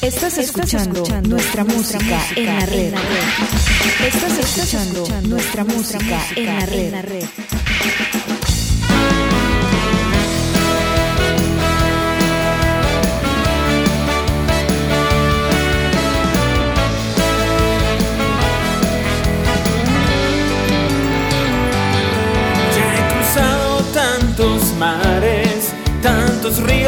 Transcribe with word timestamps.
Estás 0.00 0.38
escuchando, 0.38 1.04
nuestra, 1.22 1.64
música, 1.64 2.20
en 2.36 2.46
la 2.46 2.66
red. 2.66 2.94
Estás, 4.06 4.38
escuchando, 4.38 5.04
nuestra 5.28 5.64
música, 5.64 6.20
en, 6.36 6.46
la 6.46 6.66
red. 6.66 6.78
en 6.78 6.92
la 6.92 7.02
red. 7.02 7.24
Ya 22.74 22.94
he 22.94 23.12
cruzado 23.14 23.82
tantos 23.92 24.72
mares, 24.78 25.72
tantos 26.02 26.62
ríos 26.62 26.87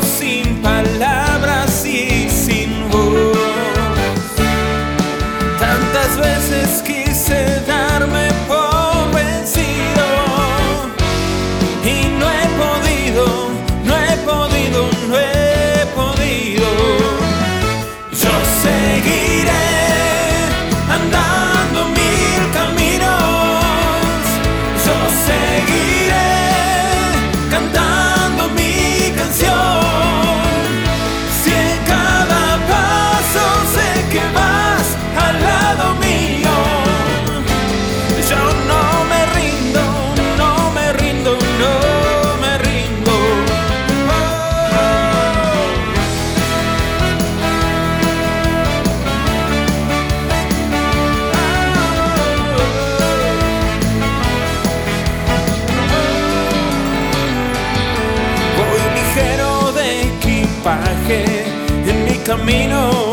hace 7.31 7.61
darme 7.65 8.30
camino. 62.31 63.10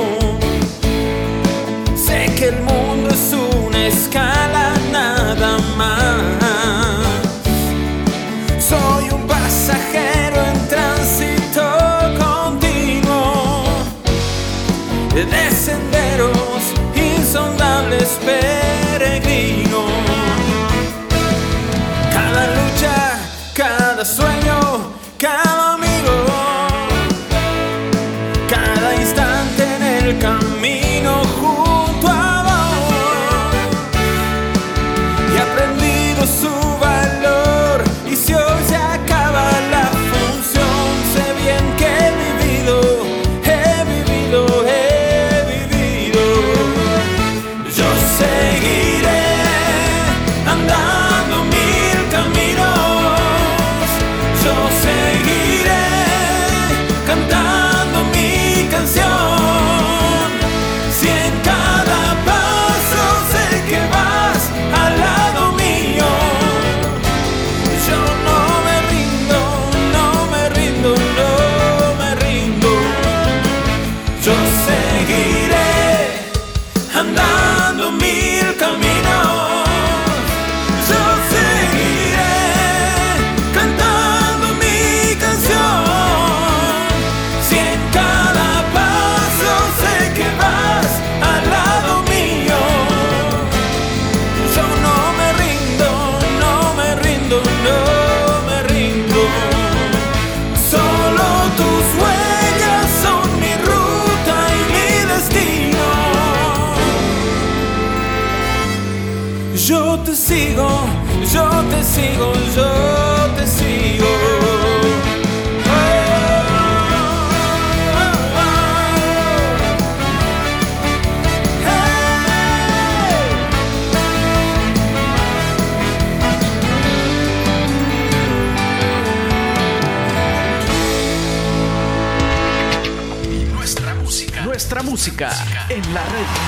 la 135.99 136.05
red. 136.13 136.48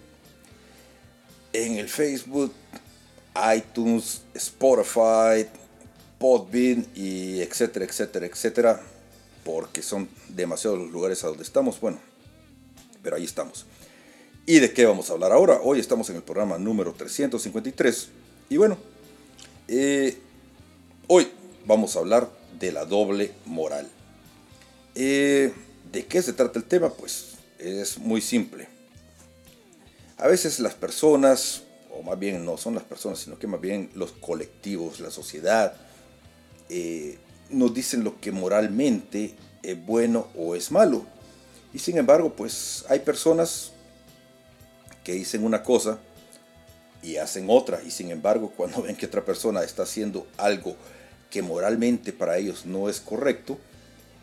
en 1.53 1.77
el 1.77 1.89
Facebook, 1.89 2.53
iTunes, 3.55 4.21
Spotify, 4.33 5.47
Podbean 6.19 6.85
y 6.95 7.41
etcétera, 7.41 7.85
etcétera, 7.85 8.25
etcétera, 8.25 8.81
porque 9.43 9.81
son 9.81 10.07
demasiados 10.29 10.79
los 10.79 10.91
lugares 10.91 11.23
a 11.23 11.27
donde 11.27 11.43
estamos, 11.43 11.79
bueno, 11.79 11.99
pero 13.01 13.15
ahí 13.15 13.23
estamos. 13.23 13.65
¿Y 14.45 14.59
de 14.59 14.73
qué 14.73 14.85
vamos 14.85 15.09
a 15.09 15.13
hablar 15.13 15.31
ahora? 15.31 15.59
Hoy 15.63 15.79
estamos 15.79 16.09
en 16.09 16.17
el 16.17 16.23
programa 16.23 16.57
número 16.57 16.93
353 16.93 18.09
y 18.49 18.57
bueno, 18.57 18.77
eh, 19.67 20.17
hoy 21.07 21.27
vamos 21.65 21.95
a 21.95 21.99
hablar 21.99 22.29
de 22.59 22.71
la 22.71 22.85
doble 22.85 23.31
moral. 23.45 23.89
Eh, 24.95 25.53
¿De 25.91 26.05
qué 26.05 26.21
se 26.21 26.33
trata 26.33 26.59
el 26.59 26.65
tema? 26.65 26.89
Pues 26.89 27.33
es 27.59 27.97
muy 27.97 28.21
simple. 28.21 28.67
A 30.21 30.27
veces 30.27 30.59
las 30.59 30.75
personas, 30.75 31.63
o 31.89 32.03
más 32.03 32.19
bien 32.19 32.45
no 32.45 32.55
son 32.55 32.75
las 32.75 32.83
personas, 32.83 33.17
sino 33.17 33.39
que 33.39 33.47
más 33.47 33.59
bien 33.59 33.89
los 33.95 34.11
colectivos, 34.11 34.99
la 34.99 35.09
sociedad, 35.09 35.73
eh, 36.69 37.17
nos 37.49 37.73
dicen 37.73 38.03
lo 38.03 38.21
que 38.21 38.31
moralmente 38.31 39.33
es 39.63 39.83
bueno 39.83 40.27
o 40.37 40.55
es 40.55 40.69
malo. 40.69 41.07
Y 41.73 41.79
sin 41.79 41.97
embargo, 41.97 42.35
pues 42.35 42.85
hay 42.87 42.99
personas 42.99 43.71
que 45.03 45.13
dicen 45.13 45.43
una 45.43 45.63
cosa 45.63 45.97
y 47.01 47.17
hacen 47.17 47.47
otra. 47.49 47.81
Y 47.81 47.89
sin 47.89 48.11
embargo, 48.11 48.53
cuando 48.55 48.83
ven 48.83 48.95
que 48.95 49.07
otra 49.07 49.25
persona 49.25 49.63
está 49.63 49.83
haciendo 49.83 50.27
algo 50.37 50.75
que 51.31 51.41
moralmente 51.41 52.13
para 52.13 52.37
ellos 52.37 52.67
no 52.67 52.89
es 52.89 52.99
correcto, 52.99 53.57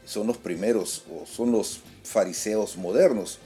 son 0.06 0.28
los 0.28 0.36
primeros 0.36 1.02
o 1.12 1.26
son 1.26 1.50
los 1.50 1.80
fariseos 2.04 2.76
modernos 2.76 3.40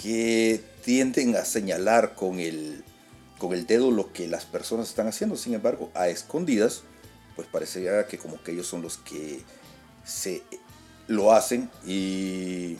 que 0.00 0.62
tienden 0.84 1.36
a 1.36 1.44
señalar 1.44 2.14
con 2.14 2.38
el, 2.40 2.84
con 3.38 3.52
el 3.52 3.66
dedo 3.66 3.90
lo 3.90 4.12
que 4.12 4.28
las 4.28 4.44
personas 4.44 4.88
están 4.88 5.08
haciendo. 5.08 5.36
Sin 5.36 5.54
embargo, 5.54 5.90
a 5.94 6.08
escondidas, 6.08 6.82
pues 7.36 7.48
parecería 7.48 8.06
que 8.06 8.18
como 8.18 8.42
que 8.42 8.52
ellos 8.52 8.66
son 8.66 8.82
los 8.82 8.96
que 8.98 9.42
se 10.04 10.42
lo 11.06 11.32
hacen 11.32 11.70
y 11.86 12.76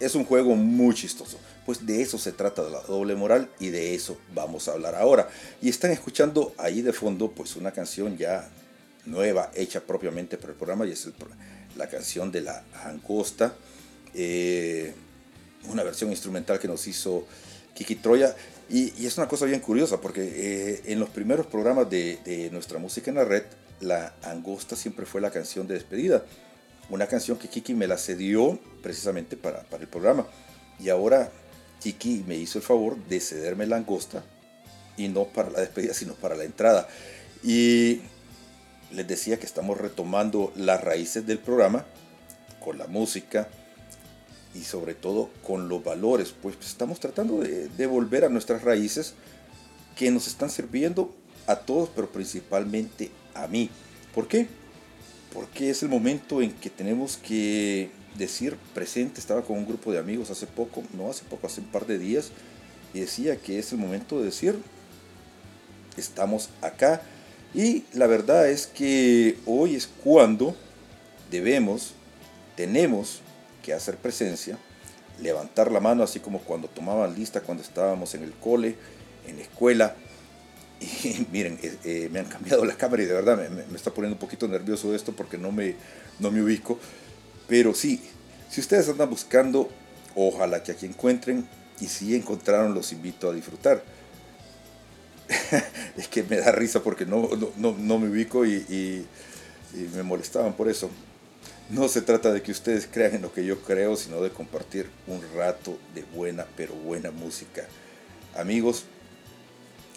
es 0.00 0.14
un 0.14 0.24
juego 0.24 0.54
muy 0.54 0.94
chistoso. 0.94 1.38
Pues 1.66 1.84
de 1.84 2.00
eso 2.00 2.16
se 2.16 2.32
trata 2.32 2.62
de 2.64 2.70
la 2.70 2.80
doble 2.80 3.14
moral 3.14 3.50
y 3.60 3.68
de 3.68 3.94
eso 3.94 4.16
vamos 4.34 4.68
a 4.68 4.72
hablar 4.72 4.94
ahora. 4.94 5.28
Y 5.60 5.68
están 5.68 5.90
escuchando 5.90 6.54
ahí 6.56 6.82
de 6.82 6.92
fondo 6.92 7.30
pues 7.30 7.56
una 7.56 7.72
canción 7.72 8.16
ya 8.16 8.48
nueva, 9.04 9.50
hecha 9.54 9.80
propiamente 9.80 10.38
por 10.38 10.50
el 10.50 10.56
programa, 10.56 10.86
y 10.86 10.92
es 10.92 11.08
la 11.76 11.88
canción 11.88 12.30
de 12.30 12.42
La 12.42 12.64
Angosta, 12.84 13.54
eh, 14.14 14.94
una 15.68 15.82
versión 15.82 16.10
instrumental 16.10 16.58
que 16.58 16.68
nos 16.68 16.86
hizo 16.86 17.26
Kiki 17.74 17.96
Troya. 17.96 18.34
Y, 18.68 19.06
es 19.06 19.16
una 19.16 19.28
cosa 19.28 19.46
bien 19.46 19.60
curiosa, 19.60 20.00
porque 20.00 20.22
eh, 20.22 20.82
en 20.86 21.00
los 21.00 21.08
primeros 21.08 21.46
programas 21.46 21.88
de, 21.88 22.48
nuestra 22.52 22.78
música 22.78 23.10
en 23.10 23.16
la 23.16 23.24
red, 23.24 23.44
La 23.80 24.14
Angosta 24.22 24.76
siempre 24.76 25.06
fue 25.06 25.20
la 25.20 25.30
canción 25.30 25.66
de 25.66 25.74
despedida. 25.74 26.24
Una 26.90 27.06
canción 27.06 27.38
que 27.38 27.48
Kiki 27.48 27.74
me 27.74 27.86
la 27.86 27.98
cedió 27.98 28.58
precisamente 28.82 29.36
para, 29.36 29.62
para 29.62 29.82
el 29.82 29.88
programa. 29.88 30.26
Y 30.80 30.88
ahora 30.88 31.30
Kiki 31.80 32.24
me 32.26 32.36
hizo 32.36 32.58
el 32.58 32.64
favor 32.64 32.96
de 32.96 33.20
cederme 33.20 33.66
la 33.66 33.76
angosta 33.76 34.24
y 34.96 35.08
no 35.08 35.24
para 35.24 35.50
la 35.50 35.60
despedida, 35.60 35.94
sino 35.94 36.14
para 36.14 36.34
la 36.34 36.44
entrada. 36.44 36.88
Y 37.42 38.00
les 38.92 39.06
decía 39.06 39.38
que 39.38 39.46
estamos 39.46 39.78
retomando 39.78 40.52
las 40.56 40.82
raíces 40.82 41.26
del 41.26 41.38
programa 41.38 41.84
con 42.60 42.78
la 42.78 42.86
música 42.86 43.48
y 44.58 44.64
sobre 44.64 44.94
todo 44.94 45.30
con 45.46 45.68
los 45.68 45.84
valores, 45.84 46.34
pues 46.42 46.56
estamos 46.60 46.98
tratando 46.98 47.40
de, 47.40 47.86
volver 47.86 48.24
a 48.24 48.28
nuestras 48.28 48.62
raíces 48.62 49.14
que 49.96 50.10
nos 50.10 50.26
están 50.26 50.50
sirviendo 50.50 51.14
a 51.46 51.56
todos, 51.56 51.90
pero 51.94 52.10
principalmente 52.10 53.10
a 53.34 53.46
mí. 53.46 53.70
¿Por 54.14 54.26
qué? 54.26 54.48
Porque 55.32 55.70
es 55.70 55.82
el 55.82 55.88
momento 55.88 56.42
en 56.42 56.52
que 56.52 56.70
tenemos 56.70 57.16
que 57.16 57.90
decir 58.16 58.56
presente. 58.74 59.20
Estaba 59.20 59.42
con 59.42 59.58
un 59.58 59.66
grupo 59.66 59.92
de 59.92 59.98
amigos 59.98 60.30
hace 60.30 60.46
poco, 60.46 60.82
no 60.96 61.10
hace 61.10 61.24
poco, 61.24 61.46
hace 61.46 61.60
un 61.60 61.68
par 61.68 61.86
de 61.86 61.98
días, 61.98 62.30
y 62.92 63.00
decía 63.00 63.36
que 63.36 63.58
es 63.58 63.72
el 63.72 63.78
momento 63.78 64.18
de 64.18 64.26
decir, 64.26 64.58
estamos 65.96 66.50
acá 66.62 67.02
y 67.54 67.84
la 67.92 68.06
verdad 68.06 68.48
es 68.48 68.66
que 68.66 69.38
hoy 69.46 69.74
es 69.74 69.88
cuando 70.02 70.54
debemos, 71.30 71.92
tenemos 72.56 73.22
que 73.68 73.74
hacer 73.74 73.96
presencia, 73.96 74.58
levantar 75.20 75.70
la 75.70 75.80
mano, 75.80 76.02
así 76.02 76.20
como 76.20 76.40
cuando 76.40 76.68
tomaban 76.68 77.14
lista 77.14 77.42
cuando 77.42 77.62
estábamos 77.62 78.14
en 78.14 78.22
el 78.22 78.32
cole, 78.32 78.76
en 79.26 79.36
la 79.36 79.42
escuela. 79.42 79.94
Y 80.80 81.26
miren, 81.32 81.58
eh, 81.62 81.76
eh, 81.84 82.08
me 82.10 82.20
han 82.20 82.26
cambiado 82.26 82.64
la 82.64 82.76
cámara 82.76 83.02
y 83.02 83.06
de 83.06 83.12
verdad 83.12 83.36
me, 83.36 83.76
está 83.76 83.92
poniendo 83.92 84.14
un 84.14 84.20
poquito 84.20 84.46
nervioso 84.46 84.94
esto 84.94 85.12
porque 85.12 85.36
no 85.36 85.50
me, 85.52 85.74
no 86.18 86.30
me 86.30 86.40
ubico. 86.40 86.78
Pero 87.48 87.74
sí, 87.74 88.00
si 88.48 88.60
ustedes 88.60 88.88
andan 88.88 89.10
buscando, 89.10 89.68
ojalá 90.14 90.62
que 90.62 90.72
aquí 90.72 90.86
encuentren. 90.86 91.48
Y 91.80 91.86
si 91.86 92.14
encontraron, 92.14 92.74
los 92.74 92.92
invito 92.92 93.28
a 93.28 93.34
disfrutar 93.34 93.82
es 95.96 96.08
que 96.08 96.22
me 96.22 96.36
da 96.36 96.52
risa 96.52 96.82
porque 96.82 97.04
no, 97.04 97.28
no, 97.56 97.98
me 97.98 98.08
ubico 98.08 98.46
y, 98.46 99.06
me 99.94 100.02
molestaban 100.02 100.54
por 100.54 100.68
eso. 100.68 100.90
No 101.70 101.86
se 101.88 102.00
trata 102.00 102.32
de 102.32 102.40
que 102.40 102.50
ustedes 102.50 102.88
crean 102.90 103.16
en 103.16 103.22
lo 103.22 103.32
que 103.32 103.44
yo 103.44 103.60
creo, 103.60 103.94
sino 103.94 104.22
de 104.22 104.30
compartir 104.30 104.88
un 105.06 105.22
rato 105.36 105.76
de 105.94 106.02
buena, 106.02 106.46
pero 106.56 106.72
buena 106.72 107.10
música. 107.10 107.66
Amigos, 108.34 108.84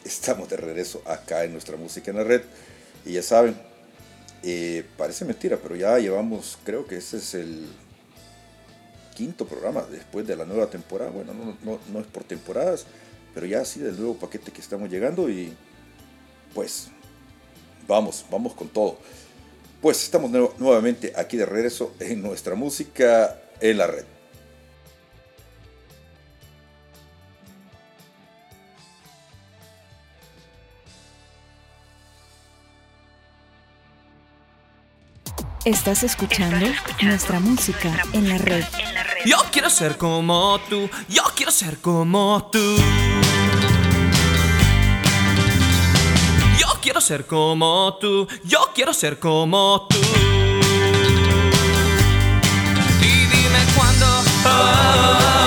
estamos 0.03 0.49
de 0.49 0.57
regreso 0.57 1.01
acá 1.05 1.45
en 1.45 1.53
nuestra 1.53 1.77
música 1.77 2.11
en 2.11 2.17
la 2.17 2.25
red. 2.25 2.41
Y 3.05 3.13
ya 3.13 3.23
saben, 3.23 3.55
eh, 4.43 4.83
parece 4.97 5.23
mentira, 5.23 5.57
pero 5.63 5.77
ya 5.77 5.97
llevamos, 5.97 6.59
creo 6.65 6.85
que 6.85 6.97
ese 6.97 7.17
es 7.17 7.35
el 7.35 7.65
quinto 9.15 9.47
programa 9.47 9.83
después 9.89 10.27
de 10.27 10.35
la 10.35 10.43
nueva 10.43 10.69
temporada. 10.69 11.09
Bueno, 11.11 11.33
no, 11.63 11.79
no 11.89 11.99
es 12.01 12.07
por 12.07 12.25
temporadas, 12.25 12.85
pero 13.33 13.45
ya 13.45 13.61
así 13.61 13.79
del 13.79 13.95
nuevo 13.95 14.17
paquete 14.17 14.51
que 14.51 14.59
estamos 14.59 14.89
llegando 14.89 15.29
y 15.29 15.53
pues 16.53 16.87
vamos, 17.87 18.25
vamos 18.29 18.53
con 18.55 18.67
todo. 18.67 18.97
Pues 19.81 20.03
estamos 20.03 20.29
nuevamente 20.59 21.11
aquí 21.17 21.37
de 21.37 21.45
regreso 21.45 21.95
en 21.99 22.21
nuestra 22.21 22.53
música 22.53 23.41
en 23.59 23.77
la 23.77 23.87
red. 23.87 24.05
Estás 35.65 36.03
escuchando, 36.03 36.67
nuestra, 37.03 37.39
música, 37.39 38.03
en 38.13 38.29
la 38.29 38.37
red. 38.39 38.63
Yo 39.25 39.37
quiero 39.51 39.69
ser 39.69 39.95
como 39.95 40.59
tú, 40.67 40.89
yo 41.07 41.21
quiero 41.35 41.51
ser 41.51 41.77
como 41.77 42.49
tú. 42.51 42.59
Ser 47.01 47.25
como 47.25 47.97
tú, 47.99 48.27
yo 48.43 48.69
quiero 48.73 48.93
ser 48.93 49.19
como 49.19 49.87
tú. 49.89 49.97
Y 53.01 53.25
dime 53.25 53.65
cuándo, 53.75 54.05
oh, 54.05 54.21
cuándo, 54.43 55.40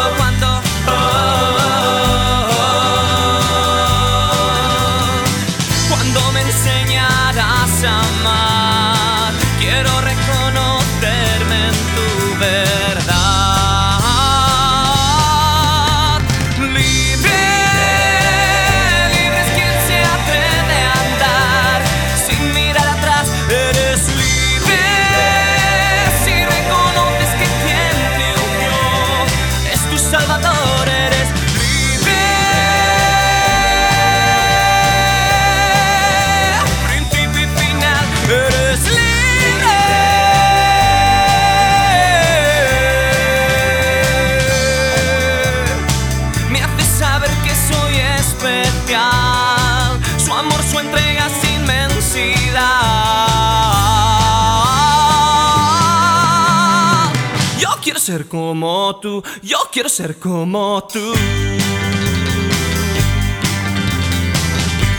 ser 58.04 58.28
como 58.28 58.94
tú, 59.00 59.24
yo 59.42 59.56
quiero 59.72 59.88
ser 59.88 60.18
como 60.18 60.86
tú. 60.92 61.14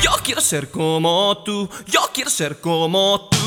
Yo 0.01 0.11
quiero 0.23 0.41
ser 0.41 0.71
como 0.71 1.37
tú, 1.45 1.69
yo 1.85 2.09
quiero 2.11 2.31
ser 2.31 2.59
como 2.59 3.29
tú. 3.29 3.37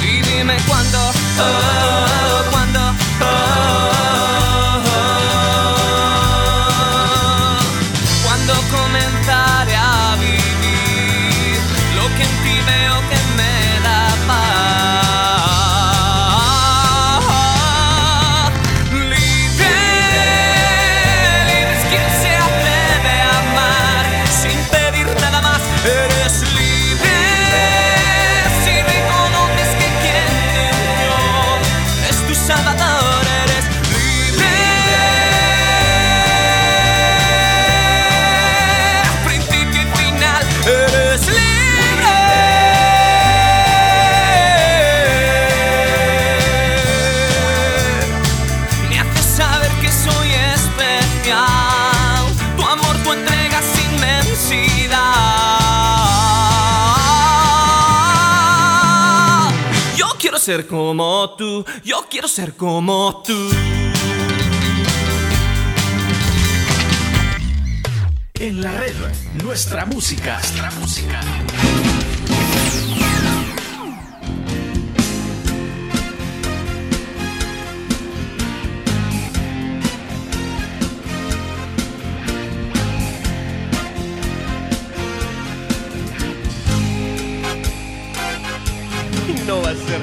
Y 0.00 0.22
dime 0.22 0.56
cuándo, 0.68 0.98
oh, 1.40 2.50
cuándo, 2.52 2.73
oh, 2.73 2.73
quiero 60.18 60.38
ser 60.38 60.66
como 60.66 61.34
tú, 61.36 61.64
yo 61.84 62.06
quiero 62.10 62.28
ser 62.28 62.54
como 62.56 63.22
tú. 63.24 63.50
En 68.34 68.60
la 68.60 68.72
red, 68.72 68.94
nuestra 69.42 69.86
música. 69.86 70.38
Nuestra 70.38 70.70
música. 70.72 71.20
No 89.46 89.60
va 89.60 89.70
a 89.70 89.74
ser 89.74 90.00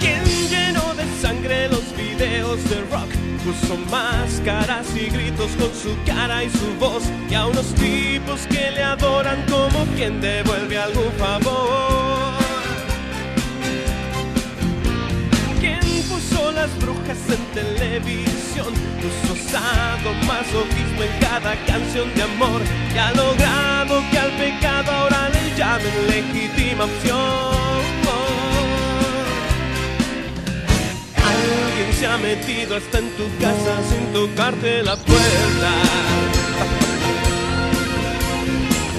quien 0.00 0.24
llenó 0.48 0.94
de 0.94 1.04
sangre 1.20 1.68
los 1.68 1.84
videos 1.96 2.62
de 2.68 2.80
rock. 2.90 3.10
Puso 3.44 3.76
máscaras 3.90 4.86
y 4.94 5.08
gritos 5.10 5.50
con 5.52 5.72
su 5.74 5.96
cara 6.04 6.44
y 6.44 6.50
su 6.50 6.74
voz. 6.78 7.04
Y 7.30 7.34
a 7.34 7.46
unos 7.46 7.74
tipos 7.74 8.46
que 8.48 8.70
le 8.70 8.82
adoran 8.82 9.44
como 9.48 9.84
quien 9.96 10.20
devuelve 10.20 10.78
algún 10.78 11.12
favor. 11.12 12.34
Quien 15.58 15.80
puso 16.08 16.52
las 16.52 16.70
brujas 16.78 17.18
en 17.28 17.44
televisión, 17.54 18.74
puso 19.00 19.36
sadomasoquismo 19.50 21.02
en 21.02 21.20
cada 21.20 21.54
canción 21.66 22.14
de 22.14 22.22
amor. 22.22 22.60
Y 22.94 22.98
ha 22.98 23.10
logrado 23.12 24.02
que 24.10 24.18
al 24.18 24.32
pecado 24.32 24.92
ahora 24.92 25.30
le 25.30 25.56
llamen 25.56 26.06
legítima 26.08 26.84
opción. 26.84 28.19
Alguien 31.66 31.92
se 31.98 32.06
ha 32.06 32.16
metido 32.18 32.76
hasta 32.76 32.98
en 32.98 33.10
tu 33.16 33.24
casa 33.38 33.72
sin 33.88 34.12
tocarte 34.12 34.82
la 34.82 34.96
puerta. 34.96 35.72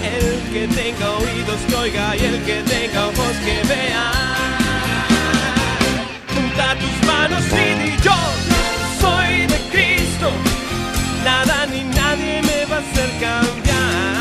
El 0.03 0.53
que 0.53 0.67
tenga 0.67 1.10
oídos 1.12 1.60
que 1.67 1.75
oiga 1.75 2.15
y 2.15 2.19
el 2.25 2.43
que 2.43 2.62
tenga 2.63 3.07
ojos 3.07 3.36
que 3.45 3.67
vea. 3.67 4.12
Junta 6.33 6.75
tus 6.81 7.07
manos 7.07 7.43
y 7.48 7.83
di 7.83 7.95
yo 8.03 8.17
soy 9.00 9.48
de 9.48 9.60
Cristo. 9.71 10.31
Nada 11.24 11.65
ni 11.67 11.83
nadie 11.83 12.41
me 12.41 12.65
va 12.65 12.77
a 12.77 12.79
hacer 12.79 13.10
cambiar. 13.19 14.20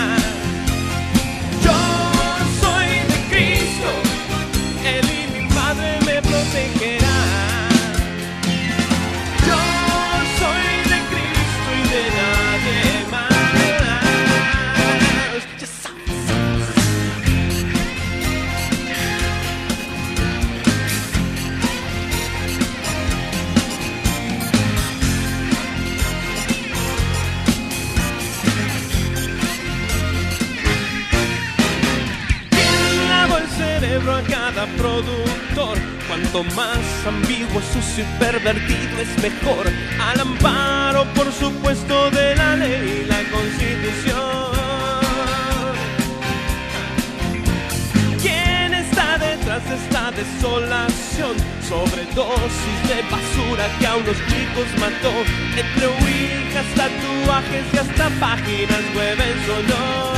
A 34.08 34.22
cada 34.22 34.66
productor? 34.76 35.78
Cuanto 36.08 36.42
más 36.54 36.78
ambiguo, 37.06 37.60
sucio 37.72 38.04
y 38.04 38.18
pervertido 38.18 38.98
es 38.98 39.22
mejor. 39.22 39.66
Al 40.00 40.20
amparo, 40.20 41.04
por 41.14 41.30
supuesto, 41.32 42.10
de 42.10 42.34
la 42.34 42.56
ley 42.56 43.02
y 43.02 43.06
la 43.06 43.18
constitución. 43.30 44.50
¿Quién 48.22 48.74
está 48.74 49.18
detrás 49.18 49.68
de 49.68 49.76
esta 49.76 50.10
desolación? 50.12 51.36
Sobredosis 51.68 52.80
de 52.88 53.02
basura 53.10 53.68
que 53.78 53.86
a 53.86 53.96
unos 53.96 54.16
chicos 54.28 54.66
mató. 54.80 55.12
Entre 55.56 55.86
ouijas, 55.86 56.66
tatuajes 56.74 57.64
y 57.72 57.78
hasta 57.78 58.08
páginas 58.18 58.82
web 58.96 59.18
en 59.20 59.46
su 59.46 60.09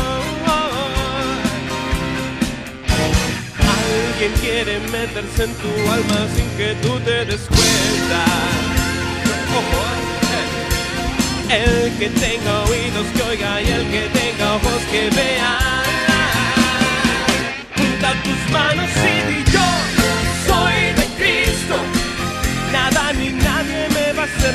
Alguien 3.93 4.33
quiere 4.41 4.79
meterse 4.91 5.45
en 5.45 5.55
tu 5.55 5.69
alma 5.91 6.27
sin 6.35 6.49
que 6.57 6.75
tú 6.83 6.99
te 7.01 7.25
des 7.27 7.41
cuenta. 7.49 8.25
Eh. 11.51 11.63
El 11.65 11.99
que 11.99 12.09
tenga 12.09 12.63
oídos 12.71 13.07
que 13.15 13.23
oiga 13.23 13.61
y 13.61 13.69
el 13.69 13.85
que 13.91 14.03
tenga 14.19 14.55
ojos 14.55 14.83
que 14.91 15.11
vea. 15.11 15.59
Junta 17.77 18.11
tus 18.25 18.53
manos 18.53 18.91
y 19.13 19.15
di 19.29 19.45
yo 19.53 19.69
soy 20.47 20.79
de 20.99 21.07
Cristo. 21.19 21.77
Nada 22.73 23.13
ni 23.13 23.29
nadie 23.31 23.89
me 23.97 24.13
va 24.15 24.23
a 24.23 24.27
hacer 24.27 24.55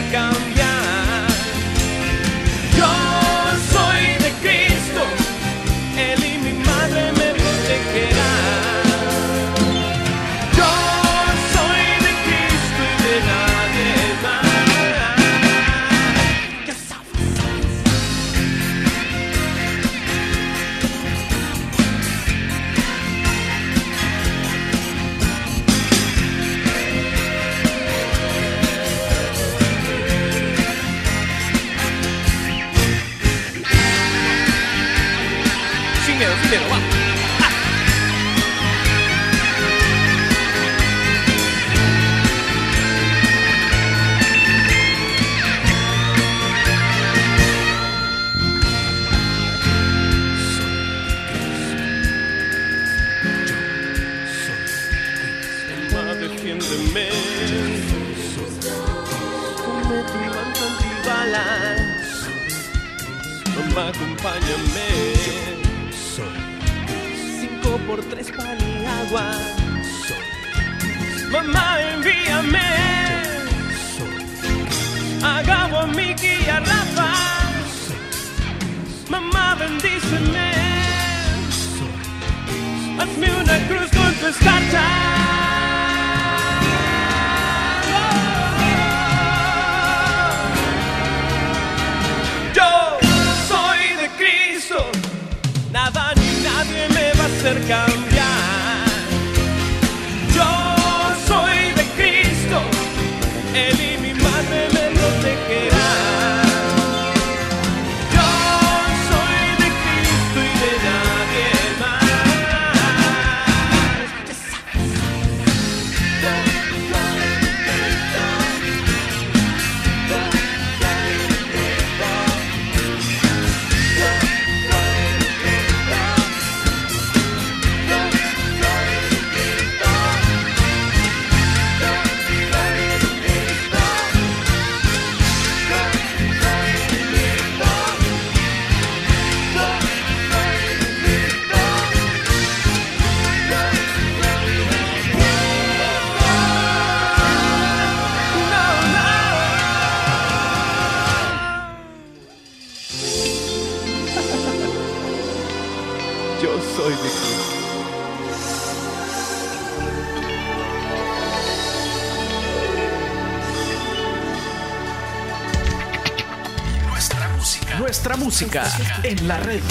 música 168.39 168.71
en 169.01 169.27
la 169.27 169.39
red. 169.39 169.61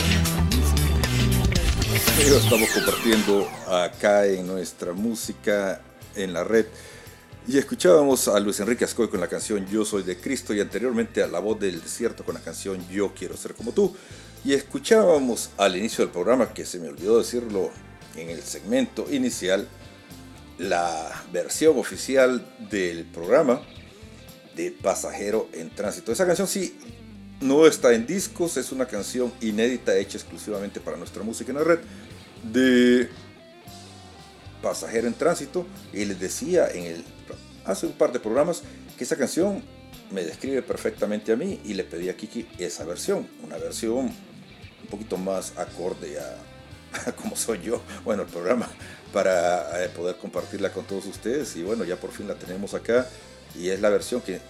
Amigos, 2.17 2.43
estamos 2.43 2.69
compartiendo 2.71 3.49
acá 3.69 4.27
en 4.27 4.45
nuestra 4.45 4.93
música 4.93 5.81
en 6.17 6.33
la 6.33 6.43
red. 6.43 6.67
Y 7.47 7.59
escuchábamos 7.59 8.27
a 8.27 8.41
Luis 8.41 8.59
Enrique 8.59 8.85
Ascoy 8.85 9.09
con 9.09 9.21
la 9.21 9.29
canción 9.29 9.69
Yo 9.69 9.85
Soy 9.85 10.03
de 10.03 10.17
Cristo 10.17 10.53
y 10.53 10.61
anteriormente 10.61 11.23
a 11.23 11.29
La 11.29 11.39
Voz 11.39 11.61
del 11.61 11.81
Desierto 11.81 12.25
con 12.25 12.35
la 12.35 12.41
canción 12.41 12.85
Yo 12.91 13.15
Quiero 13.15 13.37
Ser 13.37 13.55
Como 13.55 13.71
Tú. 13.71 13.95
Y 14.45 14.53
escuchábamos 14.53 15.51
al 15.59 15.77
inicio 15.77 16.05
del 16.05 16.13
programa, 16.13 16.53
que 16.53 16.65
se 16.65 16.81
me 16.81 16.89
olvidó 16.89 17.19
decirlo 17.19 17.71
en 18.17 18.31
el 18.31 18.43
segmento 18.43 19.07
inicial, 19.13 19.69
la 20.59 21.25
versión 21.33 21.79
oficial 21.79 22.45
del 22.69 23.05
programa 23.05 23.61
de 24.57 24.73
Pasajero 24.73 25.49
en 25.53 25.71
Tránsito. 25.71 26.11
Esa 26.11 26.27
canción 26.27 26.49
sí 26.49 26.77
no 27.41 27.67
está 27.67 27.93
en 27.95 28.07
discos, 28.07 28.57
es 28.57 28.73
una 28.73 28.87
canción 28.87 29.33
inédita 29.41 29.97
hecha 29.97 30.19
exclusivamente 30.19 30.81
para 30.81 30.97
nuestra 30.97 31.23
música 31.23 31.53
en 31.53 31.59
la 31.59 31.65
red 31.65 31.79
de 32.43 33.09
Pasajero 34.63 35.07
en 35.07 35.15
Tránsito. 35.15 35.67
Y 35.93 36.05
les 36.05 36.19
decía 36.19 36.69
en 36.69 36.85
el, 36.85 37.05
hace 37.65 37.87
un 37.87 37.93
par 37.93 38.13
de 38.13 38.21
programas 38.21 38.63
que 38.97 39.05
esa 39.05 39.17
canción 39.17 39.63
me 40.11 40.25
describe 40.25 40.63
perfectamente 40.63 41.33
a 41.33 41.37
mí 41.37 41.61
y 41.65 41.75
le 41.75 41.85
pedí 41.85 42.09
a 42.09 42.17
Kiki 42.17 42.47
esa 42.59 42.85
versión, 42.85 43.27
una 43.45 43.59
versión 43.59 44.07
un 44.07 44.89
poquito 44.91 45.17
más 45.17 45.53
acorde 45.59 46.19
a, 46.19 46.37
a 47.09 47.13
como 47.13 47.37
soy 47.37 47.61
yo, 47.61 47.83
bueno, 48.05 48.23
el 48.23 48.29
programa, 48.29 48.69
para 49.13 49.85
eh, 49.85 49.89
poder 49.89 50.17
compartirla 50.17 50.73
con 50.73 50.85
todos 50.85 51.07
ustedes. 51.07 51.57
Y 51.57 51.63
bueno, 51.63 51.85
ya 51.85 51.97
por 51.97 52.13
fin 52.13 52.29
la 52.29 52.35
tenemos 52.35 52.73
acá 52.75 53.09
y 53.55 53.69
es 53.69 53.81
la 53.81 53.91
versión 53.91 54.21
que 54.21 54.41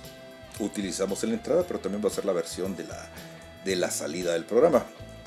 utilizamos 0.60 1.22
en 1.24 1.30
la 1.30 1.36
entrada, 1.36 1.64
pero 1.66 1.78
también 1.78 2.04
va 2.04 2.08
a 2.08 2.12
ser 2.12 2.24
la 2.24 2.32
versión 2.32 2.76
de 2.76 2.84
la, 2.84 3.10
de 3.64 3.76
la 3.76 3.90
salida 3.90 4.32
del 4.32 4.44
programa. 4.44 4.84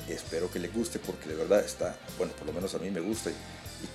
Espero 0.08 0.50
que 0.50 0.58
les 0.58 0.74
guste 0.74 0.98
porque 0.98 1.28
de 1.28 1.36
verdad 1.36 1.64
está, 1.64 1.96
bueno, 2.18 2.32
por 2.34 2.46
lo 2.46 2.52
menos 2.52 2.74
a 2.74 2.78
mí 2.78 2.90
me 2.90 3.00
gusta 3.00 3.30
y, 3.30 3.34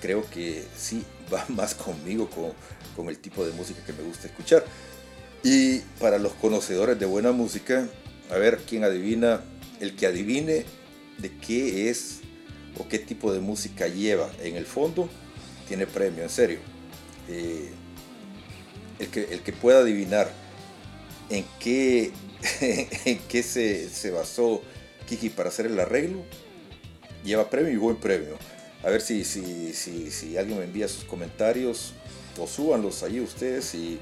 creo 0.00 0.28
que 0.28 0.64
sí 0.76 1.04
va 1.32 1.44
más 1.48 1.74
conmigo, 1.74 2.28
con, 2.30 2.52
con 2.96 3.08
el 3.08 3.18
tipo 3.18 3.44
de 3.44 3.52
música 3.52 3.84
que 3.84 3.92
me 3.92 4.02
gusta 4.02 4.26
escuchar. 4.26 4.64
Y 5.42 5.80
para 6.00 6.18
los 6.18 6.32
conocedores 6.34 6.98
de 6.98 7.06
buena 7.06 7.32
música, 7.32 7.86
a 8.30 8.36
ver 8.36 8.58
quién 8.66 8.82
adivina, 8.84 9.42
el 9.80 9.94
que 9.94 10.06
adivine 10.06 10.64
de 11.18 11.36
qué 11.38 11.90
es 11.90 12.20
o 12.78 12.88
qué 12.88 12.98
tipo 12.98 13.32
de 13.32 13.40
música 13.40 13.86
lleva 13.86 14.30
en 14.42 14.56
el 14.56 14.66
fondo, 14.66 15.08
tiene 15.68 15.86
premio, 15.86 16.22
en 16.22 16.30
serio. 16.30 16.58
Eh, 17.28 17.70
el, 18.98 19.08
que, 19.08 19.24
el 19.32 19.40
que 19.40 19.52
pueda 19.52 19.80
adivinar 19.80 20.30
en 21.30 21.44
qué, 21.58 22.12
en 23.04 23.18
qué 23.28 23.42
se, 23.42 23.88
se 23.88 24.10
basó 24.10 24.62
Kiki 25.06 25.30
para 25.30 25.48
hacer 25.48 25.66
el 25.66 25.78
arreglo, 25.78 26.22
lleva 27.24 27.50
premio 27.50 27.72
y 27.72 27.76
buen 27.76 27.96
premio. 27.96 28.36
A 28.84 28.90
ver 28.90 29.00
si, 29.00 29.24
si, 29.24 29.72
si, 29.72 30.10
si 30.10 30.36
alguien 30.36 30.58
me 30.58 30.64
envía 30.64 30.88
sus 30.88 31.04
comentarios 31.04 31.92
o 32.38 32.46
súbanlos 32.46 33.02
ahí 33.02 33.20
ustedes 33.20 33.74
y 33.74 33.98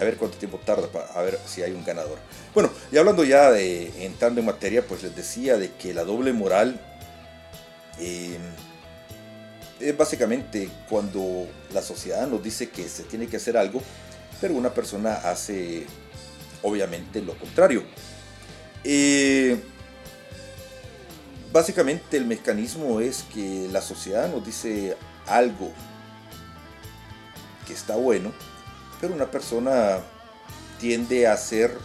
a 0.00 0.04
ver 0.04 0.16
cuánto 0.16 0.38
tiempo 0.38 0.58
tarda 0.64 0.86
para 0.88 1.06
a 1.06 1.22
ver 1.22 1.38
si 1.46 1.62
hay 1.62 1.72
un 1.72 1.84
ganador. 1.84 2.18
Bueno, 2.54 2.70
y 2.90 2.98
hablando 2.98 3.24
ya 3.24 3.50
de 3.50 4.04
entrando 4.04 4.40
en 4.40 4.46
materia, 4.46 4.86
pues 4.86 5.02
les 5.02 5.14
decía 5.14 5.56
de 5.56 5.72
que 5.72 5.92
la 5.92 6.04
doble 6.04 6.32
moral 6.32 6.80
eh, 8.00 8.38
es 9.80 9.96
básicamente 9.96 10.68
cuando 10.88 11.46
la 11.72 11.82
sociedad 11.82 12.26
nos 12.26 12.42
dice 12.42 12.70
que 12.70 12.88
se 12.88 13.04
tiene 13.04 13.26
que 13.26 13.36
hacer 13.36 13.56
algo, 13.56 13.82
pero 14.40 14.54
una 14.54 14.74
persona 14.74 15.14
hace 15.14 15.86
obviamente 16.62 17.20
lo 17.22 17.36
contrario. 17.38 17.82
Eh, 18.84 19.60
básicamente 21.52 22.16
el 22.16 22.26
mecanismo 22.26 23.00
es 23.00 23.24
que 23.34 23.68
la 23.72 23.80
sociedad 23.80 24.30
nos 24.30 24.44
dice 24.44 24.96
algo 25.26 25.72
que 27.66 27.72
está 27.72 27.96
bueno, 27.96 28.32
pero 29.00 29.14
una 29.14 29.30
persona 29.30 29.98
tiende 30.80 31.26
a 31.26 31.32
hacer 31.32 31.76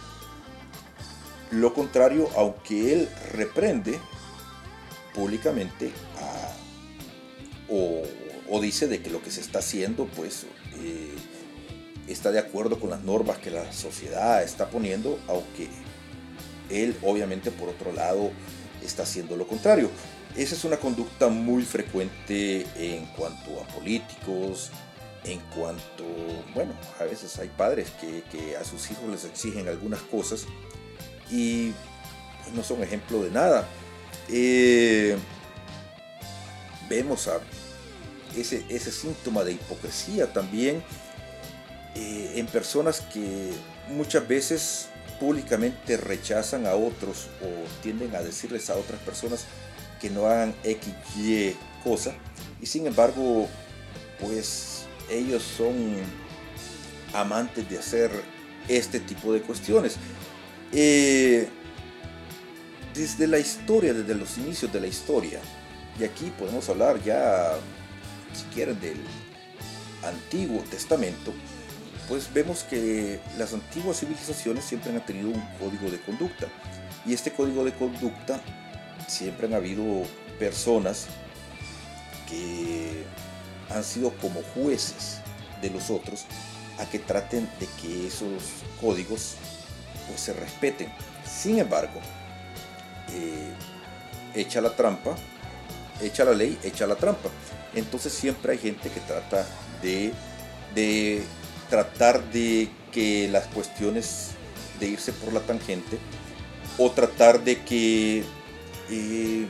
lo 1.50 1.74
contrario, 1.74 2.28
aunque 2.36 2.92
él 2.92 3.08
reprende 3.32 3.98
públicamente 5.14 5.92
o 8.48 8.60
dice 8.60 8.86
de 8.86 9.02
que 9.02 9.10
lo 9.10 9.22
que 9.22 9.30
se 9.30 9.40
está 9.40 9.58
haciendo 9.58 10.06
pues 10.06 10.46
eh, 10.76 11.14
está 12.08 12.30
de 12.30 12.38
acuerdo 12.38 12.78
con 12.78 12.90
las 12.90 13.02
normas 13.02 13.38
que 13.38 13.50
la 13.50 13.72
sociedad 13.72 14.42
está 14.42 14.68
poniendo, 14.68 15.18
aunque 15.28 15.68
él 16.70 16.96
obviamente 17.02 17.50
por 17.50 17.68
otro 17.68 17.92
lado 17.92 18.30
está 18.84 19.04
haciendo 19.04 19.36
lo 19.36 19.46
contrario. 19.46 19.90
Esa 20.36 20.54
es 20.54 20.64
una 20.64 20.78
conducta 20.78 21.28
muy 21.28 21.62
frecuente 21.62 22.66
en 22.76 23.06
cuanto 23.16 23.60
a 23.60 23.66
políticos, 23.68 24.70
en 25.24 25.40
cuanto, 25.54 26.04
bueno, 26.54 26.72
a 27.00 27.04
veces 27.04 27.38
hay 27.38 27.48
padres 27.48 27.92
que, 28.00 28.56
a 28.56 28.64
sus 28.64 28.90
hijos 28.90 29.08
les 29.08 29.24
exigen 29.24 29.68
algunas 29.68 30.00
cosas 30.02 30.46
y 31.30 31.72
no 32.54 32.62
son 32.62 32.82
ejemplo 32.82 33.22
de 33.22 33.30
nada. 33.30 33.66
Eh, 34.28 35.16
vemos 36.88 37.28
a 37.28 37.38
ese, 38.36 38.64
ese 38.68 38.90
síntoma 38.90 39.44
de 39.44 39.52
hipocresía 39.52 40.32
también 40.32 40.82
eh, 41.94 42.32
en 42.36 42.46
personas 42.46 43.00
que 43.00 43.52
muchas 43.88 44.26
veces 44.26 44.88
públicamente 45.20 45.96
rechazan 45.96 46.66
a 46.66 46.74
otros 46.74 47.28
o 47.40 47.82
tienden 47.82 48.14
a 48.16 48.20
decirles 48.20 48.70
a 48.70 48.76
otras 48.76 49.00
personas 49.00 49.46
que 50.00 50.10
no 50.10 50.26
hagan 50.26 50.54
X, 50.64 50.92
Y 51.16 51.56
cosa 51.82 52.14
y 52.60 52.66
sin 52.66 52.86
embargo 52.86 53.48
pues 54.20 54.86
ellos 55.10 55.42
son 55.42 55.74
amantes 57.12 57.68
de 57.68 57.78
hacer 57.78 58.10
este 58.68 59.00
tipo 59.00 59.32
de 59.32 59.42
cuestiones. 59.42 59.96
Eh, 60.72 61.48
desde 62.94 63.26
la 63.26 63.38
historia, 63.38 63.92
desde 63.92 64.14
los 64.14 64.38
inicios 64.38 64.72
de 64.72 64.80
la 64.80 64.86
historia, 64.86 65.40
y 65.98 66.04
aquí 66.04 66.32
podemos 66.38 66.68
hablar 66.68 67.02
ya, 67.02 67.54
si 68.32 68.44
quieren, 68.54 68.80
del 68.80 69.00
Antiguo 70.02 70.62
Testamento, 70.70 71.32
pues 72.08 72.32
vemos 72.32 72.64
que 72.64 73.20
las 73.38 73.52
antiguas 73.54 74.00
civilizaciones 74.00 74.64
siempre 74.64 74.92
han 74.92 75.04
tenido 75.04 75.28
un 75.28 75.42
código 75.58 75.90
de 75.90 76.00
conducta. 76.00 76.46
Y 77.06 77.14
este 77.14 77.32
código 77.32 77.64
de 77.64 77.72
conducta 77.72 78.40
siempre 79.06 79.46
han 79.46 79.54
habido 79.54 79.84
personas 80.38 81.06
que 82.28 83.04
han 83.70 83.84
sido 83.84 84.10
como 84.18 84.42
jueces 84.54 85.18
de 85.62 85.70
los 85.70 85.90
otros 85.90 86.24
a 86.78 86.86
que 86.86 86.98
traten 86.98 87.48
de 87.60 87.66
que 87.80 88.06
esos 88.06 88.42
códigos 88.80 89.34
pues 90.08 90.20
se 90.20 90.32
respeten. 90.32 90.92
Sin 91.26 91.58
embargo, 91.58 92.00
eh, 93.12 93.52
echa 94.34 94.60
la 94.60 94.74
trampa, 94.74 95.14
echa 96.02 96.24
la 96.24 96.32
ley, 96.32 96.58
echa 96.62 96.86
la 96.86 96.96
trampa. 96.96 97.30
Entonces 97.74 98.12
siempre 98.12 98.52
hay 98.52 98.58
gente 98.58 98.90
que 98.90 99.00
trata 99.00 99.46
de, 99.82 100.12
de 100.74 101.22
tratar 101.68 102.22
de 102.32 102.68
que 102.92 103.28
las 103.28 103.46
cuestiones 103.46 104.30
de 104.80 104.88
irse 104.88 105.12
por 105.12 105.32
la 105.32 105.40
tangente 105.40 105.98
o 106.78 106.90
tratar 106.90 107.42
de 107.44 107.62
que 107.62 108.24
eh, 108.90 109.46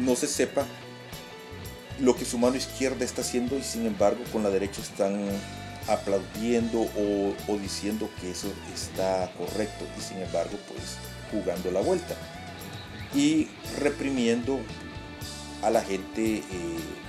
no 0.00 0.16
se 0.16 0.26
sepa 0.26 0.64
lo 2.00 2.16
que 2.16 2.24
su 2.24 2.38
mano 2.38 2.56
izquierda 2.56 3.04
está 3.04 3.22
haciendo 3.22 3.56
y 3.56 3.62
sin 3.62 3.86
embargo 3.86 4.22
con 4.32 4.42
la 4.42 4.50
derecha 4.50 4.80
están 4.80 5.26
aplaudiendo 5.88 6.80
o, 6.96 7.58
diciendo 7.58 8.08
que 8.20 8.30
eso 8.30 8.52
está 8.74 9.30
correcto 9.36 9.84
y 9.98 10.00
sin 10.00 10.18
embargo 10.18 10.56
pues 10.68 10.96
jugando 11.30 11.70
la 11.70 11.80
vuelta 11.80 12.14
y 13.14 13.48
reprimiendo 13.78 14.58
a 15.62 15.70
la 15.70 15.82
gente 15.82 16.36
eh, 16.36 16.42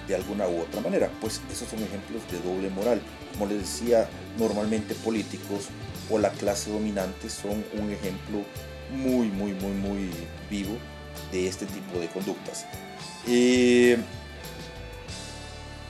de 0.07 0.15
alguna 0.15 0.47
u 0.47 0.61
otra 0.61 0.81
manera. 0.81 1.09
Pues 1.21 1.41
esos 1.51 1.67
son 1.69 1.79
ejemplos 1.79 2.21
de 2.31 2.39
doble 2.39 2.69
moral. 2.69 3.01
Como 3.33 3.47
les 3.47 3.59
decía, 3.59 4.07
normalmente 4.37 4.95
políticos 4.95 5.69
o 6.09 6.17
la 6.17 6.29
clase 6.31 6.71
dominante 6.71 7.29
son 7.29 7.63
un 7.73 7.91
ejemplo 7.91 8.43
muy, 8.91 9.27
muy, 9.27 9.53
muy, 9.53 9.71
muy 9.71 10.09
vivo 10.49 10.77
de 11.31 11.47
este 11.47 11.65
tipo 11.65 11.99
de 11.99 12.07
conductas. 12.07 12.65
Eh, 13.27 13.97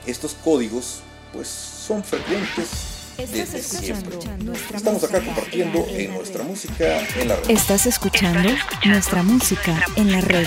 estos 0.06 0.34
códigos 0.44 1.00
pues 1.32 1.48
son 1.48 2.04
frecuentes 2.04 2.94
desde 3.16 3.62
siempre. 3.62 4.18
Estamos 4.74 5.04
acá 5.04 5.20
compartiendo 5.20 5.86
en 5.88 6.14
nuestra 6.14 6.44
música 6.44 7.00
en 7.16 7.28
la 7.28 7.36
red. 7.36 7.50
Estás 7.50 7.86
escuchando 7.86 8.50
nuestra 8.84 9.22
música 9.22 9.84
en 9.96 10.12
la 10.12 10.20
red. 10.20 10.46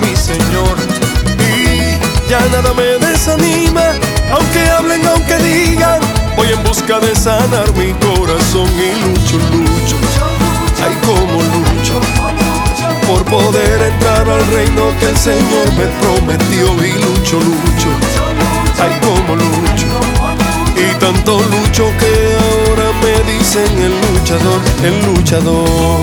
Mi 0.00 0.16
Señor. 0.16 0.76
Y 1.38 2.30
ya 2.30 2.40
nada 2.50 2.72
me 2.74 3.06
desanima, 3.06 3.92
aunque 4.32 4.70
hablen, 4.70 5.06
aunque 5.06 5.36
digan, 5.38 6.00
voy 6.36 6.48
en 6.48 6.62
busca 6.64 6.98
de 7.00 7.14
sanar 7.14 7.70
mi 7.74 7.92
corazón 7.94 8.68
y 8.76 8.90
lucho, 9.04 9.38
lucho. 9.50 9.96
Ay, 10.84 10.96
como 11.04 11.42
lucho 11.42 12.00
por 13.06 13.24
poder 13.24 13.82
entrar 13.82 14.28
al 14.28 14.46
reino 14.48 14.84
que 14.98 15.06
el 15.06 15.16
Señor 15.16 15.66
me 15.76 15.86
prometió 16.00 16.66
y 16.84 16.92
lucho, 16.92 17.38
lucho. 17.40 17.88
Ay, 18.80 18.98
como 19.00 19.36
lucho. 19.36 19.86
Y 20.76 20.94
tanto 20.98 21.38
lucho 21.38 21.92
que 21.98 22.36
ahora 22.42 22.90
me 23.02 23.32
dicen 23.32 23.70
el 23.78 23.94
luchador, 24.00 24.60
el 24.82 25.06
luchador. 25.06 26.00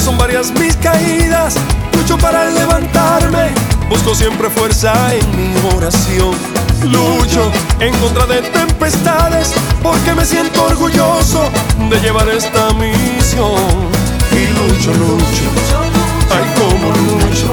Son 0.00 0.18
varias 0.18 0.50
mis 0.52 0.76
caídas, 0.76 1.54
lucho 1.96 2.18
para 2.18 2.50
levantarme. 2.50 3.52
Busco 3.88 4.14
siempre 4.14 4.50
fuerza 4.50 4.92
en 5.14 5.54
mi 5.54 5.76
oración. 5.76 6.34
Lucho 6.82 7.50
en 7.80 7.94
contra 7.98 8.26
de 8.26 8.42
tempestades 8.42 9.52
porque 9.82 10.14
me 10.14 10.24
siento 10.24 10.64
orgulloso 10.64 11.50
de 11.88 12.00
llevar 12.00 12.28
esta 12.28 12.72
misión. 12.74 13.56
Y 14.32 14.46
lucho, 14.48 14.92
lucho, 14.92 15.46
ay 16.30 16.44
como 16.58 16.88
lucho 16.90 17.52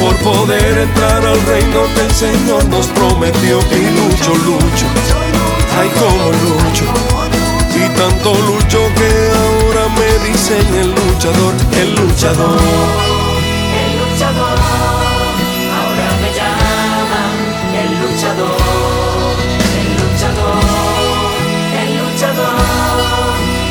por 0.00 0.16
poder 0.16 0.78
entrar 0.78 1.24
al 1.24 1.40
reino 1.46 1.82
que 1.94 2.00
el 2.00 2.12
Señor 2.12 2.64
nos 2.66 2.86
prometió. 2.88 3.58
Y 3.72 3.90
lucho, 3.98 4.34
lucho, 4.34 4.86
ay 5.78 5.90
como 5.98 6.30
lucho 6.30 7.16
y 7.76 7.88
tanto 7.90 8.32
lucho 8.32 8.78
que 8.96 9.25
me 9.98 10.28
dicen 10.28 10.74
el 10.74 10.90
luchador, 10.90 11.54
el 11.80 11.94
luchador. 11.94 12.58
El 13.82 13.90
luchador, 13.98 14.58
ahora 15.78 16.08
me 16.22 16.30
llaman 16.38 17.34
el 17.82 17.90
luchador, 18.02 19.34
el 19.80 19.88
luchador, 20.00 20.62
el 21.80 21.90
luchador, 21.98 22.56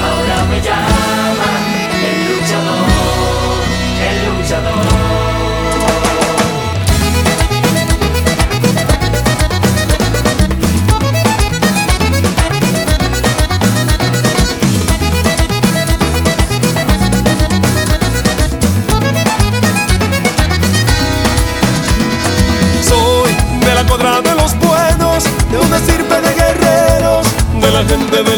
ahora 0.05 0.37
me 0.49 0.61
llaman 0.61 0.94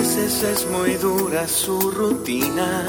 Veces 0.00 0.42
es 0.42 0.66
muy 0.70 0.94
dura 0.94 1.46
su 1.46 1.78
rutina 1.78 2.86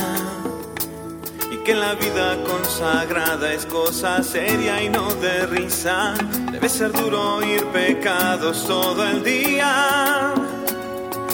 y 1.52 1.58
que 1.58 1.76
la 1.76 1.93
vida 1.95 2.41
consagrada 2.45 3.52
es 3.52 3.65
cosa 3.65 4.24
seria 4.24 4.82
y 4.82 4.88
no 4.88 5.13
de 5.15 5.45
risa. 5.47 6.13
Debe 6.54 6.69
ser 6.69 6.93
duro 6.93 7.36
oír 7.36 7.65
pecados 7.74 8.65
todo 8.65 9.06
el 9.06 9.26
día 9.26 10.34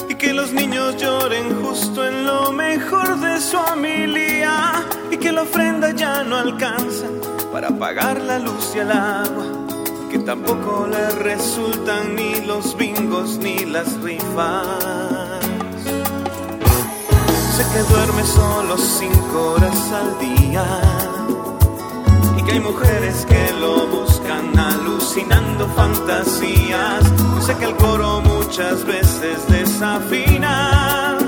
y 0.08 0.14
que 0.16 0.32
los 0.32 0.52
niños 0.52 0.96
lloren 0.96 1.62
justo 1.62 2.04
en 2.04 2.26
lo 2.26 2.50
mejor 2.50 3.20
de 3.20 3.40
su 3.40 3.56
homilía 3.56 4.84
y 5.12 5.16
que 5.16 5.30
la 5.30 5.42
ofrenda 5.42 5.92
ya 5.92 6.24
no 6.24 6.38
alcanza 6.38 7.06
para 7.52 7.68
pagar 7.70 8.20
la 8.20 8.40
luz 8.40 8.72
y 8.74 8.78
el 8.80 8.90
agua 8.90 9.46
que 10.10 10.18
tampoco 10.18 10.88
le 10.88 11.10
resultan 11.10 12.16
ni 12.16 12.40
los 12.46 12.76
bingos 12.76 13.38
ni 13.38 13.64
las 13.64 13.88
rifas. 14.00 14.97
Sé 17.58 17.64
que 17.72 17.82
duerme 17.92 18.24
solo 18.24 18.78
cinco 18.78 19.54
horas 19.54 19.90
al 19.90 20.16
día. 20.20 20.64
Y 22.36 22.42
que 22.44 22.52
hay 22.52 22.60
mujeres 22.60 23.26
que 23.26 23.52
lo 23.60 23.88
buscan 23.88 24.56
alucinando 24.56 25.66
fantasías. 25.70 27.02
Sé 27.40 27.56
que 27.56 27.64
el 27.64 27.74
coro 27.74 28.20
muchas 28.20 28.84
veces 28.84 29.44
desafina. 29.48 31.18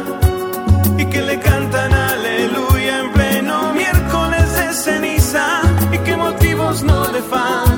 Y 0.96 1.04
que 1.06 1.20
le 1.20 1.40
cantan 1.40 1.92
aleluya 1.92 3.00
en 3.00 3.12
pleno 3.12 3.72
miércoles 3.72 4.54
de 4.54 4.72
ceniza. 4.72 5.62
Y 5.90 5.98
que 5.98 6.16
motivos 6.16 6.84
no 6.84 7.10
le 7.10 7.22
faltan 7.22 7.69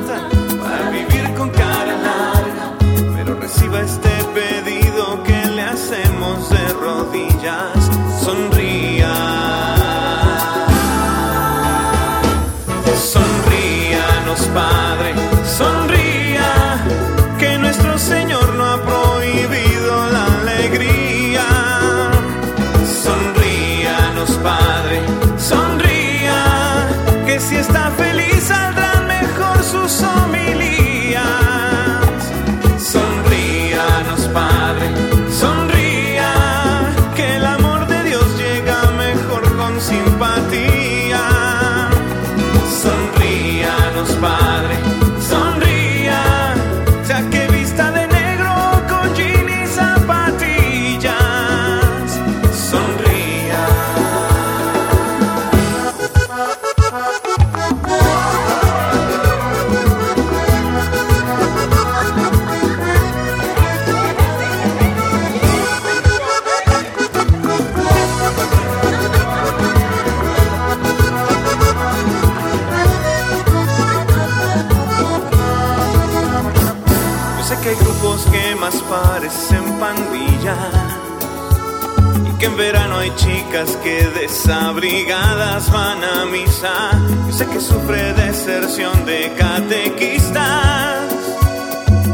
que 82.43 82.47
en 82.47 82.57
verano 82.57 82.99
hay 82.99 83.15
chicas 83.15 83.79
que 83.85 84.03
desabrigadas 84.21 85.71
van 85.71 86.03
a 86.03 86.25
misa. 86.25 86.91
Yo 87.29 87.33
sé 87.33 87.47
que 87.47 87.61
sufre 87.61 88.13
deserción 88.15 89.05
de 89.05 89.33
catequistas 89.39 91.13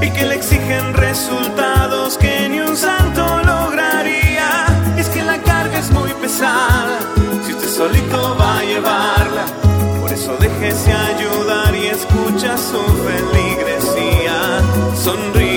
y 0.03 0.11
que 0.11 0.27
le 0.27 0.35
exigen 0.35 0.93
resultados 0.93 2.19
que 2.19 2.47
ni 2.51 2.61
un 2.61 2.77
santo 2.77 3.23
lograría. 3.43 4.67
Y 4.99 5.01
es 5.01 5.09
que 5.09 5.23
la 5.23 5.38
carga 5.38 5.79
es 5.79 5.91
muy 5.93 6.12
pesada 6.21 6.99
si 7.47 7.55
usted 7.55 7.71
solito 7.71 8.37
va 8.38 8.59
a 8.59 8.64
llevarla. 8.64 9.47
Por 9.99 10.12
eso 10.12 10.37
déjese 10.38 10.93
ayudar 10.93 11.75
y 11.75 11.87
escucha 11.87 12.59
su 12.59 12.83
feligresía. 13.07 14.61
Sonría. 14.95 15.48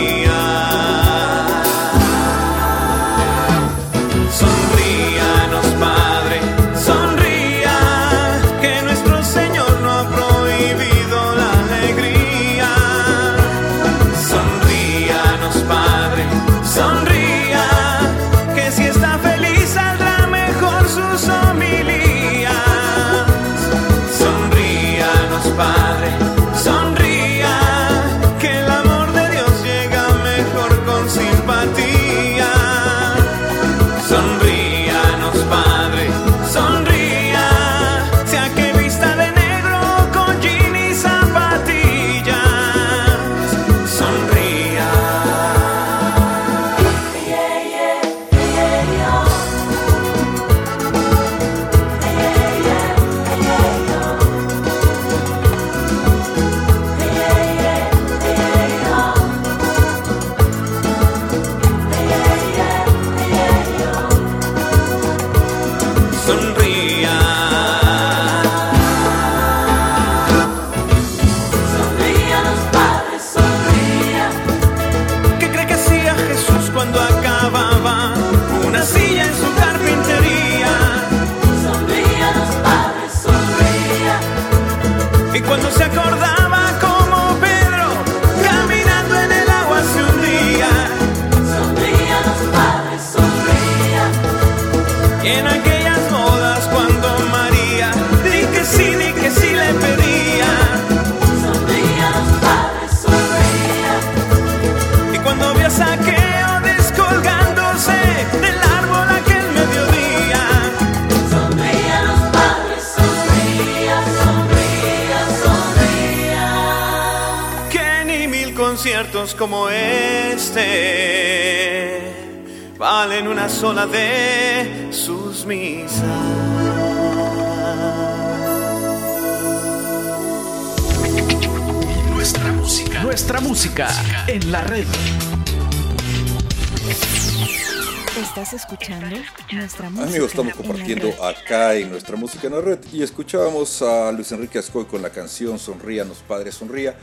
Acá 141.22 141.76
en 141.76 141.90
nuestra 141.90 142.16
música 142.16 142.48
en 142.48 142.54
la 142.54 142.62
red 142.62 142.80
y 142.92 143.04
escuchábamos 143.04 143.82
a 143.82 144.12
Luis 144.12 144.32
Enrique 144.32 144.60
Ascoy 144.60 144.86
con 144.86 145.02
la 145.02 145.10
canción 145.10 145.60
Sonríanos 145.60 146.20
Padre 146.28 146.52
Sonría 146.52 146.96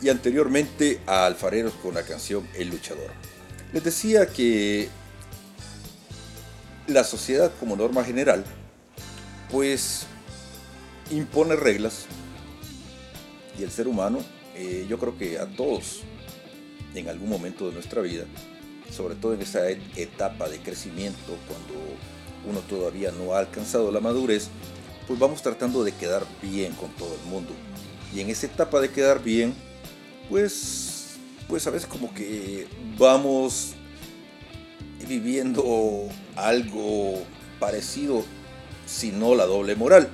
y 0.00 0.08
anteriormente 0.08 1.00
a 1.06 1.26
Alfareros 1.26 1.72
con 1.82 1.94
la 1.94 2.02
canción 2.02 2.46
El 2.54 2.68
Luchador. 2.68 3.10
Les 3.72 3.82
decía 3.82 4.26
que 4.26 4.88
la 6.86 7.02
sociedad 7.04 7.50
como 7.58 7.76
norma 7.76 8.04
general 8.04 8.44
pues 9.50 10.06
impone 11.10 11.56
reglas 11.56 12.06
y 13.58 13.62
el 13.62 13.70
ser 13.70 13.88
humano 13.88 14.18
eh, 14.54 14.86
yo 14.88 14.98
creo 14.98 15.16
que 15.16 15.38
a 15.38 15.46
todos 15.46 16.00
en 16.94 17.08
algún 17.08 17.28
momento 17.28 17.66
de 17.68 17.74
nuestra 17.74 18.02
vida 18.02 18.24
sobre 18.90 19.14
todo 19.16 19.34
en 19.34 19.42
esa 19.42 19.68
et- 19.68 19.80
etapa 19.96 20.48
de 20.48 20.58
crecimiento, 20.60 21.36
cuando 21.48 21.74
uno 22.46 22.60
todavía 22.60 23.10
no 23.12 23.34
ha 23.34 23.40
alcanzado 23.40 23.90
la 23.90 24.00
madurez, 24.00 24.48
pues 25.06 25.18
vamos 25.18 25.42
tratando 25.42 25.84
de 25.84 25.92
quedar 25.92 26.24
bien 26.42 26.72
con 26.74 26.90
todo 26.90 27.14
el 27.14 27.30
mundo. 27.30 27.52
Y 28.14 28.20
en 28.20 28.30
esa 28.30 28.46
etapa 28.46 28.80
de 28.80 28.90
quedar 28.90 29.22
bien, 29.22 29.54
pues, 30.28 31.16
pues 31.48 31.66
a 31.66 31.70
veces 31.70 31.88
como 31.88 32.12
que 32.14 32.66
vamos 32.98 33.74
viviendo 35.06 36.08
algo 36.34 37.22
parecido, 37.60 38.24
si 38.86 39.10
no 39.10 39.34
la 39.34 39.46
doble 39.46 39.74
moral, 39.76 40.08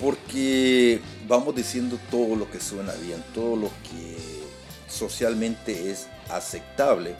porque 0.00 1.00
vamos 1.28 1.54
diciendo 1.54 1.98
todo 2.10 2.36
lo 2.36 2.50
que 2.50 2.60
suena 2.60 2.92
bien, 2.94 3.22
todo 3.34 3.56
lo 3.56 3.68
que 3.68 4.16
socialmente 4.88 5.90
es 5.90 6.08
aceptable 6.30 7.16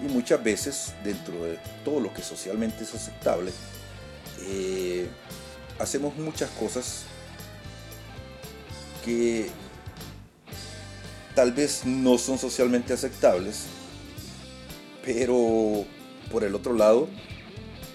y 0.00 0.10
muchas 0.10 0.42
veces 0.42 0.94
dentro 1.04 1.44
de 1.44 1.58
todo 1.84 2.00
lo 2.00 2.12
que 2.12 2.22
socialmente 2.22 2.84
es 2.84 2.94
aceptable 2.94 3.52
eh, 4.46 5.08
hacemos 5.78 6.16
muchas 6.16 6.50
cosas 6.50 7.02
que 9.04 9.48
tal 11.34 11.52
vez 11.52 11.84
no 11.84 12.18
son 12.18 12.38
socialmente 12.38 12.92
aceptables 12.92 13.64
pero 15.04 15.84
por 16.30 16.44
el 16.44 16.54
otro 16.54 16.74
lado 16.74 17.08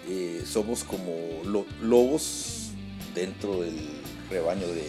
eh, 0.10 0.44
somos 0.46 0.84
como 0.84 1.14
lo- 1.46 1.66
lobos 1.82 2.70
dentro 3.16 3.62
del 3.62 3.78
rebaño 4.30 4.68
de, 4.68 4.88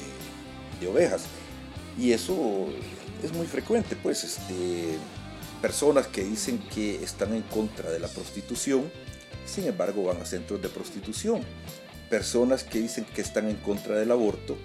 de 0.81 0.87
ovejas. 0.89 1.23
Y 1.99 2.13
eso 2.13 2.67
es 3.23 3.33
muy 3.33 3.47
frecuente 3.47 3.97
pues 3.97 4.25
este 4.25 4.99
personas 5.63 6.07
que 6.07 6.23
dicen 6.23 6.59
que 6.73 7.03
están 7.03 7.35
en 7.35 7.43
contra 7.43 7.91
de 7.91 7.99
la 7.99 8.07
prostitución, 8.09 8.91
sin 9.47 9.67
embargo 9.67 10.05
van 10.05 10.21
a 10.21 10.25
centros 10.25 10.61
de 10.63 10.69
prostitución. 10.69 11.43
Personas 12.11 12.65
que 12.65 12.81
dicen 12.81 13.05
que 13.05 13.21
están 13.21 13.49
en 13.49 13.57
contra 13.57 13.97
del 13.97 14.11
aborto 14.11 14.57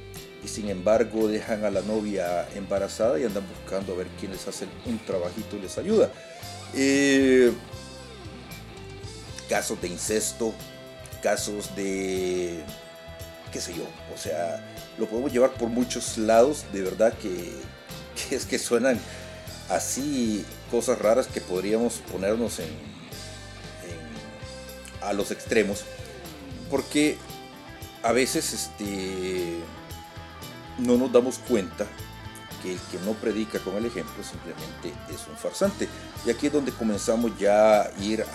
y 0.44 0.48
sin 0.48 0.70
embargo 0.70 1.28
dejan 1.28 1.66
a 1.66 1.72
la 1.72 1.82
novia 1.82 2.48
embarazada 2.56 3.20
y 3.20 3.24
andan 3.24 3.44
buscando 3.48 3.94
a 3.94 3.98
ver 3.98 4.08
quién 4.20 4.32
les 4.32 4.48
hace 4.48 4.66
un 4.86 5.00
trabajito 5.00 5.58
y 5.58 5.62
les 5.62 5.78
ayuda. 5.78 6.10
Eh, 6.74 7.52
casos 9.50 9.82
de 9.82 9.88
incesto, 9.88 10.54
casos 11.22 11.76
de 11.76 12.64
qué 13.52 13.62
sé 13.62 13.74
yo, 13.74 13.84
o 14.14 14.18
sea, 14.18 14.66
lo 14.98 15.06
podemos 15.06 15.32
llevar 15.32 15.54
por 15.54 15.70
muchos 15.70 16.18
lados, 16.18 16.66
de 16.74 16.82
verdad 16.82 17.14
que, 17.14 17.52
que 18.30 18.36
es 18.36 18.46
que 18.46 18.58
suenan 18.58 19.00
así 19.70 20.44
cosas 20.72 20.98
raras 20.98 21.28
que 21.28 21.40
podríamos 21.40 22.02
ponernos 22.12 22.60
en, 22.60 22.93
a 25.08 25.14
los 25.14 25.32
extremos 25.32 25.84
porque 26.70 27.18
a 28.02 28.12
veces 28.12 28.54
este 28.54 29.60
no 30.80 30.98
nos 30.98 31.12
damos 31.12 31.38
cuenta 31.38 31.86
que 32.62 32.74
el 32.74 32.80
que 32.80 32.98
no 33.06 33.14
predica 33.14 33.60
con 33.60 33.76
el 33.76 33.86
ejemplo 33.86 34.24
simplemente 34.24 34.94
es 35.14 35.28
un 35.28 35.36
farsante. 35.36 35.88
Y 36.26 36.30
aquí 36.30 36.48
es 36.48 36.54
donde 36.54 36.72
comenzamos 36.72 37.38
ya 37.38 37.82
a 37.82 37.92
ir 38.02 38.26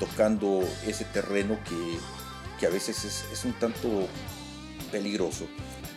tocando 0.00 0.66
ese 0.86 1.04
terreno 1.04 1.58
que, 1.68 1.98
que 2.58 2.66
a 2.66 2.70
veces 2.70 3.04
es, 3.04 3.24
es 3.32 3.44
un 3.44 3.52
tanto 3.52 4.08
peligroso 4.90 5.46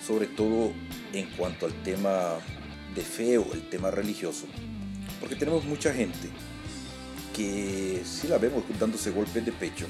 sobre 0.07 0.27
todo 0.27 0.71
en 1.11 1.29
cuanto 1.31 1.65
al 1.65 1.73
tema 1.83 2.35
de 2.95 3.01
fe 3.01 3.37
o 3.37 3.53
el 3.53 3.69
tema 3.69 3.91
religioso, 3.91 4.45
porque 5.19 5.35
tenemos 5.35 5.65
mucha 5.65 5.93
gente 5.93 6.29
que 7.37 8.01
si 8.03 8.27
la 8.27 8.39
vemos 8.39 8.63
dándose 8.79 9.11
golpes 9.11 9.45
de 9.45 9.51
pecho. 9.51 9.85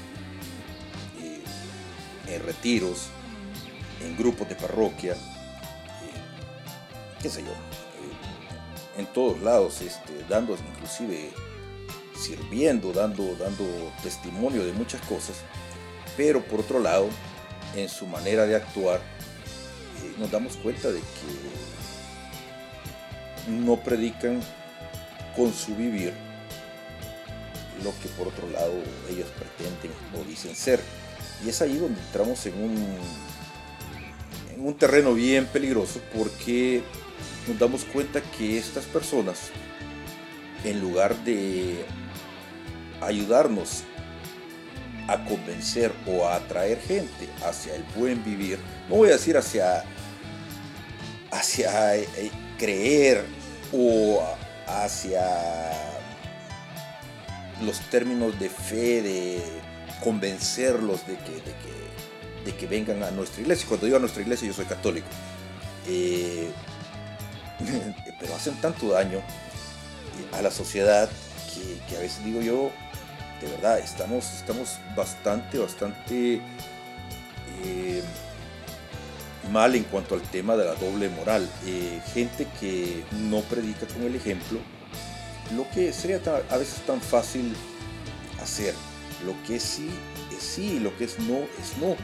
Eh, 1.22 1.40
en 2.34 2.42
retiros, 2.42 3.06
en 4.04 4.14
grupos 4.18 4.46
de 4.50 4.54
parroquia, 4.54 5.14
eh, 5.14 5.16
qué 7.22 7.30
sé 7.30 7.40
yo, 7.42 7.48
eh, 7.48 8.98
en 8.98 9.06
todos 9.06 9.40
lados, 9.40 9.80
este, 9.80 10.12
dando 10.28 10.58
inclusive 10.74 11.30
sirviendo, 12.14 12.92
dando, 12.92 13.34
dando 13.36 13.64
testimonio 14.02 14.62
de 14.66 14.72
muchas 14.74 15.00
cosas, 15.02 15.36
pero 16.18 16.44
por 16.44 16.60
otro 16.60 16.80
lado, 16.80 17.08
en 17.74 17.88
su 17.88 18.06
manera 18.06 18.44
de 18.44 18.56
actuar, 18.56 19.00
nos 20.18 20.30
damos 20.30 20.56
cuenta 20.56 20.90
de 20.90 21.00
que 21.00 21.06
no 23.50 23.76
predican 23.82 24.42
con 25.34 25.54
su 25.54 25.74
vivir 25.74 26.27
lo 27.82 27.92
que 28.00 28.08
por 28.16 28.28
otro 28.28 28.48
lado 28.50 28.72
ellos 29.10 29.28
pretenden 29.36 29.92
o 30.18 30.24
dicen 30.24 30.54
ser. 30.54 30.80
Y 31.44 31.48
es 31.48 31.62
ahí 31.62 31.76
donde 31.76 32.00
entramos 32.00 32.44
en 32.46 32.54
un, 32.62 32.76
en 34.54 34.66
un 34.66 34.74
terreno 34.74 35.14
bien 35.14 35.46
peligroso 35.46 36.00
porque 36.16 36.82
nos 37.46 37.58
damos 37.58 37.84
cuenta 37.84 38.20
que 38.36 38.58
estas 38.58 38.84
personas, 38.86 39.50
en 40.64 40.80
lugar 40.80 41.16
de 41.24 41.84
ayudarnos 43.00 43.84
a 45.06 45.24
convencer 45.24 45.92
o 46.06 46.26
a 46.26 46.36
atraer 46.36 46.80
gente 46.80 47.28
hacia 47.44 47.74
el 47.74 47.82
buen 47.96 48.22
vivir, 48.24 48.58
no 48.88 48.96
voy 48.96 49.08
a 49.08 49.12
decir 49.12 49.36
hacia, 49.36 49.84
hacia 51.30 51.96
eh, 51.96 52.08
eh, 52.16 52.30
creer 52.58 53.24
o 53.72 54.22
hacia 54.66 55.87
los 57.62 57.80
términos 57.90 58.38
de 58.38 58.48
fe, 58.48 59.02
de 59.02 59.42
convencerlos 60.02 61.06
de 61.06 61.16
que, 61.16 61.42
de 62.44 62.56
que, 62.56 62.66
vengan 62.66 63.02
a 63.02 63.10
nuestra 63.10 63.42
iglesia. 63.42 63.66
Cuando 63.68 63.86
digo 63.86 63.96
a 63.96 64.00
nuestra 64.00 64.22
iglesia 64.22 64.46
yo 64.46 64.54
soy 64.54 64.66
católico. 64.66 65.08
Eh, 65.86 66.50
pero 68.20 68.34
hacen 68.34 68.54
tanto 68.56 68.90
daño 68.90 69.18
eh, 69.18 70.36
a 70.36 70.42
la 70.42 70.50
sociedad 70.50 71.08
que, 71.88 71.96
a 71.96 72.00
veces 72.00 72.24
digo 72.24 72.40
yo, 72.40 72.70
de 73.40 73.48
verdad, 73.48 73.78
estamos, 73.78 74.32
estamos 74.34 74.78
bastante, 74.96 75.58
bastante 75.58 76.40
eh, 77.64 78.02
mal 79.50 79.74
en 79.74 79.84
cuanto 79.84 80.14
al 80.14 80.22
tema 80.22 80.56
de 80.56 80.64
la 80.64 80.74
doble 80.74 81.08
moral. 81.08 81.48
Gente 82.12 82.46
que 82.60 83.04
no 83.12 83.40
predica 83.42 83.86
con 83.86 84.02
el 84.02 84.14
ejemplo, 84.14 84.60
lo 85.56 85.68
que 85.70 85.92
sería 85.92 86.20
a 86.50 86.56
veces 86.56 86.80
tan 86.86 87.00
fácil 87.00 87.54
hacer. 88.42 88.74
Lo 89.24 89.34
que 89.46 89.56
es 89.56 89.62
sí 89.62 89.90
es 90.36 90.42
sí, 90.42 90.78
lo 90.78 90.96
que 90.96 91.04
es 91.04 91.18
no 91.18 91.38
es 91.38 91.76
no. 91.80 91.96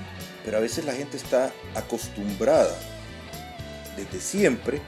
Pero 0.44 0.56
a 0.58 0.60
veces 0.60 0.84
la 0.84 0.92
gente 0.92 1.16
está 1.16 1.52
acostumbrada 1.74 2.76
desde 3.96 4.20
siempre 4.20 4.82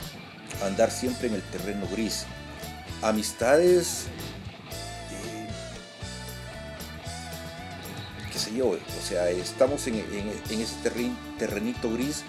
a 0.63 0.67
andar 0.67 0.91
siempre 0.91 1.29
en 1.29 1.35
el 1.35 1.43
terreno 1.43 1.87
gris. 1.91 2.25
Amistades, 3.03 4.07
eh, 5.13 5.49
qué 8.33 8.39
sé 8.39 8.55
yo, 8.55 8.71
o 8.71 9.07
sea, 9.07 9.31
estamos 9.31 9.87
en 9.87 9.97
ese 9.97 10.75
terren- 10.83 11.17
terrenito 11.39 11.93
gris 11.93 12.23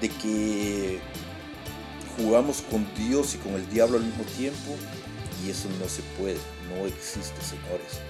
de 0.00 0.08
que 0.08 1.00
jugamos 2.16 2.62
con 2.62 2.86
Dios 2.96 3.34
y 3.34 3.38
con 3.38 3.54
el 3.54 3.68
diablo 3.70 3.98
al 3.98 4.04
mismo 4.04 4.24
tiempo 4.24 4.76
y 5.44 5.50
eso 5.50 5.68
no 5.78 5.88
se 5.88 6.02
puede, 6.18 6.38
no 6.68 6.86
existe, 6.86 7.40
señores. 7.42 8.00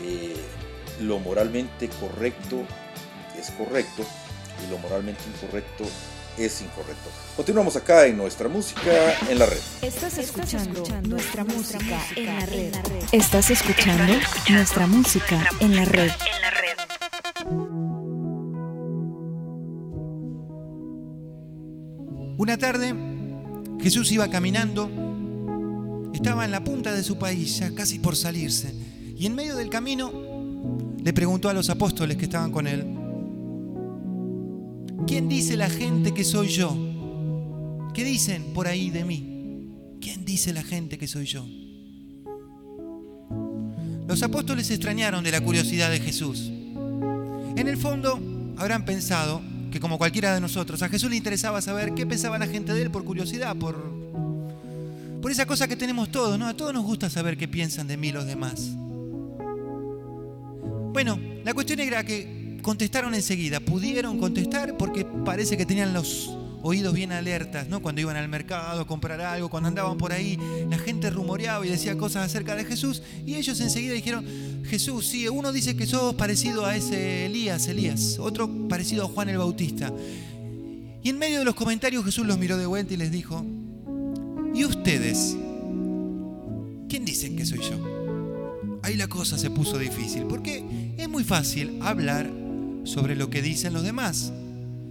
Eh, 0.00 0.36
lo 1.00 1.18
moralmente 1.18 1.88
correcto 2.00 2.64
es 3.38 3.50
correcto 3.52 4.04
y 4.64 4.70
lo 4.70 4.78
moralmente 4.78 5.22
incorrecto 5.34 5.84
es 6.36 6.62
incorrecto. 6.62 7.10
Continuamos 7.36 7.76
acá 7.76 8.06
en 8.06 8.16
nuestra 8.16 8.48
música 8.48 9.16
en 9.28 9.38
la 9.38 9.46
red. 9.46 9.58
Estás 9.82 10.18
escuchando 10.18 10.84
nuestra 11.02 11.44
música 11.44 12.00
en 12.16 12.26
la 12.26 12.46
red. 12.46 12.74
Estás 13.12 13.50
escuchando 13.50 14.14
nuestra 14.48 14.86
música 14.86 15.50
en 15.60 15.76
la 15.76 15.84
red. 15.84 16.10
Una 22.38 22.56
tarde, 22.56 22.94
Jesús 23.80 24.12
iba 24.12 24.30
caminando, 24.30 24.88
estaba 26.14 26.44
en 26.44 26.50
la 26.50 26.64
punta 26.64 26.92
de 26.92 27.02
su 27.02 27.18
país, 27.18 27.58
ya 27.58 27.74
casi 27.74 27.98
por 27.98 28.16
salirse, 28.16 28.74
y 29.16 29.26
en 29.26 29.34
medio 29.34 29.56
del 29.56 29.70
camino 29.70 30.12
le 31.02 31.12
preguntó 31.12 31.48
a 31.48 31.54
los 31.54 31.70
apóstoles 31.70 32.16
que 32.16 32.24
estaban 32.24 32.50
con 32.50 32.66
él, 32.66 32.84
¿quién 35.06 35.28
dice 35.28 35.56
la 35.56 35.68
gente 35.68 36.12
que 36.12 36.24
soy 36.24 36.48
yo? 36.48 36.76
¿Qué 37.94 38.04
dicen 38.04 38.52
por 38.54 38.68
ahí 38.68 38.90
de 38.90 39.04
mí? 39.04 39.70
¿Quién 40.00 40.24
dice 40.24 40.52
la 40.52 40.62
gente 40.62 40.98
que 40.98 41.08
soy 41.08 41.26
yo? 41.26 41.44
Los 44.06 44.22
apóstoles 44.22 44.66
se 44.66 44.74
extrañaron 44.74 45.24
de 45.24 45.32
la 45.32 45.40
curiosidad 45.40 45.90
de 45.90 46.00
Jesús. 46.00 46.50
En 47.56 47.68
el 47.68 47.76
fondo, 47.76 48.20
habrán 48.56 48.84
pensado 48.84 49.42
que 49.70 49.80
como 49.80 49.98
cualquiera 49.98 50.32
de 50.34 50.40
nosotros, 50.40 50.82
a 50.82 50.88
Jesús 50.88 51.10
le 51.10 51.16
interesaba 51.16 51.60
saber 51.60 51.92
qué 51.94 52.06
pensaba 52.06 52.38
la 52.38 52.46
gente 52.46 52.72
de 52.72 52.82
él 52.82 52.90
por 52.90 53.04
curiosidad, 53.04 53.56
por, 53.56 53.97
por 55.20 55.30
esa 55.30 55.46
cosa 55.46 55.66
que 55.66 55.76
tenemos 55.76 56.10
todos, 56.10 56.38
¿no? 56.38 56.46
A 56.46 56.54
todos 56.54 56.72
nos 56.72 56.84
gusta 56.84 57.10
saber 57.10 57.36
qué 57.36 57.48
piensan 57.48 57.88
de 57.88 57.96
mí 57.96 58.12
los 58.12 58.26
demás. 58.26 58.70
Bueno, 60.92 61.18
la 61.44 61.54
cuestión 61.54 61.80
era 61.80 62.04
que 62.04 62.58
contestaron 62.62 63.14
enseguida, 63.14 63.60
pudieron 63.60 64.18
contestar 64.18 64.76
porque 64.76 65.04
parece 65.04 65.56
que 65.56 65.66
tenían 65.66 65.92
los 65.92 66.30
oídos 66.62 66.92
bien 66.92 67.12
alertas, 67.12 67.68
¿no? 67.68 67.80
Cuando 67.80 68.00
iban 68.00 68.16
al 68.16 68.28
mercado 68.28 68.80
a 68.80 68.86
comprar 68.86 69.20
algo, 69.20 69.48
cuando 69.48 69.68
andaban 69.68 69.96
por 69.96 70.12
ahí, 70.12 70.38
la 70.68 70.78
gente 70.78 71.10
rumoreaba 71.10 71.64
y 71.64 71.70
decía 71.70 71.96
cosas 71.96 72.26
acerca 72.26 72.56
de 72.56 72.64
Jesús 72.64 73.02
y 73.24 73.34
ellos 73.36 73.60
enseguida 73.60 73.94
dijeron, 73.94 74.24
Jesús, 74.64 75.06
sí, 75.06 75.28
uno 75.28 75.52
dice 75.52 75.76
que 75.76 75.86
sos 75.86 76.14
parecido 76.14 76.66
a 76.66 76.76
ese 76.76 77.26
Elías, 77.26 77.68
Elías, 77.68 78.18
otro 78.18 78.50
parecido 78.68 79.04
a 79.04 79.08
Juan 79.08 79.28
el 79.28 79.38
Bautista. 79.38 79.92
Y 81.02 81.10
en 81.10 81.18
medio 81.18 81.38
de 81.38 81.44
los 81.44 81.54
comentarios 81.54 82.04
Jesús 82.04 82.26
los 82.26 82.38
miró 82.38 82.56
de 82.56 82.66
vuelta 82.66 82.92
y 82.94 82.96
les 82.96 83.12
dijo, 83.12 83.44
¿y 84.54 84.64
ustedes? 84.64 85.36
¿Quién 86.88 87.04
dicen 87.04 87.36
que 87.36 87.44
soy 87.44 87.60
yo? 87.60 87.76
Ahí 88.82 88.96
la 88.96 89.08
cosa 89.08 89.36
se 89.38 89.50
puso 89.50 89.78
difícil, 89.78 90.24
porque 90.24 90.94
es 90.96 91.08
muy 91.08 91.24
fácil 91.24 91.78
hablar 91.82 92.30
sobre 92.84 93.16
lo 93.16 93.28
que 93.28 93.42
dicen 93.42 93.72
los 93.72 93.82
demás, 93.82 94.32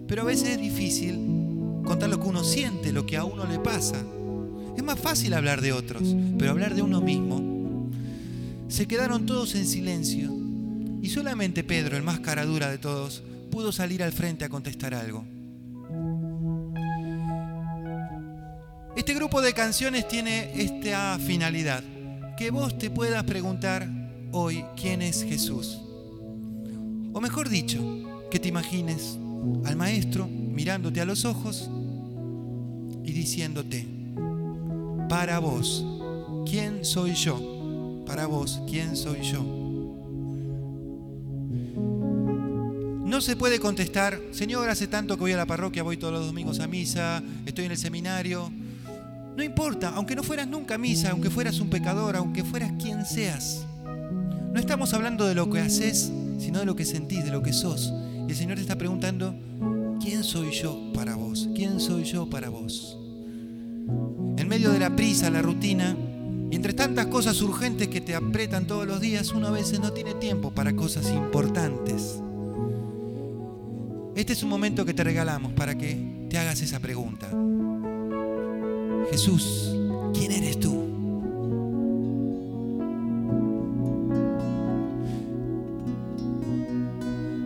pero 0.07 0.21
a 0.21 0.25
veces 0.25 0.49
es 0.49 0.61
difícil 0.61 1.15
contar 1.83 2.09
lo 2.09 2.19
que 2.19 2.27
uno 2.27 2.43
siente, 2.43 2.91
lo 2.91 3.05
que 3.05 3.17
a 3.17 3.23
uno 3.23 3.45
le 3.45 3.59
pasa. 3.59 3.95
Es 4.75 4.83
más 4.83 4.99
fácil 4.99 5.33
hablar 5.33 5.61
de 5.61 5.73
otros, 5.73 6.15
pero 6.37 6.51
hablar 6.51 6.75
de 6.75 6.83
uno 6.83 7.01
mismo. 7.01 7.89
Se 8.67 8.87
quedaron 8.87 9.25
todos 9.25 9.55
en 9.55 9.65
silencio 9.65 10.31
y 11.01 11.09
solamente 11.09 11.63
Pedro, 11.63 11.97
el 11.97 12.03
más 12.03 12.19
cara 12.19 12.45
dura 12.45 12.69
de 12.69 12.77
todos, 12.77 13.23
pudo 13.49 13.71
salir 13.71 14.03
al 14.03 14.11
frente 14.11 14.45
a 14.45 14.49
contestar 14.49 14.93
algo. 14.93 15.25
Este 18.97 19.13
grupo 19.13 19.43
de 19.43 19.53
canciones 19.53 20.07
tiene 20.07 20.51
esta 20.59 21.19
finalidad, 21.19 21.83
que 22.35 22.49
vos 22.49 22.79
te 22.79 22.89
puedas 22.89 23.23
preguntar 23.25 23.87
hoy 24.31 24.65
quién 24.75 25.03
es 25.03 25.23
Jesús. 25.23 25.77
O 27.13 27.21
mejor 27.21 27.47
dicho, 27.47 27.79
que 28.31 28.39
te 28.39 28.47
imagines 28.47 29.19
al 29.65 29.75
maestro 29.75 30.27
mirándote 30.27 30.99
a 30.99 31.05
los 31.05 31.25
ojos 31.25 31.69
y 33.03 33.11
diciéndote, 33.11 33.87
para 35.07 35.37
vos, 35.37 35.85
¿quién 36.49 36.83
soy 36.83 37.13
yo? 37.13 38.03
Para 38.03 38.25
vos, 38.25 38.61
¿quién 38.67 38.97
soy 38.97 39.21
yo? 39.21 39.43
No 43.05 43.21
se 43.21 43.35
puede 43.35 43.59
contestar, 43.59 44.19
Señor, 44.31 44.71
hace 44.71 44.87
tanto 44.87 45.17
que 45.17 45.21
voy 45.21 45.33
a 45.33 45.37
la 45.37 45.45
parroquia, 45.45 45.83
voy 45.83 45.97
todos 45.97 46.13
los 46.13 46.25
domingos 46.25 46.59
a 46.59 46.67
misa, 46.67 47.21
estoy 47.45 47.65
en 47.65 47.71
el 47.71 47.77
seminario. 47.77 48.51
No 49.37 49.43
importa, 49.43 49.89
aunque 49.93 50.15
no 50.15 50.23
fueras 50.23 50.47
nunca 50.47 50.75
a 50.75 50.77
misa, 50.79 51.11
aunque 51.11 51.29
fueras 51.29 51.59
un 51.59 51.69
pecador, 51.69 52.15
aunque 52.15 52.43
fueras 52.43 52.71
quien 52.81 53.05
seas. 53.05 53.67
No 54.51 54.59
estamos 54.59 54.95
hablando 54.95 55.27
de 55.27 55.35
lo 55.35 55.47
que 55.47 55.59
haces, 55.59 56.11
sino 56.39 56.57
de 56.57 56.65
lo 56.65 56.75
que 56.75 56.85
sentís, 56.85 57.23
de 57.23 57.29
lo 57.29 57.43
que 57.43 57.53
sos. 57.53 57.93
Y 58.27 58.31
el 58.31 58.35
Señor 58.35 58.55
te 58.55 58.63
está 58.63 58.79
preguntando, 58.79 59.35
¿quién 60.01 60.23
soy 60.23 60.49
yo 60.53 60.91
para 60.91 61.15
vos? 61.15 61.49
¿Quién 61.53 61.79
soy 61.79 62.03
yo 62.03 62.27
para 62.27 62.49
vos? 62.49 62.97
En 64.37 64.47
medio 64.47 64.71
de 64.71 64.79
la 64.79 64.95
prisa, 64.95 65.29
la 65.29 65.43
rutina, 65.43 65.95
y 66.49 66.55
entre 66.55 66.73
tantas 66.73 67.05
cosas 67.05 67.39
urgentes 67.43 67.89
que 67.89 68.01
te 68.01 68.15
apretan 68.15 68.65
todos 68.65 68.87
los 68.87 68.99
días, 68.99 69.31
uno 69.33 69.49
a 69.49 69.51
veces 69.51 69.79
no 69.79 69.93
tiene 69.93 70.15
tiempo 70.15 70.49
para 70.49 70.75
cosas 70.75 71.11
importantes. 71.11 72.19
Este 74.15 74.33
es 74.33 74.41
un 74.41 74.49
momento 74.49 74.83
que 74.83 74.95
te 74.95 75.03
regalamos 75.03 75.53
para 75.53 75.77
que 75.77 76.25
te 76.27 76.39
hagas 76.39 76.59
esa 76.61 76.79
pregunta. 76.79 77.29
Jesús, 79.09 79.73
¿quién 80.13 80.31
eres 80.31 80.59
tú? 80.59 80.75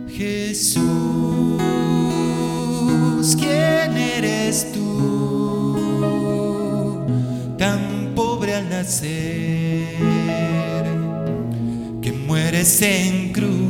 Jesús, 0.08 0.82
¿quién 3.36 3.96
eres 3.96 4.72
tú? 4.72 5.76
Tan 7.56 8.12
pobre 8.14 8.54
al 8.54 8.68
nacer, 8.68 9.86
que 12.02 12.12
mueres 12.12 12.82
en 12.82 13.32
cruz. 13.32 13.61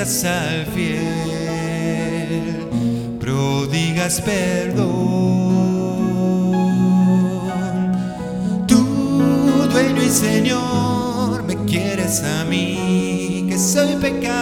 Al 0.00 0.64
fiel, 0.74 1.04
prodigas 3.20 4.22
perdón. 4.22 4.88
Tú, 8.66 8.78
dueño 9.70 10.02
y 10.02 10.08
Señor, 10.08 11.42
me 11.42 11.54
quieres 11.66 12.22
a 12.22 12.46
mí, 12.46 13.44
que 13.46 13.58
soy 13.58 13.96
pecador. 13.96 14.40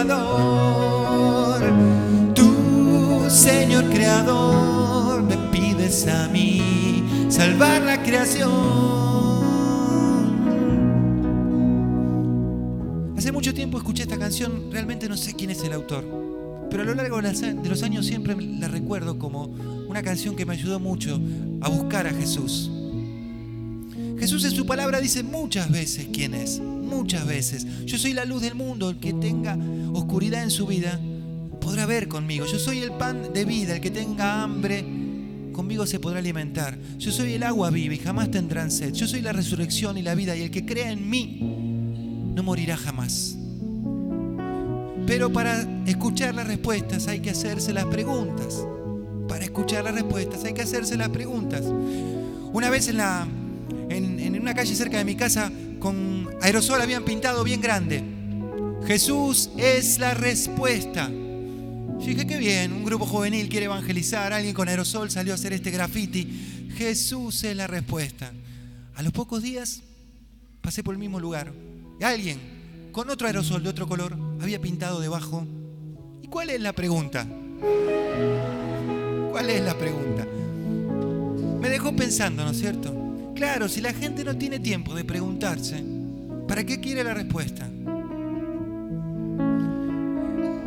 Tú, 2.33 3.25
Señor 3.27 3.83
Creador, 3.89 5.23
me 5.23 5.35
pides 5.51 6.07
a 6.07 6.29
mí 6.29 7.27
salvar 7.29 7.81
la 7.81 8.01
creación. 8.01 9.28
Mucho 13.39 13.53
tiempo 13.53 13.77
escuché 13.77 14.03
esta 14.03 14.19
canción, 14.19 14.69
realmente 14.69 15.07
no 15.07 15.15
sé 15.15 15.33
quién 15.33 15.49
es 15.49 15.63
el 15.63 15.71
autor, 15.71 16.03
pero 16.69 16.83
a 16.83 16.85
lo 16.85 16.93
largo 16.93 17.21
de 17.21 17.69
los 17.69 17.83
años 17.83 18.05
siempre 18.05 18.35
la 18.35 18.67
recuerdo 18.67 19.17
como 19.17 19.45
una 19.87 20.03
canción 20.03 20.35
que 20.35 20.45
me 20.45 20.55
ayudó 20.55 20.77
mucho 20.77 21.17
a 21.61 21.69
buscar 21.69 22.05
a 22.05 22.09
Jesús. 22.09 22.69
Jesús 24.19 24.43
en 24.43 24.51
su 24.51 24.65
palabra 24.65 24.99
dice 24.99 25.23
muchas 25.23 25.71
veces 25.71 26.09
quién 26.11 26.33
es, 26.33 26.59
muchas 26.59 27.25
veces. 27.25 27.65
Yo 27.85 27.97
soy 27.97 28.11
la 28.11 28.25
luz 28.25 28.41
del 28.41 28.55
mundo, 28.55 28.89
el 28.89 28.97
que 28.97 29.13
tenga 29.13 29.57
oscuridad 29.93 30.43
en 30.43 30.51
su 30.51 30.67
vida 30.67 30.99
podrá 31.61 31.85
ver 31.85 32.09
conmigo. 32.09 32.45
Yo 32.45 32.59
soy 32.59 32.79
el 32.79 32.91
pan 32.91 33.31
de 33.33 33.45
vida, 33.45 33.75
el 33.75 33.79
que 33.79 33.89
tenga 33.89 34.43
hambre 34.43 34.83
conmigo 35.53 35.87
se 35.87 36.01
podrá 36.01 36.19
alimentar. 36.19 36.77
Yo 36.97 37.13
soy 37.13 37.35
el 37.35 37.43
agua 37.43 37.69
viva 37.69 37.93
y 37.93 37.99
jamás 37.99 38.31
tendrán 38.31 38.69
sed. 38.69 38.91
Yo 38.91 39.07
soy 39.07 39.21
la 39.21 39.31
resurrección 39.31 39.97
y 39.97 40.01
la 40.01 40.13
vida 40.13 40.35
y 40.35 40.41
el 40.41 40.51
que 40.51 40.65
crea 40.65 40.91
en 40.91 41.09
mí 41.09 41.58
no 42.39 42.43
morirá 42.43 42.77
jamás. 42.77 43.35
Pero 45.05 45.33
para 45.33 45.67
escuchar 45.85 46.33
las 46.33 46.47
respuestas 46.47 47.09
hay 47.09 47.19
que 47.19 47.31
hacerse 47.31 47.73
las 47.73 47.85
preguntas. 47.87 48.65
Para 49.27 49.43
escuchar 49.43 49.83
las 49.83 49.93
respuestas 49.93 50.45
hay 50.45 50.53
que 50.53 50.61
hacerse 50.61 50.95
las 50.95 51.09
preguntas. 51.09 51.65
Una 52.53 52.69
vez 52.69 52.87
en, 52.87 54.39
una 54.41 54.53
calle 54.53 54.73
cerca 54.73 54.97
de 54.99 55.03
mi 55.03 55.15
casa 55.15 55.51
con 55.79 56.29
aerosol 56.41 56.81
habían 56.81 57.03
pintado 57.03 57.43
bien 57.43 57.59
grande. 57.59 58.01
Jesús 58.87 59.49
es 59.57 59.99
la 59.99 60.13
respuesta. 60.13 61.09
Dije, 61.09 62.25
qué 62.25 62.37
bien, 62.37 62.71
un 62.71 62.85
grupo 62.85 63.05
juvenil 63.05 63.49
quiere 63.49 63.65
evangelizar, 63.65 64.31
alguien 64.31 64.53
con 64.53 64.69
aerosol 64.69 65.11
salió 65.11 65.33
a 65.33 65.35
hacer 65.35 65.51
este 65.51 65.71
graffiti. 65.71 66.69
Jesús 66.77 67.43
es 67.43 67.57
la 67.57 67.67
respuesta. 67.67 68.31
A 68.95 69.01
los 69.01 69.11
pocos 69.11 69.43
días 69.43 69.81
pasé 70.61 70.83
por 70.85 70.95
el 70.95 70.99
mismo 70.99 71.19
lugar. 71.19 71.51
Alguien 72.01 72.39
con 72.91 73.09
otro 73.09 73.27
aerosol 73.27 73.63
de 73.63 73.69
otro 73.69 73.87
color 73.87 74.17
había 74.41 74.59
pintado 74.59 74.99
debajo. 74.99 75.45
¿Y 76.21 76.27
cuál 76.27 76.49
es 76.49 76.61
la 76.61 76.73
pregunta? 76.73 77.27
¿Cuál 79.31 79.49
es 79.49 79.61
la 79.61 79.77
pregunta? 79.77 80.25
Me 81.59 81.69
dejó 81.69 81.95
pensando, 81.95 82.43
¿no 82.43 82.51
es 82.51 82.59
cierto? 82.59 82.95
Claro, 83.35 83.67
si 83.69 83.81
la 83.81 83.93
gente 83.93 84.23
no 84.23 84.35
tiene 84.37 84.59
tiempo 84.59 84.95
de 84.95 85.03
preguntarse, 85.03 85.83
¿para 86.47 86.65
qué 86.65 86.79
quiere 86.79 87.03
la 87.03 87.13
respuesta? 87.13 87.69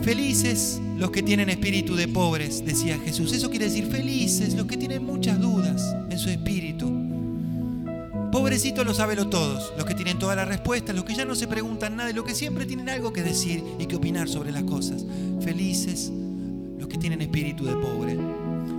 Felices 0.03 0.80
los 0.97 1.11
que 1.11 1.22
tienen 1.22 1.49
espíritu 1.49 1.97
de 1.97 2.09
pobres, 2.09 2.64
decía 2.64 2.99
Jesús. 2.99 3.33
Eso 3.33 3.51
quiere 3.51 3.66
decir 3.66 3.87
felices 3.87 4.55
los 4.55 4.66
que 4.66 4.76
tienen 4.76 5.05
muchas 5.05 5.41
dudas 5.41 5.97
en 6.11 6.18
su 6.18 6.28
espíritu. 6.28 7.01
Pobrecitos 8.33 8.87
los 8.87 8.97
sabelo 8.97 9.28
todos, 9.28 9.74
los 9.76 9.85
que 9.85 9.95
tienen 9.95 10.18
todas 10.18 10.35
las 10.37 10.49
respuestas, 10.49 10.97
los 10.97 11.05
que 11.05 11.14
ya 11.14 11.26
no 11.26 11.35
se 11.35 11.47
preguntan 11.47 11.97
nada, 11.97 12.09
y 12.09 12.14
los 12.14 12.24
que 12.24 12.35
siempre 12.35 12.64
tienen 12.64 12.89
algo 12.89 13.12
que 13.12 13.22
decir 13.22 13.62
y 13.78 13.85
que 13.85 13.97
opinar 13.97 14.26
sobre 14.26 14.51
las 14.53 14.62
cosas. 14.62 15.05
Felices 15.43 16.11
los 16.78 16.89
que 16.89 16.97
tienen 16.97 17.20
espíritu 17.20 17.66
de 17.66 17.74
pobre. 17.74 18.18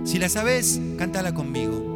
Si 0.02 0.18
la 0.18 0.28
sabes, 0.28 0.80
cántala 0.98 1.32
conmigo. 1.32 1.94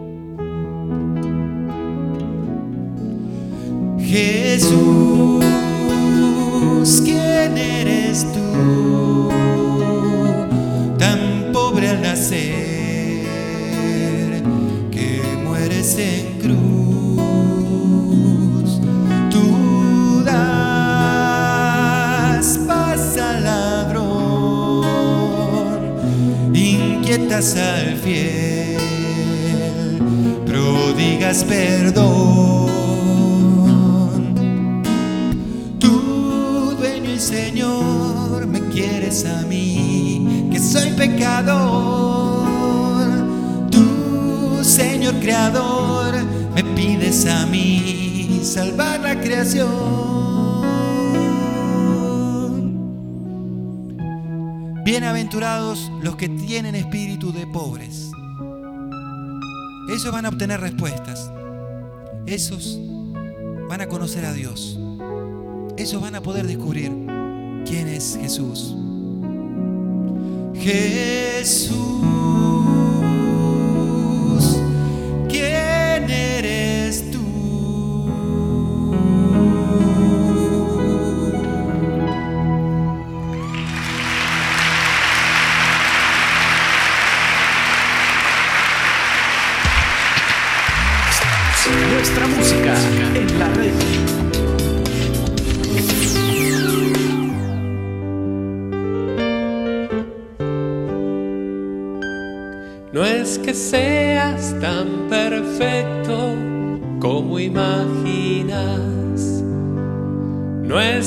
Jesús, 3.99 5.45
¿quién 7.05 7.59
eres 7.59 8.25
tú? 8.33 9.31
Tan 10.97 11.51
pobre 11.53 11.89
al 11.89 12.03
nacer 12.03 12.45
que 14.93 15.21
mueres 15.45 15.99
en 15.99 16.39
cruz. 16.39 16.98
Inquietas 27.29 27.57
al 27.57 27.97
fiel, 27.99 28.79
prodigas 30.47 31.45
perdón. 31.45 32.69
Tú, 35.79 36.75
dueño 36.79 37.13
y 37.15 37.19
Señor, 37.19 38.47
me 38.47 38.61
quieres 38.71 39.27
a 39.27 39.43
mí, 39.43 40.49
que 40.51 40.59
soy 40.59 40.91
pecador. 40.93 42.39
Tú, 43.71 44.65
Señor 44.65 45.15
Creador, 45.21 46.15
me 46.55 46.65
pides 46.65 47.27
a 47.27 47.45
mí 47.47 48.41
salvar 48.43 49.01
la 49.01 49.21
creación. 49.21 50.28
Bienaventurados 54.91 55.93
los 56.01 56.17
que 56.17 56.31
tienen 56.31 56.75
espíritu 56.75 57.31
de 57.31 57.47
pobres. 57.47 58.11
Esos 59.95 60.11
van 60.11 60.25
a 60.25 60.31
obtener 60.31 60.63
respuestas. 60.63 61.31
Esos 62.25 62.81
van 63.69 63.83
a 63.83 63.87
conocer 63.89 64.25
a 64.25 64.33
Dios. 64.33 64.81
Esos 65.77 66.01
van 66.01 66.15
a 66.15 66.23
poder 66.23 66.47
descubrir 66.47 66.91
quién 67.67 67.87
es 67.87 68.19
Jesús. 68.19 68.75
Jesús, 70.55 71.77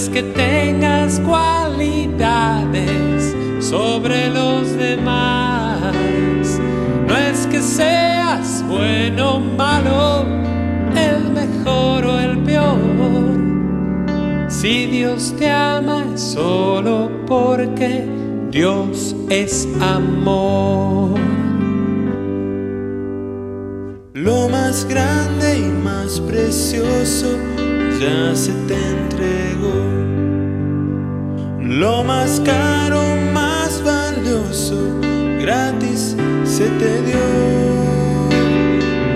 es 0.02 0.10
que 0.10 0.24
tengas 0.24 1.20
cualidades 1.20 2.82
sobre 3.60 4.30
los 4.30 4.76
demás. 4.76 5.94
No 7.08 7.16
es 7.16 7.46
que 7.46 7.62
seas 7.62 8.66
bueno 8.68 9.36
o 9.36 9.40
malo, 9.40 10.26
el 10.96 11.30
mejor 11.30 12.06
o 12.06 12.20
el 12.20 12.40
peor. 12.40 12.80
Si 14.48 14.88
Dios 14.88 15.36
te 15.38 15.52
ama 15.52 16.04
es 16.16 16.22
solo 16.22 17.12
porque 17.28 18.04
Dios 18.50 19.16
es 19.30 19.68
amor. 19.80 21.20
Lo 24.16 24.50
más 24.50 24.84
grande 24.86 25.60
y 25.60 25.70
más 25.84 26.20
precioso 26.22 27.38
ya 28.02 28.36
se 28.36 28.52
te 28.68 28.74
entregó. 28.74 29.76
Lo 31.60 32.04
más 32.04 32.42
caro, 32.44 33.00
más 33.32 33.84
valioso, 33.84 34.76
gratis 35.40 36.16
se 36.44 36.68
te 36.82 37.02
dio. 37.04 37.28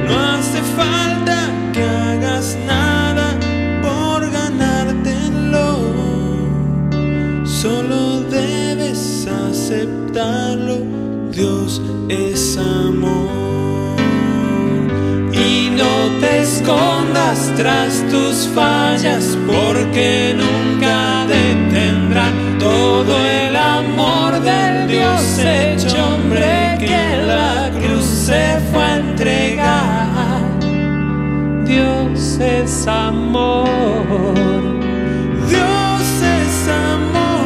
No 0.07 0.13
hace 0.31 0.61
falta 0.77 1.37
que 1.73 1.81
hagas 1.81 2.57
nada 2.67 3.27
por 3.81 4.29
ganártelo. 4.29 5.67
Solo 7.43 8.21
debes 8.29 9.27
aceptarlo. 9.27 10.77
Dios 11.31 11.81
es 12.07 12.57
amor. 12.57 12.94
No 15.75 16.19
te 16.21 16.41
escondas 16.41 17.51
tras 17.57 18.03
tus 18.09 18.47
fallas, 18.55 19.37
porque 19.45 20.33
nunca 20.35 21.25
detendrán 21.27 22.57
todo 22.59 23.13
el 23.25 23.55
amor 23.55 24.39
del 24.41 24.87
Dios 24.87 25.39
hecho 25.39 25.97
hombre 26.05 26.77
que 26.79 27.17
la 27.27 27.69
cruz 27.77 28.05
se 28.05 28.59
fue 28.71 28.83
a 28.83 28.97
entregar. 28.97 30.05
Dios 31.65 32.39
es 32.39 32.87
amor. 32.87 33.67
Dios 35.49 36.01
es 36.39 36.69
amor. 36.69 37.45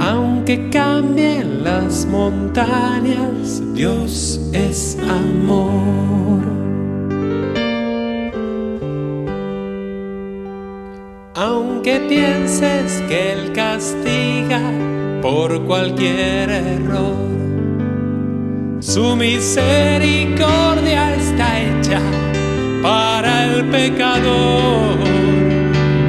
Aunque 0.00 0.68
cambien 0.70 1.62
las 1.62 2.06
montañas, 2.06 3.62
Dios 3.74 4.40
es 4.52 4.98
amor. 4.98 6.39
Aunque 11.90 12.08
pienses 12.08 13.02
que 13.08 13.32
Él 13.32 13.52
castiga 13.52 14.60
por 15.20 15.66
cualquier 15.66 16.48
error, 16.48 17.16
su 18.78 19.16
misericordia 19.16 21.16
está 21.16 21.60
hecha 21.60 22.00
para 22.80 23.46
el 23.46 23.64
pecador. 23.70 25.00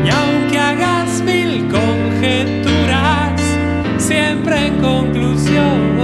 Y 0.05 0.09
aunque 0.09 0.59
hagas 0.59 1.19
mil 1.23 1.67
conjeturas, 1.67 3.41
siempre 3.97 4.67
en 4.67 4.77
conclusión, 4.81 5.97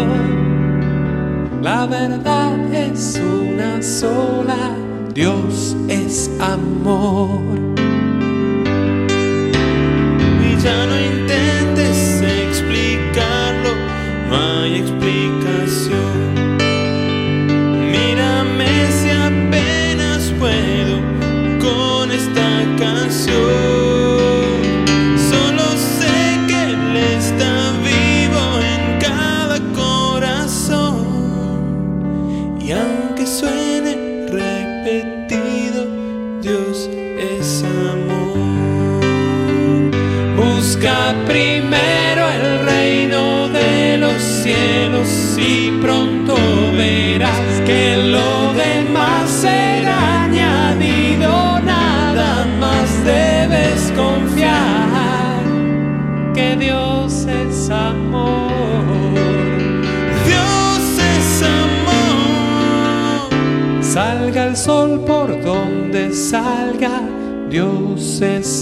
la 1.62 1.86
verdad 1.86 2.58
es 2.74 3.22
una 3.22 3.80
sola, 3.84 4.76
Dios 5.14 5.78
es 5.88 6.32
amor. 6.40 7.67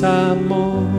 Amor. 0.04 0.95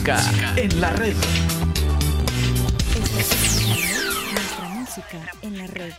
Música 0.00 0.54
en 0.56 0.80
la 0.80 0.90
red. 0.92 1.14
Nuestra 4.32 4.68
música 4.68 5.32
en 5.42 5.58
la 5.58 5.66
red. 5.66 5.92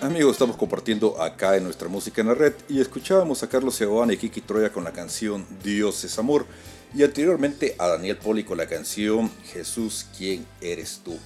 Amigos, 0.00 0.32
estamos 0.32 0.56
compartiendo 0.56 1.20
acá 1.20 1.56
en 1.56 1.64
nuestra 1.64 1.88
música 1.88 2.20
en 2.20 2.28
la 2.28 2.34
red 2.34 2.54
y 2.68 2.80
escuchábamos 2.80 3.42
a 3.42 3.48
Carlos 3.48 3.74
Seoane 3.74 4.14
y 4.14 4.16
Kiki 4.16 4.42
Troya 4.42 4.70
con 4.70 4.84
la 4.84 4.92
canción 4.92 5.44
Dios 5.64 6.04
es 6.04 6.16
amor 6.20 6.46
y 6.94 7.02
anteriormente 7.02 7.74
a 7.80 7.88
Daniel 7.88 8.16
Poli 8.16 8.44
con 8.44 8.58
la 8.58 8.68
canción 8.68 9.28
Jesús, 9.52 10.06
¿quién 10.16 10.46
eres 10.60 11.00
tú? 11.04 11.18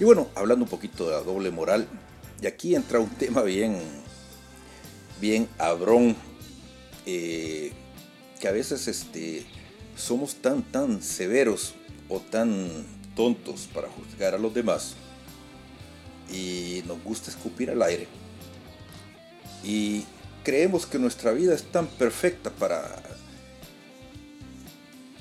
Y 0.00 0.04
bueno, 0.04 0.26
hablando 0.34 0.64
un 0.64 0.70
poquito 0.70 1.04
de 1.04 1.12
la 1.12 1.20
doble 1.20 1.52
moral, 1.52 1.86
y 2.42 2.48
aquí 2.48 2.74
entra 2.74 2.98
un 2.98 3.10
tema 3.10 3.42
bien, 3.42 3.80
bien 5.20 5.48
abrón, 5.58 6.16
eh, 7.06 7.72
que 8.40 8.48
a 8.48 8.52
veces 8.52 8.88
este, 8.88 9.46
somos 9.96 10.36
tan, 10.36 10.62
tan 10.62 11.02
severos 11.02 11.74
o 12.08 12.20
tan 12.20 12.84
tontos 13.16 13.68
para 13.72 13.88
juzgar 13.88 14.34
a 14.34 14.38
los 14.38 14.52
demás 14.52 14.94
y 16.32 16.82
nos 16.86 17.02
gusta 17.02 17.30
escupir 17.30 17.70
al 17.70 17.82
aire. 17.82 18.08
Y 19.62 20.04
creemos 20.42 20.86
que 20.86 20.98
nuestra 20.98 21.32
vida 21.32 21.54
es 21.54 21.64
tan 21.64 21.86
perfecta 21.86 22.50
para 22.50 23.02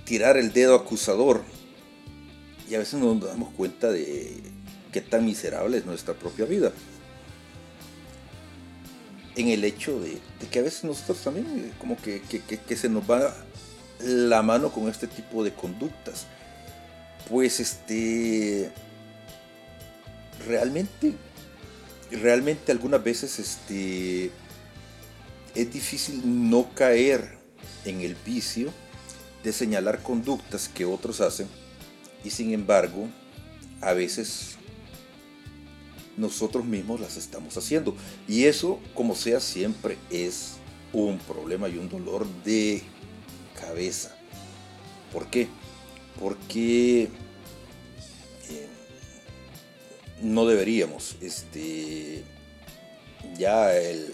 tirar 0.05 0.37
el 0.37 0.51
dedo 0.53 0.75
acusador. 0.75 1.43
Y 2.69 2.75
a 2.75 2.79
veces 2.79 2.99
no 2.99 3.13
nos 3.13 3.25
damos 3.25 3.53
cuenta 3.53 3.91
de 3.91 4.37
qué 4.91 5.01
tan 5.01 5.25
miserable 5.25 5.77
es 5.77 5.85
nuestra 5.85 6.13
propia 6.13 6.45
vida. 6.45 6.71
En 9.35 9.47
el 9.49 9.63
hecho 9.63 9.99
de, 9.99 10.19
que 10.51 10.59
a 10.59 10.61
veces 10.61 10.83
nosotros 10.83 11.19
también 11.23 11.45
eh, 11.47 11.73
como 11.79 11.97
que- 11.97 12.21
que- 12.21 12.39
que 12.41 12.75
se 12.75 12.87
nos 12.89 13.09
va 13.09 13.35
la 14.03 14.41
mano 14.41 14.71
con 14.71 14.89
este 14.89 15.07
tipo 15.07 15.43
de 15.43 15.53
conductas. 15.53 16.25
Pues 17.29 17.59
este 17.59 18.71
realmente, 20.45 21.13
realmente 22.11 22.71
algunas 22.71 23.03
veces 23.03 23.39
este, 23.39 24.31
es 25.55 25.73
difícil 25.73 26.21
no 26.49 26.69
caer 26.73 27.37
en 27.85 28.01
el 28.01 28.15
vicio 28.25 28.71
de 29.43 29.51
señalar 29.51 30.01
conductas 30.01 30.69
que 30.69 30.85
otros 30.85 31.21
hacen 31.21 31.47
y 32.23 32.29
sin 32.29 32.53
embargo 32.53 33.07
a 33.81 33.93
veces 33.93 34.55
nosotros 36.15 36.63
mismos 36.63 37.01
las 37.01 37.17
estamos 37.17 37.57
haciendo 37.57 37.95
y 38.27 38.45
eso 38.45 38.79
como 38.93 39.15
sea 39.15 39.39
siempre 39.39 39.97
es 40.09 40.53
un 40.93 41.17
problema 41.17 41.67
y 41.67 41.77
un 41.77 41.89
dolor 41.89 42.25
de 42.45 42.83
cabeza. 43.65 44.15
¿Por 45.11 45.27
qué? 45.29 45.47
Porque 46.19 47.03
eh, 47.03 48.67
no 50.21 50.45
deberíamos. 50.45 51.15
Este, 51.21 52.23
ya 53.37 53.75
el, 53.75 54.13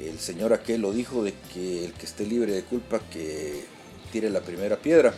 el 0.00 0.18
señor 0.18 0.52
aquel 0.52 0.82
lo 0.82 0.92
dijo 0.92 1.24
de 1.24 1.34
que 1.52 1.84
el 1.84 1.92
que 1.92 2.06
esté 2.06 2.26
libre 2.26 2.52
de 2.52 2.62
culpa 2.62 3.00
que 3.10 3.64
tire 4.12 4.30
la 4.30 4.40
primera 4.40 4.76
piedra. 4.76 5.14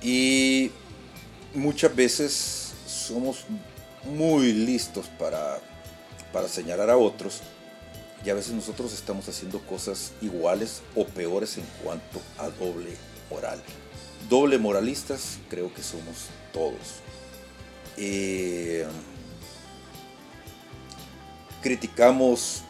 Y 0.00 0.70
muchas 1.54 1.94
veces 1.94 2.72
somos 2.86 3.44
muy 4.04 4.52
listos 4.52 5.06
para, 5.18 5.60
para 6.32 6.48
señalar 6.48 6.88
a 6.90 6.96
otros 6.96 7.42
y 8.24 8.30
a 8.30 8.34
veces 8.34 8.52
nosotros 8.52 8.92
estamos 8.92 9.28
haciendo 9.28 9.60
cosas 9.60 10.12
iguales 10.20 10.82
o 10.94 11.06
peores 11.06 11.56
en 11.58 11.64
cuanto 11.82 12.20
a 12.38 12.48
doble 12.48 12.96
moral. 13.30 13.62
Doble 14.28 14.58
moralistas 14.58 15.38
creo 15.48 15.72
que 15.72 15.82
somos 15.82 16.26
todos. 16.52 17.00
Eh, 17.96 18.86
criticamos 21.62 22.62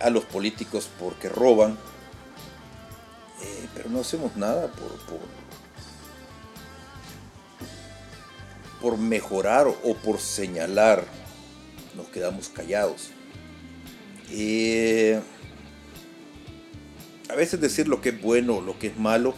a 0.00 0.10
los 0.10 0.24
políticos 0.24 0.88
porque 0.98 1.28
roban, 1.28 1.72
eh, 3.42 3.68
pero 3.74 3.88
no 3.88 4.00
hacemos 4.00 4.36
nada 4.36 4.68
por, 4.72 4.90
por, 5.06 5.20
por 8.80 8.98
mejorar 8.98 9.66
o 9.68 9.94
por 9.94 10.20
señalar, 10.20 11.04
nos 11.94 12.08
quedamos 12.08 12.48
callados. 12.48 13.10
Eh, 14.30 15.20
a 17.28 17.34
veces 17.34 17.60
decir 17.60 17.88
lo 17.88 18.00
que 18.00 18.10
es 18.10 18.20
bueno, 18.22 18.60
lo 18.60 18.78
que 18.78 18.88
es 18.88 18.96
malo, 18.96 19.34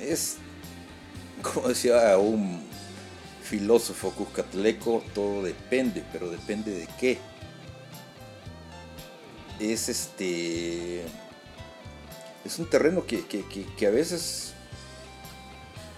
eh, 0.00 0.10
es, 0.12 0.36
como 1.42 1.68
decía 1.68 2.16
un 2.18 2.62
filósofo 3.42 4.10
cuscatleco, 4.12 5.02
todo 5.14 5.42
depende, 5.42 6.02
pero 6.12 6.30
depende 6.30 6.72
de 6.72 6.88
qué. 6.98 7.18
Es 9.60 9.88
este. 9.88 11.02
Es 12.44 12.58
un 12.58 12.68
terreno 12.68 13.06
que- 13.06 13.24
que- 13.24 13.44
que 13.76 13.86
a 13.86 13.90
veces 13.90 14.52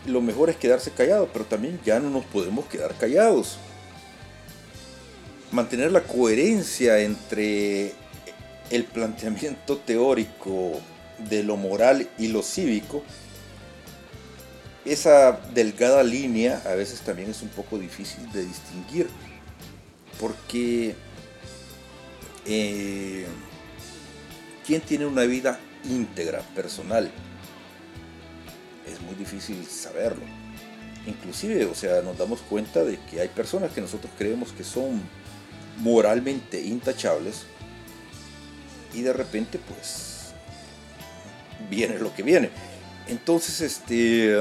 lo 0.06 0.20
mejor 0.20 0.50
es 0.50 0.56
quedarse 0.56 0.90
callado, 0.92 1.28
pero 1.32 1.44
también 1.44 1.80
ya 1.84 1.98
no 1.98 2.10
nos 2.10 2.24
podemos 2.26 2.66
quedar 2.66 2.94
callados. 2.96 3.58
Mantener 5.53 5.92
la 5.92 6.03
coherencia 6.03 6.99
entre 7.01 7.94
el 8.70 8.84
planteamiento 8.84 9.78
teórico 9.78 10.80
de 11.18 11.42
lo 11.42 11.57
moral 11.57 12.09
y 12.18 12.28
lo 12.28 12.42
cívico, 12.42 13.03
esa 14.84 15.32
delgada 15.53 16.03
línea 16.03 16.62
a 16.64 16.74
veces 16.74 17.01
también 17.01 17.30
es 17.30 17.42
un 17.42 17.49
poco 17.49 17.78
difícil 17.78 18.30
de 18.32 18.44
distinguir, 18.44 19.09
porque 20.20 20.94
eh, 22.47 23.26
¿quién 24.66 24.80
tiene 24.80 25.07
una 25.07 25.22
vida 25.22 25.59
íntegra, 25.84 26.40
personal? 26.55 27.11
Es 28.86 29.01
muy 29.01 29.14
difícil 29.16 29.64
saberlo. 29.66 30.24
Inclusive, 31.07 31.66
o 31.66 31.74
sea, 31.74 32.03
nos 32.03 32.18
damos 32.18 32.40
cuenta 32.40 32.84
de 32.84 32.99
que 33.11 33.20
hay 33.20 33.28
personas 33.28 33.72
que 33.72 33.80
nosotros 33.80 34.12
creemos 34.16 34.53
que 34.53 34.64
son 34.64 35.01
moralmente 35.77 36.61
intachables 36.61 37.45
y 38.93 39.03
de 39.03 39.12
repente 39.12 39.59
pues 39.59 40.33
viene 41.68 41.99
lo 41.99 42.14
que 42.14 42.22
viene. 42.22 42.51
Entonces, 43.07 43.61
este 43.61 44.37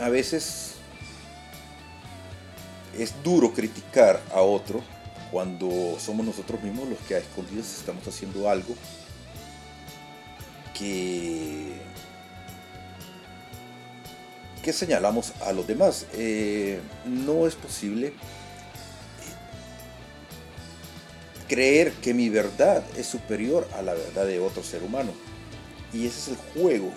a 0.00 0.08
veces 0.08 0.74
es 2.98 3.14
duro 3.22 3.52
criticar 3.52 4.20
a 4.32 4.40
otro 4.40 4.82
cuando 5.30 5.96
somos 5.98 6.26
nosotros 6.26 6.62
mismos 6.62 6.88
los 6.88 6.98
que 7.00 7.14
a 7.16 7.18
escondidas 7.18 7.78
estamos 7.78 8.06
haciendo 8.06 8.48
algo 8.48 8.74
que 10.78 11.72
que 14.64 14.72
señalamos 14.72 15.34
a 15.42 15.52
los 15.52 15.66
demás. 15.66 16.06
Eh, 16.14 16.80
no 17.04 17.46
es 17.46 17.54
posible 17.54 18.08
eh, 18.08 18.12
creer 21.46 21.92
que 21.92 22.14
mi 22.14 22.30
verdad 22.30 22.82
es 22.96 23.06
superior 23.06 23.68
a 23.74 23.82
la 23.82 23.92
verdad 23.92 24.26
de 24.26 24.40
otro 24.40 24.62
ser 24.64 24.82
humano. 24.82 25.12
Y 25.92 26.06
ese 26.06 26.18
es 26.18 26.28
el 26.28 26.36
juego 26.54 26.90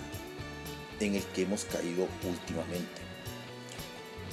en 0.98 1.14
el 1.14 1.22
que 1.22 1.42
hemos 1.42 1.66
caído 1.66 2.08
últimamente. 2.26 3.02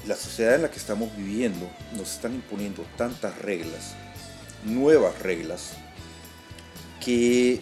La 0.08 0.16
sociedad 0.16 0.56
en 0.56 0.62
la 0.62 0.72
que 0.72 0.78
estamos 0.78 1.16
viviendo 1.18 1.70
nos 1.98 2.14
están 2.14 2.36
imponiendo 2.36 2.86
tantas 2.96 3.38
reglas, 3.40 3.96
nuevas 4.64 5.20
reglas, 5.20 5.74
que 7.04 7.62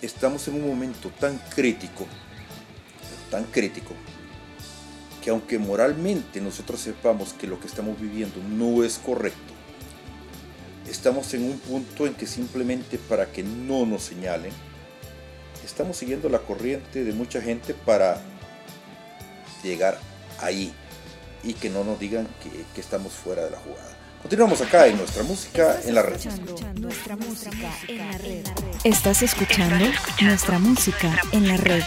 estamos 0.00 0.48
en 0.48 0.54
un 0.54 0.66
momento 0.66 1.10
tan 1.20 1.36
crítico, 1.54 2.06
tan 3.30 3.44
crítico, 3.44 3.94
que 5.22 5.30
aunque 5.30 5.58
moralmente 5.58 6.40
nosotros 6.40 6.80
sepamos 6.80 7.32
que 7.32 7.46
lo 7.46 7.60
que 7.60 7.66
estamos 7.66 8.00
viviendo 8.00 8.42
no 8.48 8.84
es 8.84 8.98
correcto, 8.98 9.52
estamos 10.88 11.32
en 11.34 11.44
un 11.44 11.58
punto 11.58 12.06
en 12.06 12.14
que 12.14 12.26
simplemente 12.26 12.98
para 12.98 13.26
que 13.26 13.42
no 13.42 13.86
nos 13.86 14.02
señalen, 14.02 14.52
estamos 15.64 15.96
siguiendo 15.96 16.28
la 16.28 16.40
corriente 16.40 17.04
de 17.04 17.12
mucha 17.12 17.40
gente 17.40 17.74
para 17.74 18.20
llegar 19.62 19.98
ahí 20.40 20.72
y 21.42 21.54
que 21.54 21.70
no 21.70 21.84
nos 21.84 21.98
digan 21.98 22.28
que, 22.74 22.80
estamos 22.80 23.12
fuera 23.12 23.44
de 23.44 23.50
la 23.50 23.58
jugada. 23.58 23.96
Continuamos 24.22 24.60
acá 24.60 24.86
en. 24.86 24.98
Nuestra 24.98 25.22
música 25.22 25.80
en 25.84 25.94
la 25.94 26.02
red. 26.02 26.16
Estás 26.16 26.36
escuchando 26.36 26.88
nuestra 30.20 30.58
música 30.58 31.22
en 31.32 31.48
la 31.48 31.56
red. 31.56 31.82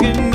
again. 0.00 0.29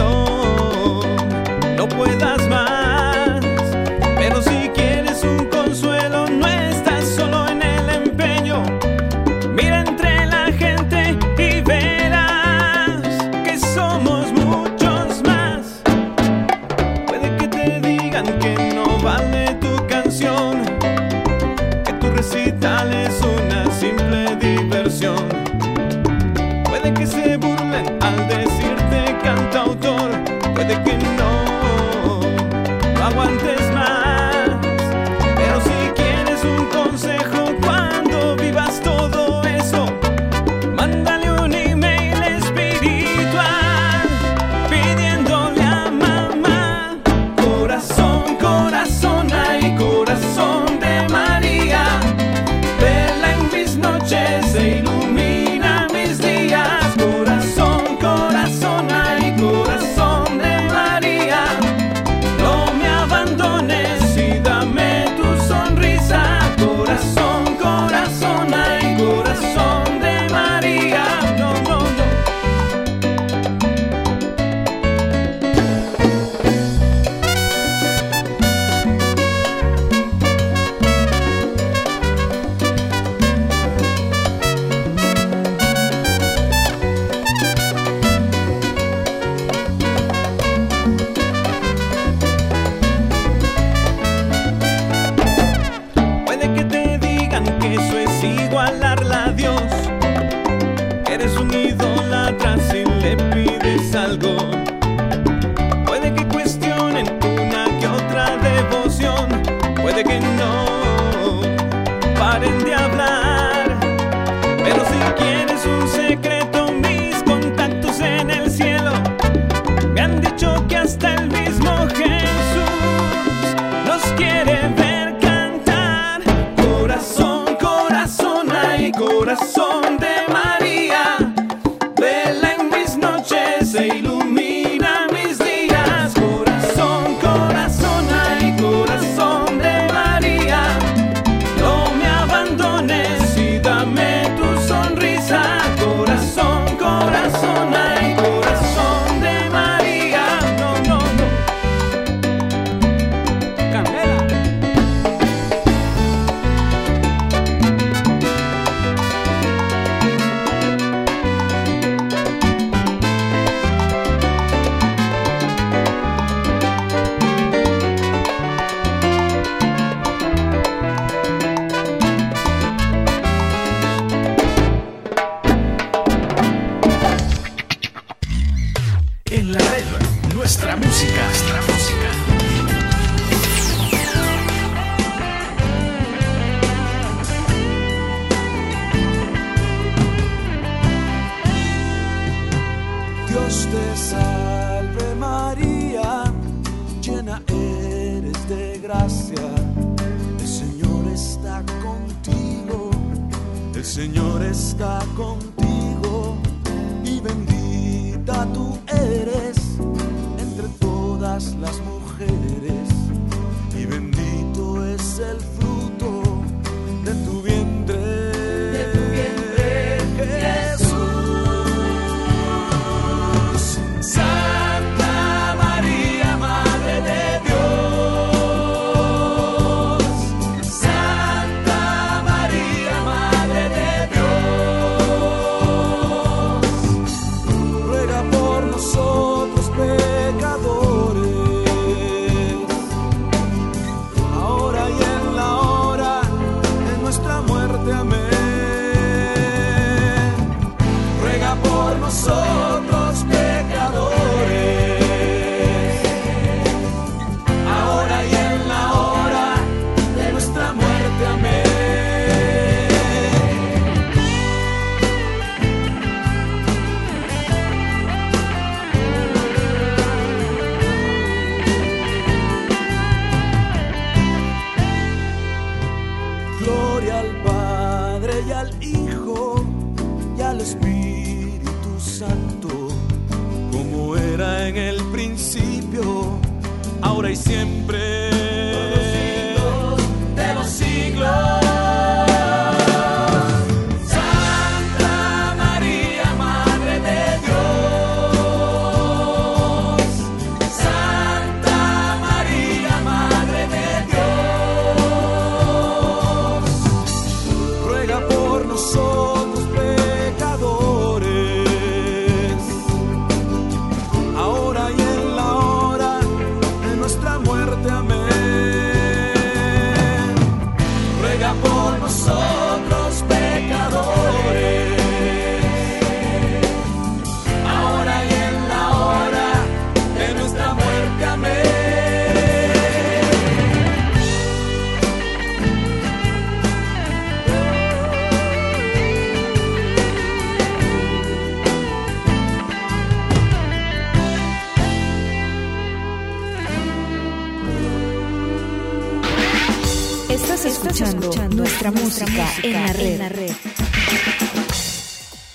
Nuestra 351.76 351.92
música, 351.92 352.48
en 352.64 353.20
la 353.20 353.28
red. 353.28 353.52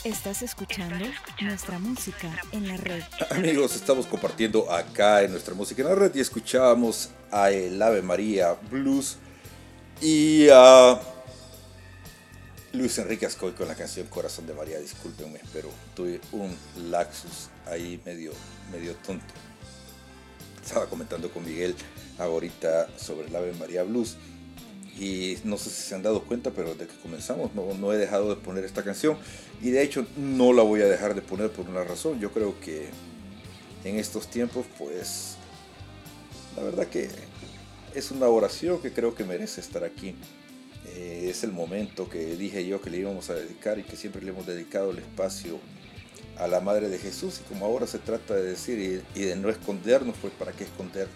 Estás 0.05 0.43
escuchando 0.43 1.07
nuestra 1.41 1.79
música 1.79 2.31
en 2.53 2.69
la 2.69 2.77
red. 2.77 3.03
Amigos, 3.31 3.75
estamos 3.75 4.07
compartiendo 4.07 4.71
acá 4.71 5.23
en 5.23 5.31
nuestra 5.31 5.55
música 5.55 5.81
en 5.81 5.89
la 5.89 5.95
red 5.95 6.15
y 6.15 6.21
escuchábamos 6.21 7.09
a 7.31 7.51
el 7.51 7.81
Ave 7.81 8.03
María 8.03 8.55
Blues 8.71 9.17
y 10.03 10.49
a 10.53 11.01
Luis 12.75 12.99
Enrique 12.99 13.25
Ascoy 13.25 13.53
con 13.53 13.67
la 13.67 13.75
canción 13.75 14.07
Corazón 14.09 14.47
de 14.47 14.53
María. 14.53 14.79
Discúlpenme, 14.79 15.41
pero 15.55 15.71
tuve 15.95 16.21
un 16.33 16.55
laxus 16.91 17.49
ahí 17.67 17.99
medio, 18.05 18.33
medio 18.71 18.95
tonto. 18.97 19.33
Estaba 20.63 20.85
comentando 20.85 21.31
con 21.31 21.47
Miguel 21.47 21.75
ahorita 22.19 22.89
sobre 22.99 23.29
el 23.29 23.35
Ave 23.35 23.55
María 23.55 23.85
Blues 23.85 24.19
y 25.01 25.39
no 25.45 25.57
sé 25.57 25.71
si 25.71 25.81
se 25.81 25.95
han 25.95 26.03
dado 26.03 26.23
cuenta, 26.25 26.51
pero 26.51 26.75
desde 26.75 26.87
que 26.87 27.01
comenzamos 27.01 27.53
no, 27.55 27.93
he 27.93 27.97
dejado 27.97 28.29
de 28.29 28.37
poner 28.37 28.65
esta 28.65 28.85
canción 28.85 29.17
y 29.63 29.71
de 29.71 29.83
hecho 29.83 30.07
no 30.19 30.53
la 30.53 30.63
voy 30.63 30.83
a 30.83 30.87
dejar 30.87 31.15
de 31.15 31.23
poner 31.23 31.51
por 31.51 31.67
una 31.67 31.83
razón. 31.83 32.21
Yo 32.21 32.31
creo 32.33 32.61
que 32.61 32.89
en 33.85 33.99
estos 33.99 34.29
tiempos, 34.29 34.67
pues, 34.79 35.37
la 36.55 36.65
verdad 36.65 36.87
que 36.87 37.09
es 37.95 38.11
una 38.11 38.27
oración 38.27 38.83
que 38.83 38.93
creo 38.93 39.15
que 39.15 39.25
merece 39.25 39.63
estar 39.63 39.85
aquí. 39.85 40.15
Eh, 40.95 41.29
es 41.31 41.45
el 41.45 41.53
momento 41.53 42.09
que 42.11 42.37
dije 42.37 42.67
yo 42.67 42.83
que 42.83 42.91
le 42.91 42.99
íbamos 42.99 43.31
a 43.31 43.35
dedicar 43.35 43.79
y 43.79 43.85
que 43.85 43.97
siempre 43.97 44.23
le 44.23 44.33
hemos 44.33 44.47
dedicado 44.47 44.91
el 44.91 44.99
espacio 44.99 45.59
a 46.37 46.47
la 46.47 46.61
Madre 46.61 46.91
de 46.91 46.99
Jesús 46.99 47.41
y 47.41 47.49
como 47.49 47.65
ahora 47.65 47.87
se 47.87 47.99
trata 47.99 48.35
de 48.35 48.43
decir 48.43 48.79
y, 48.79 49.19
y 49.19 49.25
de 49.25 49.37
no 49.37 49.49
escondernos, 49.49 50.17
pues 50.21 50.33
para 50.39 50.53
qué 50.53 50.65
esconder 50.65 51.09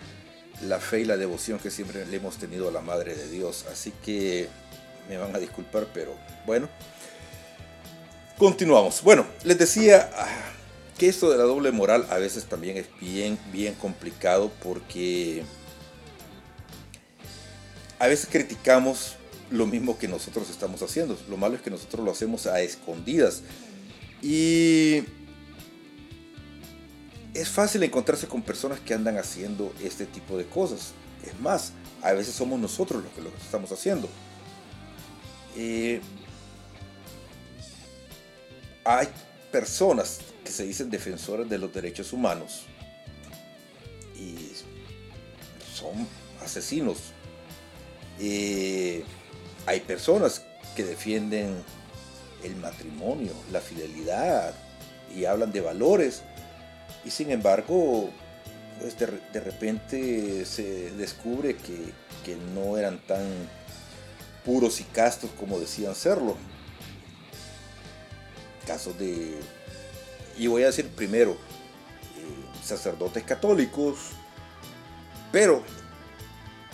la 0.63 0.81
fe 0.81 1.01
y 1.01 1.05
la 1.05 1.17
devoción 1.17 1.59
que 1.59 1.71
siempre 1.71 2.07
le 2.07 2.17
hemos 2.17 2.37
tenido 2.37 2.69
a 2.69 2.73
la 2.73 2.81
Madre 2.81 3.15
de 3.15 3.29
Dios. 3.29 3.67
Así 3.71 3.93
que 4.05 4.49
me 5.09 5.17
van 5.17 5.35
a 5.35 5.39
disculpar, 5.39 5.89
pero 5.93 6.15
bueno. 6.47 6.69
Continuamos. 8.39 9.03
Bueno, 9.03 9.27
les 9.45 9.59
decía 9.59 10.11
ah, 10.17 10.27
que 10.99 11.09
esto 11.09 11.31
de 11.31 11.39
la 11.39 11.45
doble 11.45 11.71
moral 11.71 12.07
a 12.11 12.19
veces 12.19 12.45
también 12.45 12.77
es 12.77 12.87
bien, 13.01 13.39
bien 13.53 13.75
complicado 13.75 14.51
porque 14.63 15.45
a 17.99 18.07
veces 18.09 18.29
criticamos 18.31 19.17
lo 19.51 19.67
mismo 19.67 19.99
que 19.99 20.09
nosotros 20.09 20.51
estamos 20.51 20.83
haciendo. 20.83 21.17
Lo 21.29 21.37
malo 21.37 21.55
es 21.57 21.63
que 21.63 21.71
nosotros 21.71 22.05
lo 22.05 22.11
hacemos 22.11 22.47
a 22.47 22.61
escondidas. 22.61 23.43
Y 24.21 25.05
es 27.35 27.49
fácil 27.49 27.83
encontrarse 27.83 28.29
con 28.29 28.43
personas 28.43 28.79
que 28.81 28.95
andan 28.95 29.19
haciendo 29.19 29.73
este 29.83 30.07
tipo 30.07 30.39
de 30.39 30.47
cosas. 30.47 30.93
Es 31.27 31.39
más, 31.41 31.73
a 32.01 32.13
veces 32.13 32.35
somos 32.35 32.61
nosotros 32.61 33.03
los 33.03 33.13
que 33.13 33.23
lo 33.23 33.31
estamos 33.31 33.73
haciendo. 33.73 34.09
Eh, 35.57 36.01
hay 38.85 39.09
personas 39.51 40.21
que 40.45 40.53
se 40.53 40.65
dicen 40.65 40.91
defensores 40.91 41.49
de 41.49 41.59
los 41.59 41.73
derechos 41.73 42.13
humanos 42.13 42.67
y 44.15 44.53
son 45.75 46.07
asesinos. 46.41 46.99
Eh, 48.21 49.03
hay 49.67 49.81
personas 49.81 50.43
que 50.77 50.85
defienden 50.85 51.57
el 52.45 52.55
matrimonio, 52.57 53.33
la 53.51 53.61
fidelidad 53.61 54.55
y 55.17 55.25
hablan 55.25 55.51
de 55.51 55.61
valores 55.61 56.23
y 57.05 57.11
sin 57.11 57.31
embargo 57.31 58.11
pues 58.81 58.99
de, 58.99 59.07
de 59.33 59.41
repente 59.41 60.45
se 60.45 60.91
descubre 60.93 61.57
que, 61.57 61.93
que 62.25 62.37
no 62.37 62.77
eran 62.77 62.99
tan 63.07 63.25
puros 64.45 64.81
y 64.81 64.85
castos 64.85 65.31
como 65.39 65.59
decían 65.59 65.95
serlo. 65.95 66.37
Casos 68.67 68.99
de, 68.99 69.39
y 70.39 70.47
voy 70.47 70.63
a 70.63 70.67
decir 70.67 70.89
primero, 70.89 71.33
eh, 71.33 72.65
sacerdotes 72.65 73.23
católicos, 73.25 73.99
pero 75.31 75.63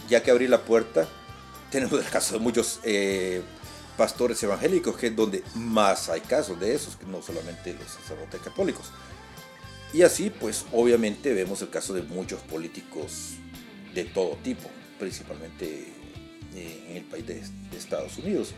ya 0.08 0.22
que 0.22 0.30
abrí 0.30 0.46
la 0.48 0.62
puerta, 0.62 1.06
tenemos 1.70 2.00
el 2.00 2.10
caso 2.10 2.34
de 2.34 2.40
muchos 2.40 2.80
eh, 2.84 3.42
pastores 3.96 4.42
evangélicos, 4.42 4.96
que 4.96 5.08
es 5.08 5.16
donde 5.16 5.42
más 5.54 6.08
hay 6.08 6.20
casos 6.20 6.58
de 6.60 6.74
esos, 6.74 6.96
no 7.02 7.22
solamente 7.22 7.74
los 7.74 7.90
sacerdotes 7.90 8.40
católicos. 8.40 8.86
Y 9.92 10.02
así, 10.02 10.30
pues 10.30 10.66
obviamente 10.72 11.34
vemos 11.34 11.62
el 11.62 11.70
caso 11.70 11.94
de 11.94 12.02
muchos 12.02 12.40
políticos 12.42 13.34
de 13.94 14.04
todo 14.04 14.36
tipo, 14.42 14.68
principalmente 14.98 15.88
eh, 16.54 16.86
en 16.90 16.96
el 16.98 17.04
país 17.04 17.26
de, 17.26 17.42
Estados 17.76 18.18
Unidos. 18.18 18.52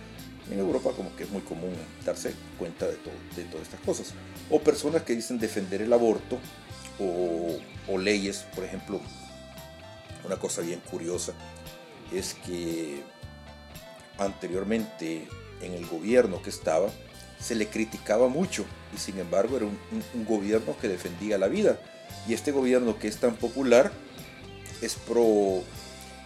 En 0.50 0.58
Europa 0.58 0.90
como 0.96 1.14
que 1.14 1.22
es 1.22 1.30
muy 1.30 1.42
común 1.42 1.72
darse 2.04 2.34
cuenta 2.58 2.86
de, 2.86 2.96
todo, 2.96 3.14
de 3.36 3.44
todas 3.44 3.62
estas 3.62 3.80
cosas. 3.80 4.12
O 4.50 4.60
personas 4.60 5.02
que 5.02 5.14
dicen 5.14 5.38
defender 5.38 5.80
el 5.82 5.92
aborto 5.92 6.38
o 6.98 7.98
leyes, 7.98 8.44
por 8.54 8.64
ejemplo, 8.64 9.00
una 10.24 10.36
cosa 10.36 10.62
bien 10.62 10.80
curiosa 10.80 11.32
es 12.12 12.34
que 12.34 13.02
anteriormente 14.18 15.26
en 15.60 15.72
el 15.72 15.86
gobierno 15.86 16.42
que 16.42 16.50
estaba 16.50 16.90
se 17.40 17.54
le 17.54 17.68
criticaba 17.68 18.28
mucho 18.28 18.64
y 18.94 18.98
sin 18.98 19.18
embargo 19.18 19.56
era 19.56 19.66
un, 19.66 20.24
gobierno 20.26 20.76
que 20.80 20.88
defendía 20.88 21.38
la 21.38 21.48
vida. 21.48 21.78
Y 22.28 22.34
este 22.34 22.52
gobierno 22.52 22.98
que 22.98 23.08
es 23.08 23.16
tan 23.16 23.34
popular 23.34 23.90
es 24.80 24.94
pro 24.94 25.62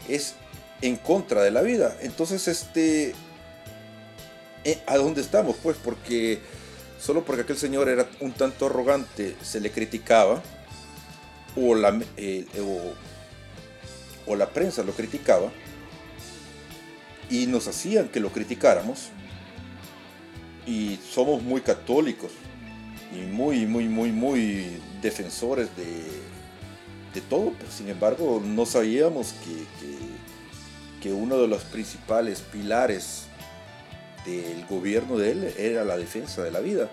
es 0.09 0.35
en 0.83 0.97
contra 0.97 1.43
de 1.43 1.51
la 1.51 1.63
vida. 1.63 1.97
Entonces, 2.01 2.49
este 2.49 3.15
eh, 4.65 4.83
¿a 4.87 4.97
dónde 4.97 5.21
estamos? 5.21 5.57
Pues 5.63 5.77
porque 5.77 6.41
solo 7.01 7.25
porque 7.25 7.43
aquel 7.43 7.57
señor 7.57 7.89
era 7.89 8.09
un 8.21 8.33
tanto 8.33 8.67
arrogante 8.67 9.37
se 9.43 9.61
le 9.61 9.71
criticaba 9.71 10.43
o 11.55 11.75
la, 11.75 12.01
eh, 12.17 12.47
o 14.27 14.35
la 14.35 14.49
prensa 14.51 14.83
lo 14.83 14.93
criticaba 14.93 15.51
y 17.31 17.47
nos 17.47 17.69
hacían 17.69 18.09
que 18.09 18.21
lo 18.21 18.31
criticáramos 18.31 19.11
y 20.67 20.99
somos 21.09 21.43
muy 21.43 21.61
católicos 21.61 22.33
y 23.17 23.27
muy, 23.27 23.67
muy, 23.67 23.89
muy, 23.89 24.13
muy 24.13 24.81
defensores 25.01 25.69
de, 25.77 26.03
de 27.15 27.21
todo, 27.29 27.53
pero 27.59 27.71
sin 27.71 27.89
embargo 27.89 28.43
no 28.45 28.67
sabíamos 28.67 29.35
que, 29.45 29.55
que, 29.81 29.99
que 31.03 31.13
uno 31.13 31.39
de 31.39 31.49
los 31.49 31.63
principales 31.65 32.41
pilares 32.41 33.27
del 34.25 34.67
gobierno 34.67 35.17
de 35.17 35.31
él 35.31 35.55
era 35.57 35.85
la 35.85 35.97
defensa 35.97 36.43
de 36.43 36.51
la 36.51 36.61
vida. 36.61 36.91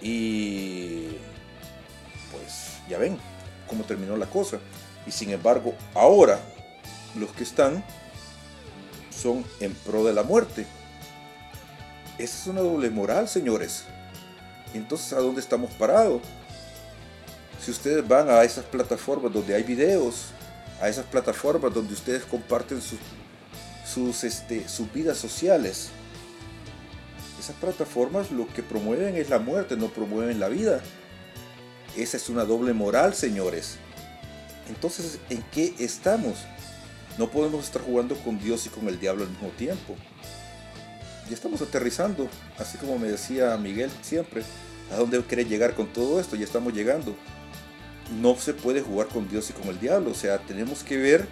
Y 0.00 1.08
pues 2.30 2.78
ya 2.88 2.98
ven 2.98 3.18
cómo 3.66 3.84
terminó 3.84 4.16
la 4.16 4.26
cosa. 4.26 4.58
Y 5.06 5.10
sin 5.10 5.30
embargo, 5.30 5.74
ahora 5.94 6.40
los 7.16 7.30
que 7.32 7.42
están 7.42 7.84
son 9.10 9.44
en 9.60 9.74
pro 9.74 10.04
de 10.04 10.12
la 10.12 10.22
muerte. 10.22 10.66
Esa 12.18 12.38
es 12.42 12.46
una 12.46 12.60
doble 12.60 12.90
moral, 12.90 13.28
señores. 13.28 13.84
Entonces, 14.74 15.12
¿a 15.12 15.20
dónde 15.20 15.40
estamos 15.40 15.70
parados? 15.72 16.22
Si 17.60 17.70
ustedes 17.70 18.06
van 18.06 18.28
a 18.28 18.42
esas 18.44 18.64
plataformas 18.64 19.32
donde 19.32 19.54
hay 19.54 19.62
videos, 19.62 20.26
a 20.80 20.88
esas 20.88 21.06
plataformas 21.06 21.74
donde 21.74 21.92
ustedes 21.92 22.24
comparten 22.24 22.80
sus, 22.80 22.98
sus, 23.86 24.24
este, 24.24 24.68
sus 24.68 24.92
vidas 24.92 25.18
sociales, 25.18 25.90
esas 27.38 27.56
plataformas 27.56 28.30
lo 28.30 28.46
que 28.48 28.62
promueven 28.62 29.16
es 29.16 29.30
la 29.30 29.38
muerte, 29.38 29.76
no 29.76 29.88
promueven 29.88 30.40
la 30.40 30.48
vida. 30.48 30.82
Esa 31.96 32.16
es 32.16 32.28
una 32.28 32.44
doble 32.44 32.72
moral, 32.72 33.14
señores. 33.14 33.76
Entonces, 34.68 35.18
¿en 35.30 35.42
qué 35.50 35.74
estamos? 35.78 36.38
No 37.16 37.30
podemos 37.30 37.64
estar 37.64 37.82
jugando 37.82 38.16
con 38.16 38.38
Dios 38.38 38.66
y 38.66 38.68
con 38.68 38.86
el 38.88 39.00
diablo 39.00 39.24
al 39.24 39.30
mismo 39.30 39.48
tiempo. 39.50 39.96
Ya 41.28 41.34
estamos 41.34 41.60
aterrizando, 41.60 42.28
así 42.58 42.78
como 42.78 42.98
me 42.98 43.08
decía 43.08 43.56
Miguel 43.56 43.90
siempre, 44.02 44.42
¿a 44.92 44.96
dónde 44.96 45.20
quiere 45.22 45.44
llegar 45.44 45.74
con 45.74 45.92
todo 45.92 46.20
esto? 46.20 46.36
Ya 46.36 46.44
estamos 46.44 46.72
llegando. 46.72 47.14
No 48.20 48.36
se 48.36 48.54
puede 48.54 48.80
jugar 48.80 49.08
con 49.08 49.28
Dios 49.28 49.50
y 49.50 49.52
con 49.52 49.68
el 49.68 49.78
diablo, 49.78 50.12
o 50.12 50.14
sea, 50.14 50.38
tenemos 50.38 50.82
que 50.82 50.96
ver 50.96 51.28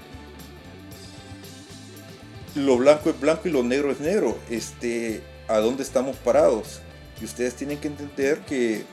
lo 2.56 2.78
blanco 2.78 3.10
es 3.10 3.20
blanco 3.20 3.48
y 3.48 3.52
lo 3.52 3.62
negro 3.62 3.92
es 3.92 4.00
negro. 4.00 4.38
Este, 4.50 5.22
a 5.46 5.58
dónde 5.58 5.82
estamos 5.82 6.16
parados. 6.16 6.80
Y 7.20 7.24
ustedes 7.24 7.54
tienen 7.54 7.78
que 7.78 7.88
entender 7.88 8.40
que 8.40 8.84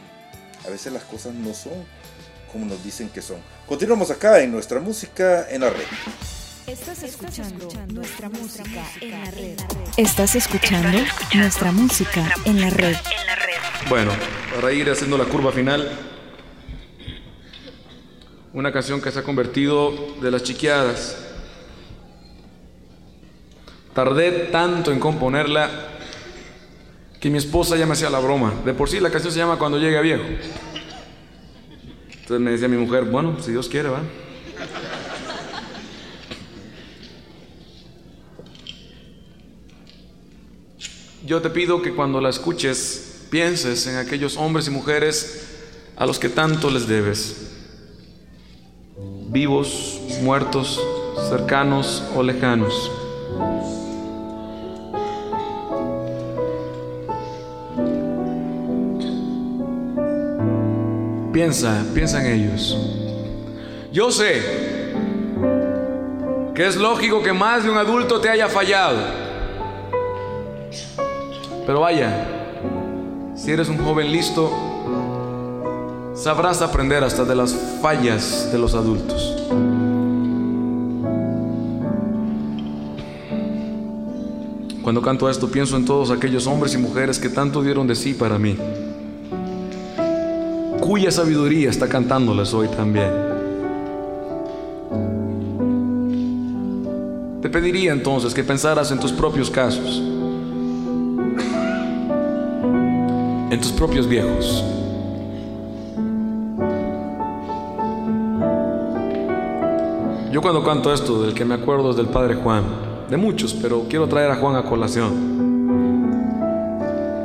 a 0.66 0.70
veces 0.70 0.94
las 0.94 1.04
cosas 1.04 1.34
no 1.34 1.54
son 1.54 1.74
como 2.52 2.66
nos 2.66 2.84
dicen 2.84 3.10
que 3.10 3.22
son. 3.22 3.38
Continuamos 3.66 4.12
acá 4.12 4.42
en 4.42 4.52
nuestra 4.52 4.80
música 4.80 5.50
en 5.50 5.62
la 5.62 5.72
red. 5.72 5.86
Estás 6.68 7.04
escuchando 7.04 7.68
nuestra 7.92 8.30
música 8.30 8.84
en 9.02 9.12
la 9.12 9.32
red. 9.32 9.58
Estás 9.98 10.36
escuchando 10.36 10.98
nuestra 11.34 11.74
música 11.74 12.34
en 12.46 12.62
la 12.62 12.70
red. 12.70 12.96
Bueno, 13.90 14.12
para 14.56 14.72
ir 14.72 14.90
haciendo 14.90 15.18
la 15.18 15.26
curva 15.26 15.52
final, 15.52 15.92
una 18.54 18.72
canción 18.72 19.02
que 19.02 19.12
se 19.12 19.20
ha 19.20 19.24
convertido 19.24 19.92
de 20.22 20.32
las 20.32 20.44
chiqueadas. 20.44 21.18
Tardé 23.94 24.32
tanto 24.52 24.94
en 24.94 25.00
componerla 25.00 25.70
que 27.20 27.30
mi 27.30 27.40
esposa 27.40 27.76
ya 27.76 27.86
me 27.86 27.94
hacía 27.94 28.10
la 28.10 28.20
broma. 28.20 28.54
De 28.64 28.74
por 28.74 28.90
sí 28.90 29.02
la 29.02 29.12
canción 29.12 29.34
se 29.34 29.40
llama 29.40 29.58
Cuando 29.58 29.80
llegue 29.80 29.98
a 29.98 30.02
viejo. 30.02 30.24
Entonces 32.08 32.40
me 32.40 32.52
decía 32.52 32.70
mi 32.70 32.78
mujer, 32.78 33.04
bueno, 33.04 33.38
si 33.42 33.52
Dios 33.52 33.68
quiere, 33.68 33.90
va. 33.90 34.00
Yo 41.26 41.42
te 41.42 41.50
pido 41.50 41.82
que 41.82 41.94
cuando 41.94 42.20
la 42.20 42.30
escuches 42.30 43.28
pienses 43.30 43.88
en 43.88 43.96
aquellos 43.96 44.36
hombres 44.36 44.68
y 44.68 44.72
mujeres 44.72 45.46
a 45.96 46.06
los 46.06 46.20
que 46.20 46.28
tanto 46.28 46.70
les 46.70 46.86
debes. 46.86 47.52
Vivos, 49.30 50.02
muertos, 50.22 50.82
cercanos 51.30 52.04
o 52.14 52.24
lejanos. 52.24 52.92
Piensa, 61.32 61.86
piensa 61.94 62.22
en 62.22 62.34
ellos. 62.34 62.78
Yo 63.94 64.12
sé 64.12 64.42
que 66.54 66.68
es 66.68 66.76
lógico 66.76 67.24
que 67.24 67.32
más 67.32 67.64
de 67.64 67.70
un 67.70 67.78
adulto 67.78 68.20
te 68.20 68.28
haya 68.28 68.50
fallado. 68.50 69.23
Pero 71.66 71.80
vaya, 71.80 72.28
si 73.36 73.52
eres 73.52 73.70
un 73.70 73.78
joven 73.78 74.12
listo, 74.12 74.52
sabrás 76.14 76.62
aprender 76.62 77.04
hasta 77.04 77.24
de 77.24 77.36
las 77.36 77.56
fallas 77.82 78.50
de 78.52 78.58
los 78.58 78.76
adultos. 78.76 79.38
Cuando 84.84 85.02
canto 85.02 85.30
esto 85.30 85.50
pienso 85.50 85.78
en 85.78 85.86
todos 85.86 86.12
aquellos 86.12 86.46
hombres 86.46 86.74
y 86.74 86.78
mujeres 86.78 87.18
que 87.18 87.30
tanto 87.30 87.64
dieron 87.64 87.88
de 87.88 87.96
sí 87.96 88.14
para 88.14 88.38
mí, 88.38 88.58
cuya 90.82 91.10
sabiduría 91.10 91.70
está 91.70 91.88
cantándoles 91.88 92.54
hoy 92.54 92.68
también. 92.68 93.10
Te 97.42 97.50
pediría 97.50 97.94
entonces 97.94 98.34
que 98.34 98.44
pensaras 98.44 98.92
en 98.92 99.00
tus 99.00 99.14
propios 99.14 99.50
casos, 99.50 100.02
en 103.54 103.62
tus 103.62 103.72
propios 103.72 104.08
viejos. 104.08 104.64
Yo 110.32 110.42
cuando 110.42 110.64
canto 110.64 110.92
esto, 110.92 111.22
del 111.22 111.36
que 111.36 111.46
me 111.46 111.54
acuerdo 111.54 111.92
es 111.92 111.96
del 111.96 112.08
Padre 112.08 112.34
Juan, 112.34 112.64
de 113.12 113.18
muchos, 113.18 113.54
pero 113.54 113.84
quiero 113.88 114.08
traer 114.08 114.32
a 114.32 114.36
Juan 114.38 114.56
a 114.56 114.64
colación. 114.64 115.34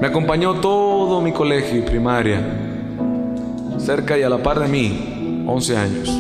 Me 0.02 0.06
acompañó 0.06 0.60
todo 0.60 1.22
mi 1.22 1.32
colegio 1.32 1.78
y 1.78 1.82
primaria, 1.82 2.40
cerca 3.78 4.18
y 4.18 4.22
a 4.22 4.28
la 4.28 4.42
par 4.42 4.60
de 4.60 4.68
mí, 4.68 5.44
11 5.46 5.76
años. 5.78 6.10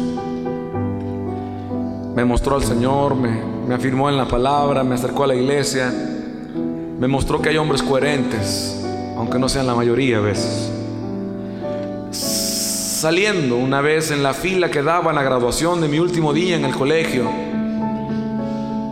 Me 2.16 2.24
mostró 2.24 2.56
al 2.56 2.64
Señor, 2.64 3.14
me, 3.14 3.42
me 3.68 3.74
afirmó 3.74 4.08
en 4.08 4.16
la 4.16 4.26
palabra, 4.26 4.82
me 4.82 4.94
acercó 4.94 5.24
a 5.24 5.26
la 5.26 5.34
iglesia, 5.34 5.92
me 6.98 7.06
mostró 7.06 7.42
que 7.42 7.50
hay 7.50 7.58
hombres 7.58 7.82
coherentes, 7.82 8.77
aunque 9.28 9.38
no 9.38 9.50
sean 9.50 9.66
la 9.66 9.74
mayoría 9.74 10.16
a 10.16 10.20
veces. 10.20 10.72
Saliendo 12.10 13.56
una 13.56 13.82
vez 13.82 14.10
en 14.10 14.22
la 14.22 14.32
fila 14.32 14.70
que 14.70 14.82
daba 14.82 15.12
la 15.12 15.22
graduación 15.22 15.82
de 15.82 15.88
mi 15.88 15.98
último 15.98 16.32
día 16.32 16.56
en 16.56 16.64
el 16.64 16.74
colegio, 16.74 17.30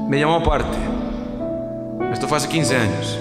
me 0.07 0.21
llamó 0.21 0.35
aparte. 0.35 0.77
Esto 2.13 2.29
fue 2.29 2.37
hace 2.37 2.49
15 2.49 2.77
años. 2.77 3.19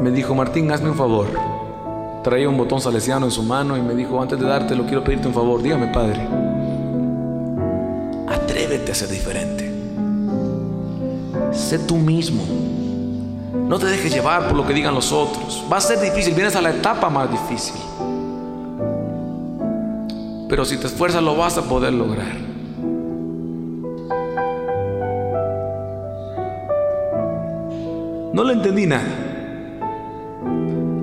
Me 0.00 0.10
dijo, 0.10 0.34
Martín, 0.34 0.72
hazme 0.72 0.88
un 0.88 0.96
favor. 0.96 1.26
Traía 2.24 2.48
un 2.48 2.56
botón 2.56 2.80
salesiano 2.80 3.26
en 3.26 3.32
su 3.32 3.42
mano 3.42 3.76
y 3.76 3.82
me 3.82 3.94
dijo, 3.94 4.18
antes 4.22 4.40
de 4.40 4.46
dártelo, 4.46 4.86
quiero 4.86 5.04
pedirte 5.04 5.28
un 5.28 5.34
favor. 5.34 5.62
Dígame, 5.62 5.88
padre. 5.88 6.26
Atrévete 8.28 8.92
a 8.92 8.94
ser 8.94 9.10
diferente. 9.10 9.65
Sé 11.56 11.78
tú 11.78 11.96
mismo. 11.96 12.44
No 13.68 13.78
te 13.78 13.86
dejes 13.86 14.12
llevar 14.12 14.46
por 14.46 14.56
lo 14.56 14.66
que 14.66 14.74
digan 14.74 14.94
los 14.94 15.10
otros. 15.10 15.64
Va 15.72 15.78
a 15.78 15.80
ser 15.80 15.98
difícil, 16.00 16.34
vienes 16.34 16.54
a 16.54 16.62
la 16.62 16.70
etapa 16.70 17.10
más 17.10 17.30
difícil. 17.30 17.74
Pero 20.48 20.64
si 20.64 20.76
te 20.76 20.86
esfuerzas 20.86 21.22
lo 21.22 21.34
vas 21.34 21.58
a 21.58 21.62
poder 21.62 21.92
lograr. 21.92 22.36
No 28.32 28.44
le 28.44 28.52
entendí 28.52 28.86
nada. 28.86 29.02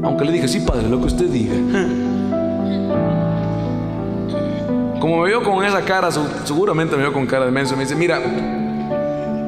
Aunque 0.04 0.24
le 0.24 0.32
dije, 0.32 0.48
sí, 0.48 0.60
padre, 0.60 0.88
lo 0.88 1.00
que 1.00 1.08
usted 1.08 1.26
diga. 1.26 1.56
Como 5.00 5.18
me 5.22 5.28
vio 5.28 5.44
con 5.44 5.66
esa 5.66 5.82
cara, 5.82 6.10
seguramente 6.46 6.96
me 6.96 7.02
vio 7.02 7.12
con 7.12 7.26
cara 7.26 7.46
de 7.46 7.52
menso. 7.52 7.76
Me 7.76 7.84
dice, 7.84 7.96
mira, 7.96 8.22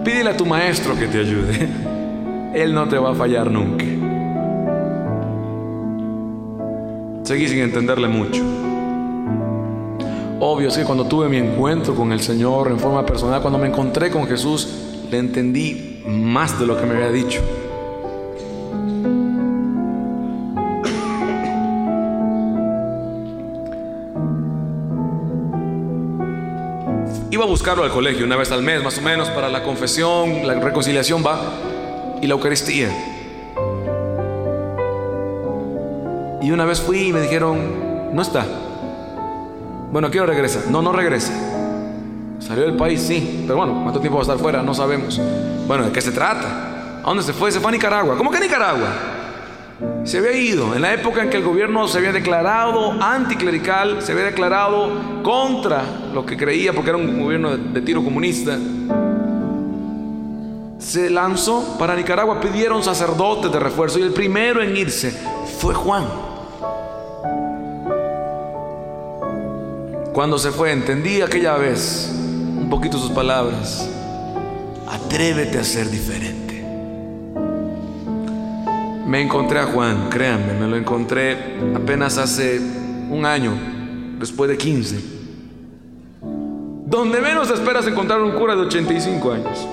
pídele 0.05 0.29
a 0.29 0.37
tu 0.37 0.45
maestro 0.45 0.95
que 0.95 1.07
te 1.07 1.19
ayude. 1.19 1.67
Él 2.53 2.73
no 2.73 2.87
te 2.87 2.97
va 2.97 3.11
a 3.11 3.15
fallar 3.15 3.51
nunca. 3.51 3.83
Seguí 7.23 7.47
sin 7.47 7.59
entenderle 7.59 8.07
mucho. 8.07 8.43
Obvio 10.39 10.67
es 10.67 10.77
que 10.77 10.83
cuando 10.83 11.05
tuve 11.05 11.27
mi 11.27 11.37
encuentro 11.37 11.95
con 11.95 12.11
el 12.11 12.19
Señor 12.19 12.69
en 12.69 12.79
forma 12.79 13.05
personal, 13.05 13.41
cuando 13.41 13.57
me 13.57 13.67
encontré 13.67 14.11
con 14.11 14.27
Jesús, 14.27 14.69
le 15.09 15.17
entendí 15.17 16.03
más 16.05 16.59
de 16.59 16.67
lo 16.67 16.79
que 16.79 16.85
me 16.85 16.95
había 16.95 17.09
dicho. 17.09 17.41
A 27.45 27.47
buscarlo 27.47 27.83
al 27.83 27.91
colegio 27.91 28.25
una 28.25 28.35
vez 28.35 28.51
al 28.51 28.63
mes, 28.63 28.83
más 28.83 28.97
o 28.97 29.01
menos, 29.01 29.29
para 29.29 29.49
la 29.49 29.61
confesión, 29.61 30.47
la 30.47 30.55
reconciliación 30.55 31.23
va, 31.23 31.39
y 32.19 32.25
la 32.25 32.33
Eucaristía. 32.33 32.89
Y 36.41 36.51
una 36.51 36.65
vez 36.65 36.81
fui 36.81 37.09
y 37.09 37.13
me 37.13 37.21
dijeron, 37.21 38.15
no 38.15 38.21
está. 38.21 38.45
Bueno, 39.91 40.09
quiero 40.09 40.25
regresa. 40.25 40.63
No, 40.69 40.81
no 40.81 40.91
regresa. 40.91 41.33
Salió 42.39 42.63
del 42.63 42.75
país, 42.75 43.01
sí. 43.01 43.43
Pero 43.45 43.57
bueno, 43.57 43.79
¿cuánto 43.83 43.99
tiempo 43.99 44.17
va 44.17 44.21
a 44.21 44.25
estar 44.25 44.39
fuera? 44.39 44.63
No 44.63 44.73
sabemos. 44.73 45.21
Bueno, 45.67 45.85
¿de 45.85 45.91
qué 45.91 46.01
se 46.01 46.11
trata? 46.11 46.99
¿A 47.03 47.07
dónde 47.07 47.23
se 47.23 47.33
fue? 47.33 47.51
Se 47.51 47.59
fue 47.59 47.69
a 47.69 47.71
Nicaragua. 47.71 48.17
¿Cómo 48.17 48.31
que 48.31 48.37
a 48.37 48.41
Nicaragua? 48.41 49.14
se 50.03 50.17
había 50.19 50.33
ido. 50.33 50.75
En 50.75 50.81
la 50.81 50.93
época 50.93 51.23
en 51.23 51.29
que 51.29 51.37
el 51.37 51.43
gobierno 51.43 51.87
se 51.87 51.97
había 51.97 52.11
declarado 52.11 52.91
anticlerical, 53.01 54.01
se 54.01 54.11
había 54.11 54.25
declarado 54.25 55.21
contra 55.23 55.83
lo 56.13 56.25
que 56.25 56.37
creía, 56.37 56.73
porque 56.73 56.89
era 56.89 56.97
un 56.97 57.19
gobierno 57.19 57.57
de, 57.57 57.81
tiro 57.81 58.03
comunista, 58.03 58.57
se 60.79 61.09
lanzó 61.09 61.77
para 61.79 61.95
Nicaragua, 61.95 62.39
pidieron 62.39 62.83
sacerdotes 62.83 63.51
de 63.51 63.59
refuerzo 63.59 63.99
y 63.99 64.03
el 64.03 64.11
primero 64.11 64.61
en 64.61 64.77
irse 64.77 65.11
fue 65.59 65.73
Juan. 65.73 66.05
Cuando 70.13 70.37
se 70.37 70.51
fue, 70.51 70.71
entendí 70.71 71.21
aquella 71.21 71.57
vez 71.57 72.09
un 72.13 72.69
poquito 72.69 72.97
sus 72.97 73.11
palabras. 73.11 73.89
Atrévete 74.87 75.57
a 75.57 75.63
ser 75.63 75.89
diferente. 75.89 76.44
Me 79.05 79.21
encontré 79.21 79.59
a 79.59 79.65
Juan, 79.67 80.09
créanme, 80.09 80.53
me 80.53 80.67
lo 80.67 80.75
encontré 80.75 81.57
apenas 81.75 82.17
hace 82.17 82.59
un 83.09 83.23
año, 83.23 83.51
después 84.17 84.49
de 84.49 84.57
15. 84.57 84.99
Donde 86.87 87.21
menos 87.21 87.51
esperas 87.51 87.85
encontrar 87.85 88.19
un 88.21 88.31
cura 88.31 88.55
de 88.55 88.61
85 88.61 89.31
años. 89.31 89.67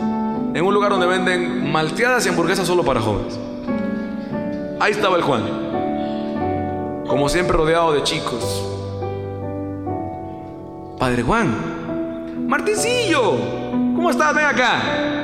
En 0.54 0.62
un 0.62 0.74
lugar 0.74 0.90
donde 0.90 1.06
venden 1.06 1.72
malteadas 1.72 2.26
y 2.26 2.28
hamburguesas 2.28 2.66
solo 2.66 2.84
para 2.84 3.00
jóvenes. 3.00 3.38
Ahí 4.78 4.92
estaba 4.92 5.16
el 5.16 5.22
Juan. 5.22 5.44
Como 7.06 7.28
siempre 7.30 7.56
rodeado 7.56 7.94
de 7.94 8.02
chicos. 8.02 8.68
Padre 10.98 11.22
Juan. 11.22 12.46
Martincillo. 12.48 13.32
¿Cómo 13.96 14.10
estás? 14.10 14.34
Ven 14.34 14.44
acá. 14.44 15.21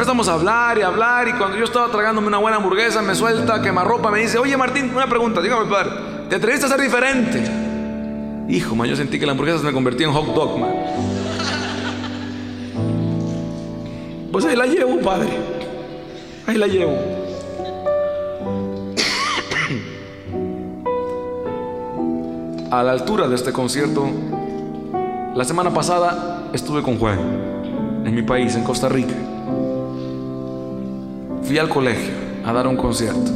Empezamos 0.00 0.28
a 0.28 0.32
hablar 0.32 0.78
y 0.78 0.80
hablar 0.80 1.28
y 1.28 1.34
cuando 1.34 1.58
yo 1.58 1.64
estaba 1.64 1.90
tragándome 1.90 2.28
una 2.28 2.38
buena 2.38 2.56
hamburguesa 2.56 3.02
me 3.02 3.14
suelta 3.14 3.60
quemarropa, 3.60 4.10
me 4.10 4.20
dice, 4.20 4.38
oye 4.38 4.56
Martín, 4.56 4.90
una 4.94 5.06
pregunta, 5.06 5.42
dígame 5.42 5.70
padre, 5.70 5.90
¿te 6.30 6.36
atreviste 6.36 6.64
a 6.64 6.70
ser 6.70 6.80
diferente? 6.80 7.44
Hijo, 8.48 8.74
man, 8.74 8.88
yo 8.88 8.96
sentí 8.96 9.20
que 9.20 9.26
la 9.26 9.32
hamburguesa 9.32 9.58
se 9.58 9.64
me 9.66 9.74
convertía 9.74 10.06
en 10.06 10.14
hot 10.14 10.34
dog, 10.34 10.58
man. 10.58 10.70
Pues 14.32 14.46
ahí 14.46 14.56
la 14.56 14.64
llevo, 14.64 14.98
padre. 15.02 15.28
Ahí 16.46 16.56
la 16.56 16.66
llevo. 16.66 16.96
A 22.70 22.82
la 22.82 22.92
altura 22.92 23.28
de 23.28 23.34
este 23.34 23.52
concierto, 23.52 24.08
la 25.34 25.44
semana 25.44 25.74
pasada 25.74 26.48
estuve 26.54 26.82
con 26.82 26.98
Juan, 26.98 27.18
en 28.06 28.14
mi 28.14 28.22
país, 28.22 28.56
en 28.56 28.64
Costa 28.64 28.88
Rica. 28.88 29.29
Fui 31.50 31.58
al 31.58 31.68
colegio 31.68 32.12
a 32.46 32.52
dar 32.52 32.68
un 32.68 32.76
concierto, 32.76 33.32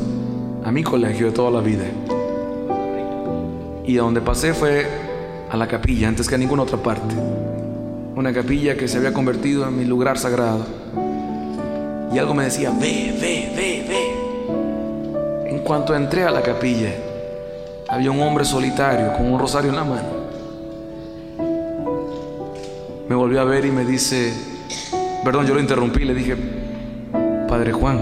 a 0.65 0.71
mi 0.71 0.85
colegio 0.85 1.27
de 1.27 1.33
toda 1.33 1.51
la 1.51 1.61
vida. 1.61 1.83
Y 3.85 3.99
a 3.99 4.03
donde 4.03 4.21
pasé 4.21 4.55
fue 4.55 4.87
a 5.51 5.57
la 5.57 5.67
capilla, 5.67 6.07
antes 6.07 6.29
que 6.29 6.37
a 6.37 6.39
ninguna 6.39 6.63
otra 6.63 6.79
parte. 6.79 7.13
Una 8.15 8.33
capilla 8.33 8.77
que 8.77 8.87
se 8.87 8.99
había 8.99 9.13
convertido 9.13 9.67
en 9.67 9.77
mi 9.77 9.85
lugar 9.85 10.17
sagrado. 10.17 10.65
Y 12.13 12.19
algo 12.19 12.35
me 12.35 12.45
decía, 12.45 12.71
ve, 12.71 13.17
ve, 13.21 13.53
ve, 13.57 13.85
ve. 13.89 15.51
En 15.51 15.59
cuanto 15.65 15.93
entré 15.97 16.23
a 16.23 16.31
la 16.31 16.43
capilla, 16.43 16.95
había 17.89 18.13
un 18.13 18.23
hombre 18.23 18.45
solitario 18.45 19.13
con 19.15 19.27
un 19.27 19.41
rosario 19.41 19.71
en 19.71 19.77
la 19.77 19.85
mano. 19.85 20.09
Me 23.09 23.17
volvió 23.17 23.41
a 23.41 23.45
ver 23.45 23.65
y 23.65 23.73
me 23.73 23.85
dice, 23.85 24.33
perdón, 25.25 25.49
yo 25.49 25.55
lo 25.55 25.61
interrumpí, 25.61 26.05
le 26.05 26.15
dije, 26.15 26.64
Padre 27.55 27.73
Juan. 27.73 28.01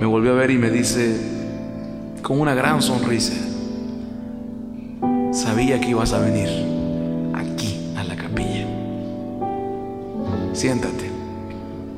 Me 0.00 0.04
volvió 0.04 0.32
a 0.32 0.34
ver 0.34 0.50
y 0.50 0.58
me 0.58 0.68
dice, 0.68 1.16
con 2.20 2.40
una 2.40 2.54
gran 2.54 2.82
sonrisa, 2.82 3.34
sabía 5.30 5.80
que 5.80 5.90
ibas 5.90 6.12
a 6.12 6.18
venir 6.18 6.48
aquí 7.36 7.92
a 7.96 8.02
la 8.02 8.16
capilla. 8.16 8.66
Siéntate, 10.54 11.08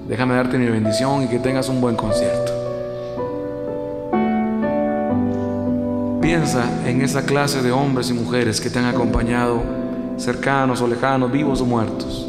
déjame 0.06 0.34
darte 0.34 0.58
mi 0.58 0.66
bendición 0.66 1.22
y 1.22 1.28
que 1.28 1.38
tengas 1.38 1.70
un 1.70 1.80
buen 1.80 1.96
concierto. 1.96 2.52
Piensa 6.20 6.86
en 6.86 7.00
esa 7.00 7.24
clase 7.24 7.62
de 7.62 7.72
hombres 7.72 8.10
y 8.10 8.12
mujeres 8.12 8.60
que 8.60 8.68
te 8.68 8.80
han 8.80 8.84
acompañado, 8.84 9.62
cercanos 10.18 10.82
o 10.82 10.86
lejanos, 10.86 11.32
vivos 11.32 11.62
o 11.62 11.64
muertos. 11.64 12.28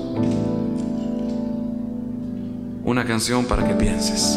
Una 2.89 3.05
canción 3.05 3.45
para 3.45 3.63
que 3.67 3.75
pienses. 3.75 4.35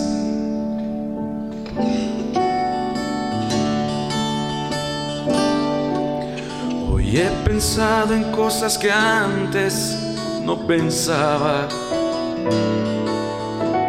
Hoy 6.90 7.16
he 7.16 7.30
pensado 7.46 8.12
en 8.12 8.24
cosas 8.24 8.76
que 8.76 8.92
antes 8.92 9.96
no 10.44 10.66
pensaba. 10.66 11.66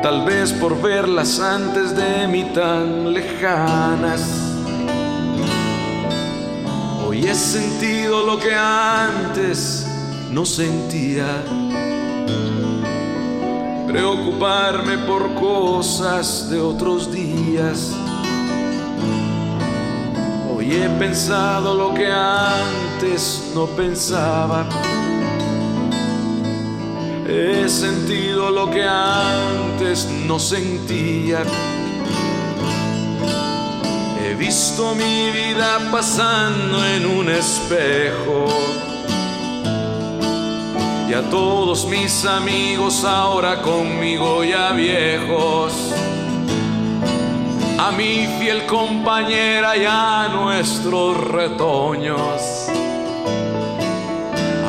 Tal 0.01 0.23
vez 0.25 0.53
por 0.53 0.81
verlas 0.81 1.41
antes 1.41 1.93
de 1.93 2.25
mí 2.29 2.49
tan 2.55 3.13
lejanas. 3.13 4.21
Hoy 7.05 7.27
he 7.27 7.35
sentido 7.35 8.25
lo 8.25 8.39
que 8.39 8.55
antes 8.55 9.85
no 10.31 10.45
sentía. 10.45 11.43
Preocuparme 13.93 14.97
por 15.05 15.35
cosas 15.35 16.49
de 16.49 16.59
otros 16.59 17.11
días. 17.11 17.91
Hoy 20.49 20.71
he 20.71 20.89
pensado 20.97 21.75
lo 21.75 21.93
que 21.93 22.11
antes 22.11 23.51
no 23.53 23.67
pensaba. 23.67 24.65
He 27.27 27.69
sentido 27.69 28.49
lo 28.49 28.71
que 28.71 28.83
antes 28.83 30.07
no 30.25 30.39
sentía. 30.39 31.43
He 34.23 34.33
visto 34.33 34.95
mi 34.95 35.29
vida 35.29 35.77
pasando 35.91 36.83
en 36.83 37.05
un 37.05 37.29
espejo. 37.29 38.92
Y 41.07 41.13
a 41.13 41.21
todos 41.29 41.85
mis 41.85 42.25
amigos 42.25 43.03
ahora 43.03 43.61
conmigo 43.61 44.43
ya 44.43 44.71
viejos. 44.71 45.73
A 47.77 47.91
mi 47.91 48.25
fiel 48.39 48.65
compañera 48.65 49.75
y 49.75 49.85
a 49.85 50.29
nuestros 50.29 51.17
retoños. 51.27 52.41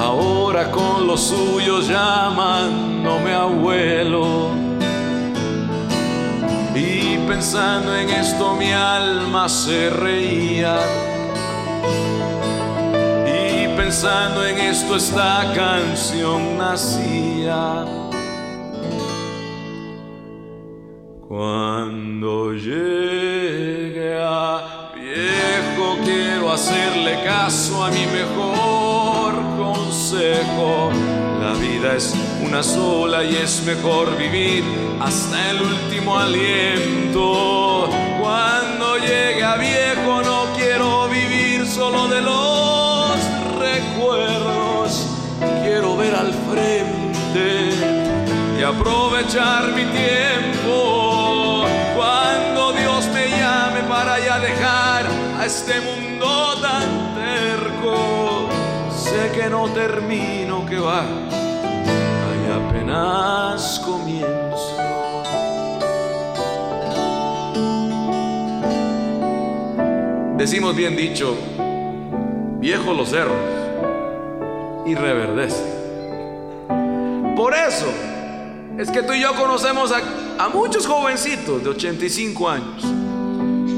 Ahora 0.01 0.71
con 0.71 1.07
los 1.07 1.21
suyos 1.21 1.89
llamándome 1.89 3.33
abuelo. 3.33 4.49
Y 6.75 7.17
pensando 7.29 7.97
en 7.97 8.11
esto 8.11 8.55
mi 8.55 8.73
alma 8.73 9.49
se 9.49 9.89
reía. 9.89 11.14
Pensando 13.95 14.45
en 14.45 14.59
esto 14.59 14.97
esta 14.97 15.53
canción 15.55 16.59
nacía. 16.59 17.85
Cuando 21.29 22.55
llegue 22.55 24.19
a 24.21 24.91
viejo 24.97 25.97
quiero 26.03 26.51
hacerle 26.51 27.23
caso 27.23 27.85
a 27.85 27.91
mi 27.93 28.05
mejor 28.07 29.35
consejo. 29.63 30.91
La 31.41 31.53
vida 31.53 31.95
es 31.95 32.17
una 32.45 32.65
sola 32.65 33.23
y 33.23 33.37
es 33.37 33.63
mejor 33.65 34.17
vivir 34.17 34.65
hasta 35.01 35.51
el 35.51 35.63
último 35.63 36.19
aliento. 36.19 37.89
Cuando 38.21 38.97
llegue 38.99 39.45
a 39.45 39.55
viejo 39.55 40.21
no 40.21 40.47
quiero 40.57 41.09
vivir 41.09 41.65
solo 41.65 42.09
de 42.09 42.23
los 42.23 42.54
Quiero 45.63 45.97
ver 45.97 46.15
al 46.15 46.33
frente 46.33 47.71
y 48.59 48.63
aprovechar 48.63 49.69
mi 49.69 49.85
tiempo. 49.85 51.65
Cuando 51.97 52.73
Dios 52.73 53.09
me 53.13 53.29
llame 53.29 53.81
para 53.89 54.19
ya 54.19 54.39
dejar 54.39 55.07
a 55.39 55.47
este 55.47 55.81
mundo 55.81 56.55
tan 56.61 57.15
terco, 57.15 58.49
sé 58.95 59.33
que 59.35 59.49
no 59.51 59.69
termino, 59.71 60.65
que 60.67 60.79
va, 60.79 61.03
ahí 61.03 62.69
apenas 62.69 63.81
comienzo. 63.85 64.77
Decimos 70.37 70.77
bien 70.77 70.95
dicho, 70.95 71.37
viejos 72.61 72.97
los 72.97 73.09
cerros 73.09 73.64
y 74.87 74.95
reverdece. 74.95 75.63
Por 77.37 77.55
eso 77.55 77.87
es 78.79 78.91
que 78.91 79.03
tú 79.03 79.13
y 79.13 79.21
yo 79.21 79.35
conocemos 79.35 79.93
a, 79.93 80.49
muchos 80.49 80.87
jovencitos 80.87 81.63
de 81.63 81.71
85 81.71 82.49
años, 82.49 82.83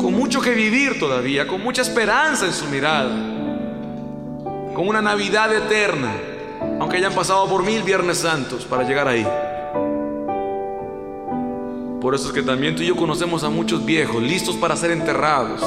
con 0.01 0.13
mucho 0.13 0.41
que 0.41 0.51
vivir 0.51 0.99
todavía, 0.99 1.47
con 1.47 1.63
mucha 1.63 1.83
esperanza 1.83 2.47
en 2.47 2.53
su 2.53 2.67
mirada, 2.67 3.15
con 4.75 4.89
una 4.89 5.01
Navidad 5.01 5.55
eterna, 5.55 6.13
aunque 6.81 6.97
hayan 6.97 7.13
pasado 7.13 7.49
por 7.49 7.63
mil 7.63 7.83
Viernes 7.83 8.19
Santos 8.19 8.65
para 8.65 8.85
llegar 8.85 9.09
ahí. 9.09 9.27
Por 12.01 12.15
eso 12.15 12.29
es 12.29 12.33
que 12.33 12.43
también 12.43 12.77
tú 12.77 12.83
y 12.83 12.87
yo 12.87 12.97
conocemos 12.97 13.43
a 13.43 13.51
muchos 13.51 13.85
viejos 13.85 14.23
listos 14.23 14.55
para 14.57 14.77
ser 14.77 14.91
enterrados, 14.91 15.61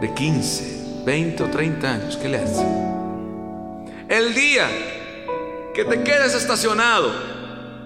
de 0.00 0.14
15, 0.14 1.02
20 1.04 1.42
o 1.42 1.46
30 1.46 1.92
años, 1.92 2.16
¿qué 2.16 2.28
le 2.28 2.38
hace? 2.38 2.99
El 4.10 4.34
día 4.34 4.68
que 5.72 5.84
te 5.84 6.02
quedes 6.02 6.34
estacionado 6.34 7.12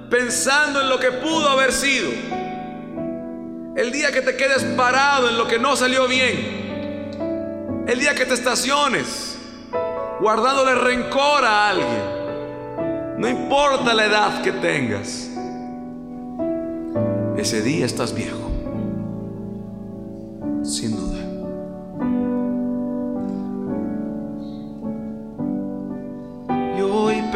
pensando 0.08 0.80
en 0.80 0.88
lo 0.88 0.98
que 0.98 1.12
pudo 1.12 1.50
haber 1.50 1.70
sido, 1.70 2.08
el 3.76 3.92
día 3.92 4.10
que 4.10 4.22
te 4.22 4.34
quedes 4.34 4.64
parado 4.74 5.28
en 5.28 5.36
lo 5.36 5.46
que 5.46 5.58
no 5.58 5.76
salió 5.76 6.08
bien, 6.08 7.84
el 7.86 8.00
día 8.00 8.14
que 8.14 8.24
te 8.24 8.32
estaciones 8.32 9.36
guardándole 10.18 10.74
rencor 10.76 11.44
a 11.44 11.68
alguien, 11.68 13.18
no 13.18 13.28
importa 13.28 13.92
la 13.92 14.06
edad 14.06 14.42
que 14.42 14.52
tengas, 14.52 15.28
ese 17.36 17.60
día 17.60 17.84
estás 17.84 18.14
viejo, 18.14 18.50
sin 20.64 20.96
duda. 20.96 21.13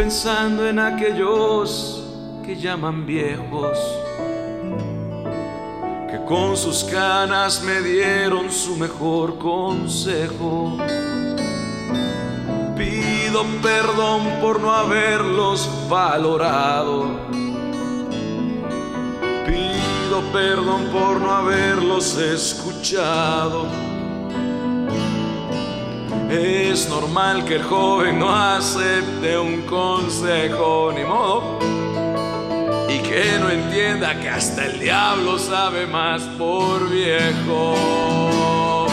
Pensando 0.08 0.66
en 0.66 0.78
aquellos 0.78 2.02
que 2.42 2.56
llaman 2.56 3.04
viejos, 3.04 3.76
que 6.10 6.24
con 6.26 6.56
sus 6.56 6.82
canas 6.84 7.62
me 7.62 7.82
dieron 7.82 8.50
su 8.50 8.74
mejor 8.76 9.36
consejo. 9.36 10.78
Pido 12.74 13.44
perdón 13.60 14.40
por 14.40 14.58
no 14.60 14.72
haberlos 14.72 15.68
valorado. 15.90 17.10
Pido 19.44 20.22
perdón 20.32 20.84
por 20.90 21.20
no 21.20 21.30
haberlos 21.30 22.16
escuchado. 22.16 23.66
Es 26.30 26.90
normal 26.90 27.46
que 27.46 27.54
el 27.54 27.62
joven 27.62 28.18
no 28.18 28.28
acepte 28.30 29.38
un 29.38 29.62
consejo, 29.62 30.92
ni 30.94 31.02
modo. 31.02 31.58
Y 32.86 32.98
que 32.98 33.38
no 33.40 33.48
entienda 33.48 34.20
que 34.20 34.28
hasta 34.28 34.66
el 34.66 34.78
diablo 34.78 35.38
sabe 35.38 35.86
más 35.86 36.20
por 36.36 36.90
viejo. 36.90 38.86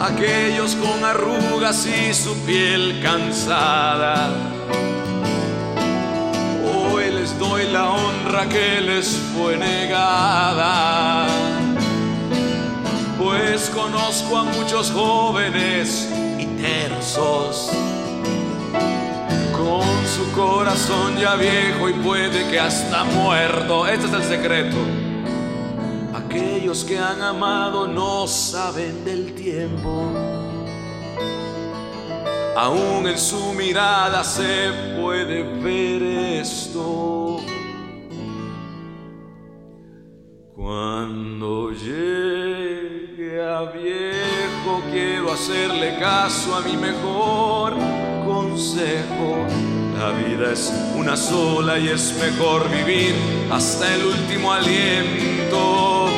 Aquellos 0.00 0.74
con 0.74 1.04
arrugas 1.04 1.86
y 1.86 2.12
su 2.12 2.36
piel 2.44 3.00
cansada. 3.04 4.32
Hoy 6.74 7.12
les 7.12 7.38
doy 7.38 7.70
la 7.70 7.90
honra 7.90 8.48
que 8.48 8.80
les 8.80 9.16
fue 9.32 9.56
negada. 9.56 11.28
Pues 13.16 13.70
conozco 13.70 14.38
a 14.38 14.42
muchos 14.42 14.90
jóvenes 14.90 16.08
tersos 16.60 17.70
con 19.56 20.06
su 20.06 20.30
corazón 20.34 21.16
ya 21.16 21.34
viejo 21.36 21.88
y 21.88 21.92
puede 21.94 22.48
que 22.50 22.58
hasta 22.58 23.04
muerto. 23.04 23.86
Este 23.86 24.06
es 24.06 24.12
el 24.12 24.22
secreto. 24.24 24.76
Aquellos 26.14 26.84
que 26.84 26.98
han 26.98 27.22
amado 27.22 27.86
no 27.86 28.26
saben 28.26 29.04
del 29.04 29.34
tiempo. 29.34 30.12
Aún 32.56 33.06
en 33.06 33.18
su 33.18 33.52
mirada 33.52 34.24
se 34.24 34.72
puede 35.00 35.42
ver 35.42 36.02
esto. 36.02 37.38
Cuando 40.54 41.70
llegue 41.70 42.87
a 43.40 43.62
viejo 43.70 44.82
quiero 44.90 45.32
hacerle 45.32 45.96
caso 45.98 46.56
a 46.56 46.60
mi 46.60 46.76
mejor 46.76 47.74
consejo. 48.24 49.46
La 49.96 50.10
vida 50.10 50.52
es 50.52 50.72
una 50.96 51.16
sola 51.16 51.78
y 51.78 51.88
es 51.88 52.16
mejor 52.18 52.68
vivir 52.68 53.14
hasta 53.50 53.94
el 53.94 54.06
último 54.06 54.52
aliento. 54.52 56.08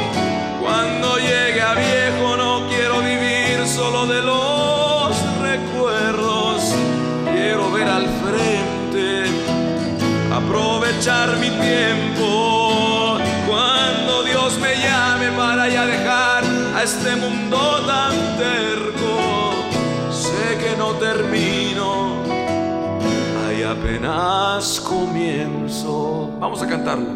Cuando 0.63 1.19
llegue 1.19 1.61
a 1.61 1.75
viejo 1.75 2.37
no 2.37 2.67
quiero 2.69 3.01
vivir 3.01 3.67
solo 3.67 4.07
de 4.07 4.23
los 4.23 5.41
recuerdos. 5.43 6.75
Quiero 7.31 7.71
ver 7.71 7.89
al 7.89 8.07
frente, 8.25 9.25
aprovechar 10.33 11.37
mi 11.37 11.51
tiempo. 11.51 12.40
Comienzo. 24.81 26.31
Vamos 26.39 26.63
a 26.63 26.67
cantarlo. 26.67 27.07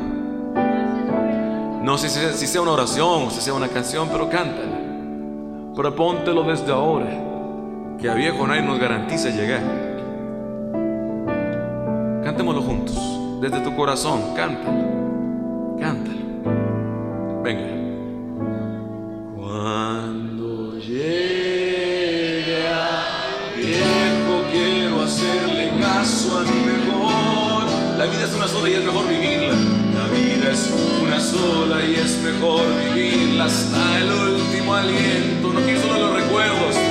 No 1.82 1.98
sé 1.98 2.08
si, 2.08 2.20
si 2.38 2.46
sea 2.46 2.62
una 2.62 2.72
oración 2.72 3.24
o 3.24 3.30
si 3.30 3.40
sea 3.40 3.54
una 3.54 3.68
canción, 3.68 4.08
pero 4.10 4.28
cántala. 4.30 4.78
Propóntelo 5.74 6.44
desde 6.44 6.72
ahora, 6.72 7.10
que 8.00 8.08
a 8.08 8.14
viejo 8.14 8.46
nadie 8.46 8.62
nos 8.62 8.78
garantiza 8.78 9.28
llegar. 9.28 9.60
Cantémoslo 12.22 12.62
juntos, 12.62 12.96
desde 13.40 13.60
tu 13.60 13.74
corazón, 13.76 14.34
cántalo, 14.34 14.93
La 28.04 28.10
vida 28.10 28.24
es 28.24 28.34
una 28.34 28.46
sola 28.46 28.68
y 28.68 28.74
es 28.74 28.84
mejor 28.84 29.08
vivirla. 29.08 29.54
La 29.94 30.08
vida 30.08 30.52
es 30.52 30.70
una 31.02 31.18
sola 31.18 31.82
y 31.82 31.94
es 31.94 32.18
mejor 32.18 32.66
vivirla 32.76 33.46
hasta 33.46 33.98
el 33.98 34.12
último 34.12 34.74
aliento. 34.74 35.50
No 35.54 35.60
quiero 35.60 35.80
solo 35.80 35.98
los 36.00 36.22
recuerdos. 36.22 36.83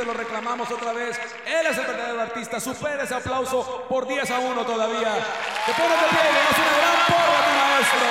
te 0.00 0.06
lo 0.06 0.14
reclamamos 0.14 0.70
otra 0.70 0.94
vez. 0.94 1.18
Él 1.46 1.66
es 1.70 1.76
el 1.76 1.86
verdadero 1.86 2.22
artista. 2.22 2.58
Supera 2.58 3.04
ese 3.04 3.14
aplauso 3.14 3.84
por 3.86 4.08
10 4.08 4.30
a 4.30 4.38
1 4.38 4.64
todavía. 4.64 5.14
Te 5.66 5.72
pones 5.74 6.00
de 6.00 6.08
pie 6.08 6.20
le 6.24 6.40
das 6.40 6.58
una 6.58 6.72
gran 6.78 7.06
porra 7.06 7.38
a 7.38 7.44
tu 7.44 7.52
maestro. 7.52 8.06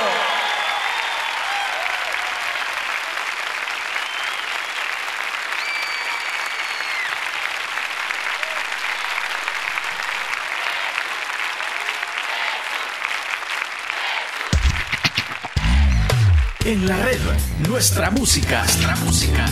En 16.65 16.87
la 16.87 16.97
red, 16.97 17.19
nuestra 17.67 18.11
música, 18.11 18.61
nuestra 18.61 18.95
música. 18.97 19.45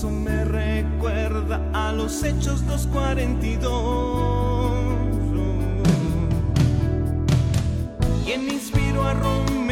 Eso 0.00 0.08
me 0.08 0.46
recuerda 0.46 1.60
a 1.74 1.92
los 1.92 2.22
hechos 2.22 2.66
242. 2.66 4.72
¿Quién 8.24 8.50
inspiró 8.50 9.04
a 9.04 9.12
Romero? 9.12 9.69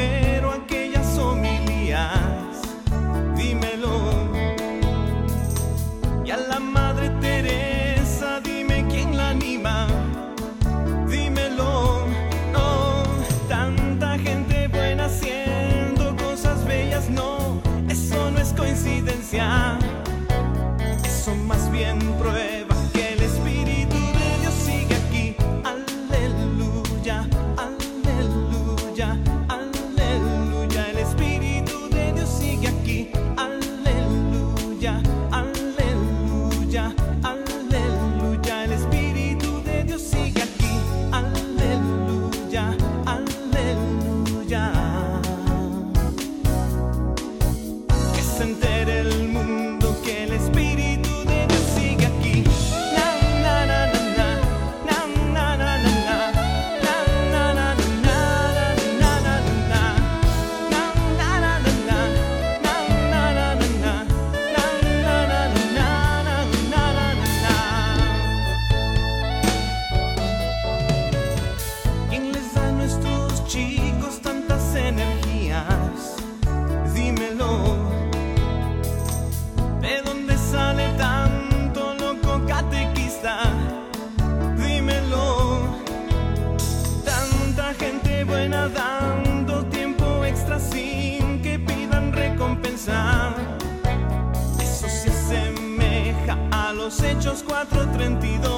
Hechos 97.11 97.43
4:32. 97.45 98.49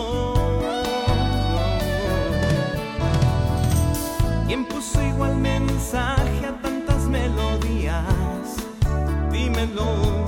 ¿Quién 4.47 4.65
puso 4.67 5.01
igual 5.03 5.37
mensaje 5.37 6.47
a 6.47 6.61
tantas 6.61 7.03
melodías? 7.05 8.05
Dímelo. 9.31 10.27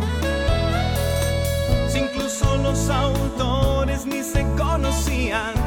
Si 1.88 1.98
incluso 1.98 2.56
los 2.58 2.88
autores 2.88 4.06
ni 4.06 4.22
se 4.22 4.46
conocían. 4.56 5.61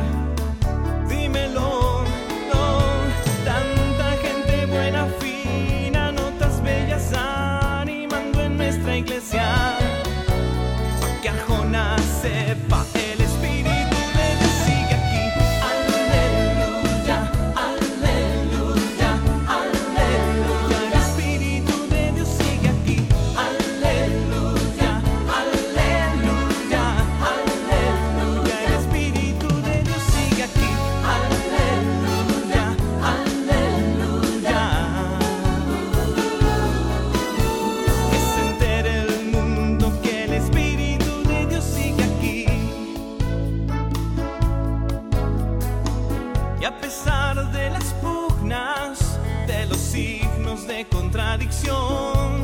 A 46.66 46.72
pesar 46.82 47.52
de 47.52 47.70
las 47.70 47.94
pugnas, 48.02 49.20
de 49.46 49.68
los 49.68 49.78
signos 49.78 50.66
de 50.66 50.88
contradicción, 50.88 52.44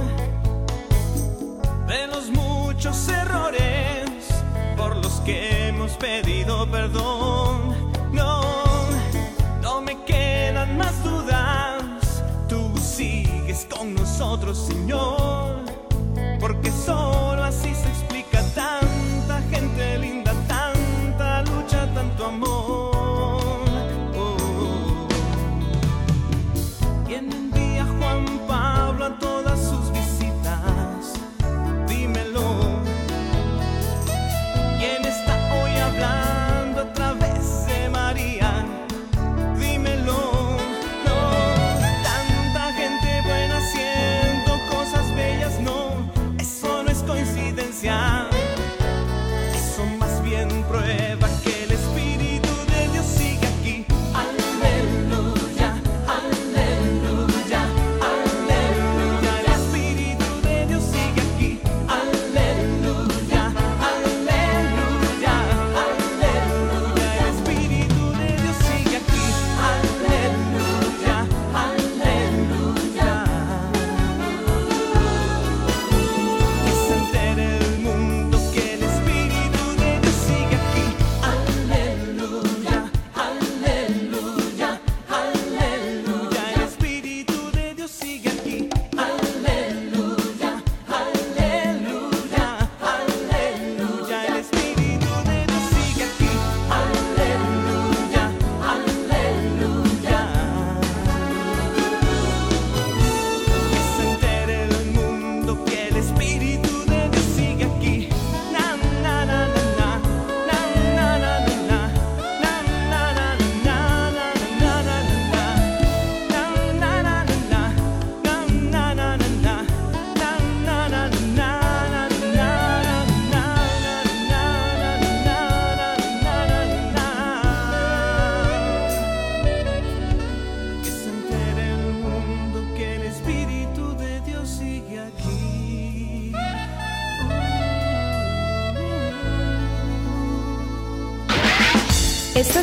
de 1.88 2.06
los 2.06 2.30
muchos 2.30 3.10
errores 3.10 4.11
por 4.77 4.95
los 4.98 5.22
que 5.22 5.69
hemos 5.69 5.93
pedido 5.93 6.69
perdón, 6.69 7.76
no, 8.11 8.43
no 9.60 9.81
me 9.81 9.99
quedan 10.03 10.77
más 10.77 11.03
dudas, 11.03 12.23
tú 12.48 12.77
sigues 12.77 13.65
con 13.76 13.95
nosotros, 13.95 14.68
Señor, 14.68 15.65
porque 16.39 16.69
somos 16.69 17.10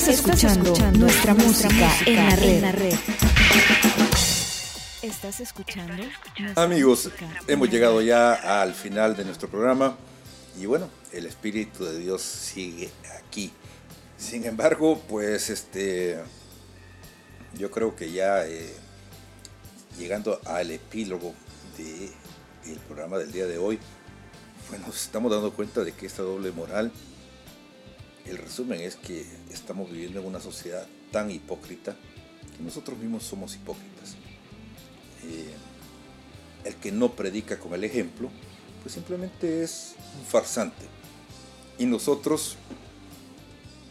Estás 0.09 0.25
escuchando 0.25 0.75
nuestra 0.93 1.35
música 1.35 1.91
en 2.07 2.63
la 2.63 2.73
red. 2.73 2.95
Estás 5.03 5.41
escuchando 5.41 6.03
Amigos, 6.57 7.11
hemos 7.47 7.69
llegado 7.69 8.01
ya 8.01 8.63
al 8.63 8.73
final 8.73 9.15
de 9.15 9.27
nuestro 9.27 9.51
programa 9.51 9.99
y 10.59 10.65
bueno, 10.65 10.89
el 11.13 11.27
Espíritu 11.27 11.85
de 11.85 11.99
Dios 11.99 12.23
sigue 12.23 12.91
aquí. 13.19 13.53
Sin 14.17 14.47
embargo, 14.47 14.99
pues 15.11 15.51
este, 15.51 16.19
yo 17.53 17.71
creo 17.71 17.95
que 17.95 18.11
ya 18.11 18.47
eh, 18.47 18.75
llegando 19.99 20.41
al 20.47 20.71
epílogo 20.71 21.35
del 21.77 22.79
programa 22.87 23.19
del 23.19 23.31
día 23.31 23.45
de 23.45 23.59
hoy, 23.59 23.79
bueno, 24.71 24.87
nos 24.87 25.03
estamos 25.03 25.31
dando 25.31 25.53
cuenta 25.53 25.85
de 25.85 25.93
que 25.93 26.07
esta 26.07 26.23
doble 26.23 26.51
moral, 26.51 26.93
el 28.29 28.39
resumen 28.39 28.81
es 28.81 28.97
que 28.97 29.25
estamos 29.51 29.91
viviendo 29.91 30.21
en 30.21 30.27
una 30.27 30.41
sociedad 30.41 30.87
tan 31.11 31.31
hipócrita 31.31 31.97
que 32.57 32.63
nosotros 32.63 32.99
mismos 32.99 33.25
somos 33.25 33.55
hipócritas. 33.55 34.17
Eh, 35.25 35.55
el 36.65 36.75
que 36.77 36.93
no 36.93 37.13
predica 37.13 37.59
con 37.59 37.73
el 37.75 37.85
ejemplo, 37.85 38.31
pues 38.83 38.95
simplemente 38.95 39.63
es 39.63 39.95
un 40.19 40.27
farsante. 40.27 40.85
Y 41.79 41.87
nosotros, 41.87 42.57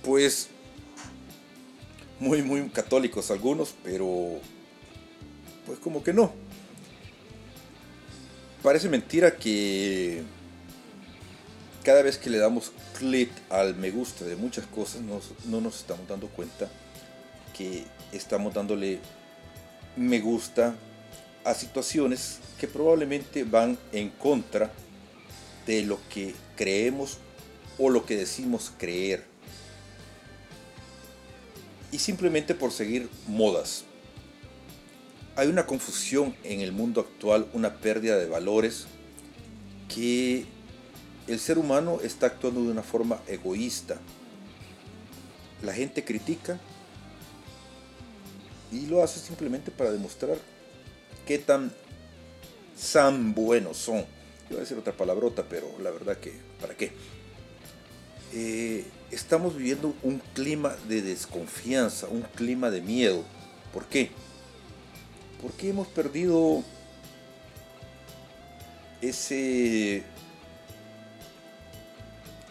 pues, 0.03 0.49
muy, 2.19 2.41
muy 2.41 2.69
católicos 2.69 3.31
algunos, 3.31 3.75
pero 3.83 4.39
pues 5.65 5.79
como 5.79 6.03
que 6.03 6.13
no. 6.13 6.31
Parece 8.63 8.89
mentira 8.89 9.35
que 9.35 10.23
cada 11.87 12.01
vez 12.01 12.17
que 12.17 12.29
le 12.29 12.37
damos 12.37 12.73
clic 12.99 13.29
al 13.49 13.73
me 13.75 13.91
gusta 13.91 14.25
de 14.25 14.35
muchas 14.35 14.65
cosas, 14.65 14.99
nos- 15.03 15.31
no 15.45 15.61
nos 15.61 15.77
estamos 15.77 16.05
dando 16.05 16.27
cuenta 16.27 16.69
que 17.57 17.85
estamos 18.11 18.53
dándole 18.53 18.99
me 19.95 20.19
gusta 20.19 20.75
a 21.45 21.53
situaciones 21.53 22.39
que 22.59 22.67
probablemente 22.67 23.45
van 23.45 23.77
en 23.93 24.09
contra 24.09 24.69
de 25.65 25.83
lo 25.83 25.97
que 26.13 26.35
creemos 26.57 27.19
o 27.77 27.89
lo 27.89 28.05
que 28.05 28.17
decimos 28.17 28.73
creer. 28.77 29.23
Y 31.93 31.99
simplemente 31.99 32.53
por 32.53 32.73
seguir 32.73 33.07
modas. 33.29 33.85
Hay 35.37 35.47
una 35.47 35.65
confusión 35.65 36.35
en 36.43 36.59
el 36.59 36.73
mundo 36.73 36.99
actual, 36.99 37.47
una 37.53 37.75
pérdida 37.77 38.17
de 38.17 38.25
valores 38.25 38.87
que 39.87 40.56
el 41.27 41.39
ser 41.39 41.57
humano 41.57 41.99
está 42.01 42.27
actuando 42.27 42.63
de 42.63 42.71
una 42.71 42.83
forma 42.83 43.19
egoísta. 43.27 43.99
La 45.61 45.73
gente 45.73 46.03
critica 46.03 46.59
y 48.71 48.85
lo 48.85 49.03
hace 49.03 49.19
simplemente 49.19 49.71
para 49.71 49.91
demostrar 49.91 50.37
qué 51.25 51.37
tan, 51.37 51.71
tan 52.93 53.33
buenos 53.33 53.77
son. 53.77 54.05
Iba 54.49 54.59
a 54.59 54.61
decir 54.61 54.77
otra 54.77 54.93
palabrota, 54.93 55.43
pero 55.49 55.67
la 55.81 55.91
verdad 55.91 56.17
que, 56.17 56.33
¿para 56.61 56.75
qué? 56.75 56.91
Eh, 58.33 58.85
estamos 59.11 59.55
viviendo 59.55 59.93
un 60.03 60.19
clima 60.33 60.75
de 60.87 61.01
desconfianza, 61.01 62.07
un 62.07 62.21
clima 62.21 62.69
de 62.69 62.81
miedo. 62.81 63.23
¿Por 63.73 63.85
qué? 63.85 64.11
Porque 65.41 65.69
hemos 65.69 65.87
perdido 65.87 66.63
ese 69.01 70.03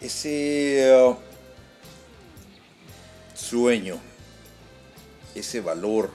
ese 0.01 0.93
uh, 0.95 1.15
sueño, 3.33 3.99
ese 5.35 5.61
valor 5.61 6.11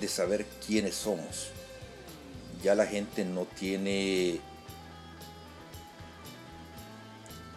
de 0.00 0.08
saber 0.08 0.46
quiénes 0.66 0.94
somos. 0.94 1.48
Ya 2.62 2.74
la 2.74 2.86
gente 2.86 3.24
no 3.24 3.44
tiene 3.44 4.40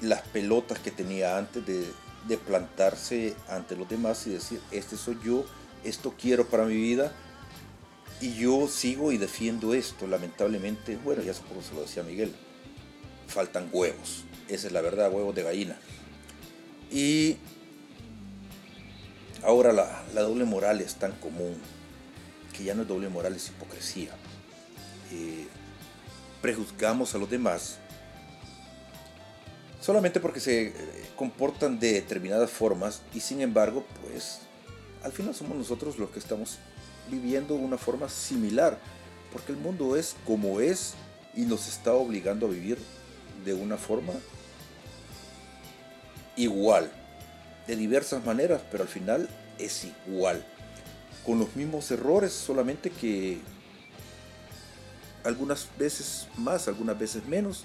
las 0.01 0.21
pelotas 0.21 0.79
que 0.79 0.91
tenía 0.91 1.37
antes 1.37 1.65
de, 1.65 1.85
de 2.27 2.37
plantarse 2.37 3.35
ante 3.47 3.75
los 3.75 3.89
demás 3.89 4.25
y 4.27 4.31
decir, 4.31 4.61
este 4.71 4.97
soy 4.97 5.17
yo, 5.23 5.45
esto 5.83 6.13
quiero 6.19 6.47
para 6.47 6.65
mi 6.65 6.75
vida 6.75 7.13
y 8.21 8.35
yo 8.35 8.67
sigo 8.67 9.11
y 9.11 9.17
defiendo 9.17 9.73
esto. 9.73 10.07
Lamentablemente, 10.07 10.97
bueno, 10.97 11.23
ya 11.23 11.33
supongo 11.33 11.61
se 11.61 11.73
lo 11.73 11.81
decía 11.81 12.03
Miguel, 12.03 12.35
faltan 13.29 13.69
huevos. 13.71 14.23
Esa 14.47 14.67
es 14.67 14.73
la 14.73 14.81
verdad, 14.81 15.11
huevos 15.11 15.35
de 15.35 15.43
gallina. 15.43 15.77
Y 16.91 17.37
ahora 19.43 19.71
la, 19.71 20.21
doble 20.21 20.45
moral 20.45 20.81
es 20.81 20.95
tan 20.95 21.11
común 21.13 21.55
que 22.53 22.63
ya 22.63 22.73
no 22.73 22.81
es 22.81 22.87
doble 22.87 23.09
moral, 23.09 23.35
es 23.35 23.49
hipocresía. 23.49 24.11
Prejuzgamos 26.41 27.15
a 27.15 27.17
los 27.17 27.29
demás 27.29 27.79
solamente 29.81 30.19
porque 30.19 30.39
se 30.39 30.67
eh, 30.67 30.73
comportan 31.15 31.79
de 31.79 31.93
determinadas 31.93 32.51
formas 32.51 33.01
y 33.13 33.21
sin 33.21 33.41
embargo, 33.41 33.85
pues 34.01 34.39
al 35.03 35.11
final 35.11 35.33
somos 35.33 35.57
nosotros 35.57 35.97
los 35.97 36.09
que 36.09 36.19
estamos 36.19 36.57
viviendo 37.09 37.55
una 37.55 37.77
forma 37.77 38.09
similar, 38.09 38.77
porque 39.31 39.51
el 39.51 39.57
mundo 39.57 39.95
es 39.95 40.15
como 40.25 40.59
es 40.59 40.93
y 41.35 41.41
nos 41.41 41.67
está 41.67 41.93
obligando 41.93 42.47
a 42.47 42.49
vivir 42.49 42.77
de 43.45 43.53
una 43.53 43.77
forma 43.77 44.13
igual, 46.35 46.91
de 47.67 47.75
diversas 47.75 48.25
maneras, 48.25 48.61
pero 48.71 48.83
al 48.83 48.89
final 48.89 49.29
es 49.57 49.87
igual, 50.07 50.45
con 51.25 51.39
los 51.39 51.55
mismos 51.55 51.91
errores, 51.91 52.31
solamente 52.31 52.89
que 52.89 53.39
algunas 55.23 55.67
veces 55.77 56.27
más, 56.37 56.67
algunas 56.67 56.97
veces 56.97 57.25
menos, 57.25 57.63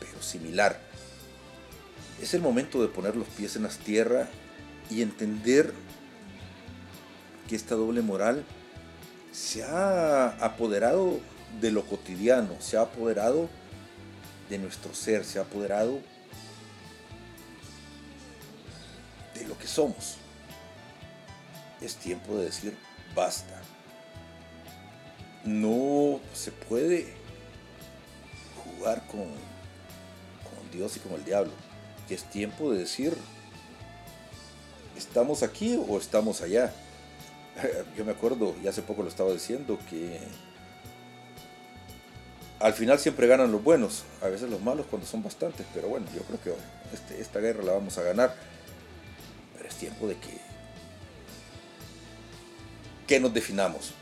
pero 0.00 0.20
similar. 0.22 0.78
Es 2.20 2.34
el 2.34 2.40
momento 2.40 2.82
de 2.82 2.88
poner 2.88 3.14
los 3.14 3.28
pies 3.28 3.56
en 3.56 3.64
la 3.64 3.68
tierra 3.68 4.28
y 4.90 5.02
entender 5.02 5.72
que 7.48 7.56
esta 7.56 7.74
doble 7.74 8.02
moral 8.02 8.44
se 9.32 9.62
ha 9.62 10.28
apoderado 10.44 11.20
de 11.60 11.70
lo 11.70 11.84
cotidiano, 11.84 12.56
se 12.60 12.76
ha 12.76 12.82
apoderado 12.82 13.48
de 14.48 14.58
nuestro 14.58 14.94
ser, 14.94 15.24
se 15.24 15.38
ha 15.38 15.42
apoderado 15.42 16.00
de 19.34 19.46
lo 19.46 19.58
que 19.58 19.66
somos. 19.66 20.16
Es 21.80 21.96
tiempo 21.96 22.36
de 22.36 22.46
decir 22.46 22.76
basta. 23.14 23.60
No 25.44 26.20
se 26.34 26.50
puede 26.50 27.14
jugar 28.64 29.06
con, 29.06 29.20
con 29.22 30.70
Dios 30.72 30.96
y 30.96 31.00
con 31.00 31.12
el 31.14 31.24
diablo. 31.24 31.52
Es 32.08 32.24
tiempo 32.24 32.72
de 32.72 32.78
decir, 32.80 33.16
¿estamos 34.96 35.42
aquí 35.42 35.80
o 35.88 35.98
estamos 35.98 36.40
allá? 36.40 36.72
Yo 37.96 38.04
me 38.04 38.12
acuerdo, 38.12 38.54
y 38.62 38.68
hace 38.68 38.82
poco 38.82 39.02
lo 39.02 39.08
estaba 39.08 39.32
diciendo, 39.32 39.78
que 39.88 40.20
al 42.60 42.72
final 42.72 42.98
siempre 42.98 43.26
ganan 43.26 43.52
los 43.52 43.62
buenos, 43.62 44.04
a 44.22 44.28
veces 44.28 44.48
los 44.48 44.62
malos 44.62 44.86
cuando 44.90 45.06
son 45.06 45.22
bastantes, 45.22 45.66
pero 45.74 45.88
bueno, 45.88 46.06
yo 46.14 46.22
creo 46.22 46.40
que 46.42 46.52
este- 46.94 47.20
esta 47.20 47.40
guerra 47.40 47.62
la 47.62 47.72
vamos 47.72 47.98
a 47.98 48.02
ganar. 48.02 48.34
Pero 49.56 49.68
es 49.68 49.74
tiempo 49.76 50.06
de 50.08 50.14
que, 50.16 50.38
que 53.06 53.20
nos 53.20 53.32
definamos. 53.32 53.92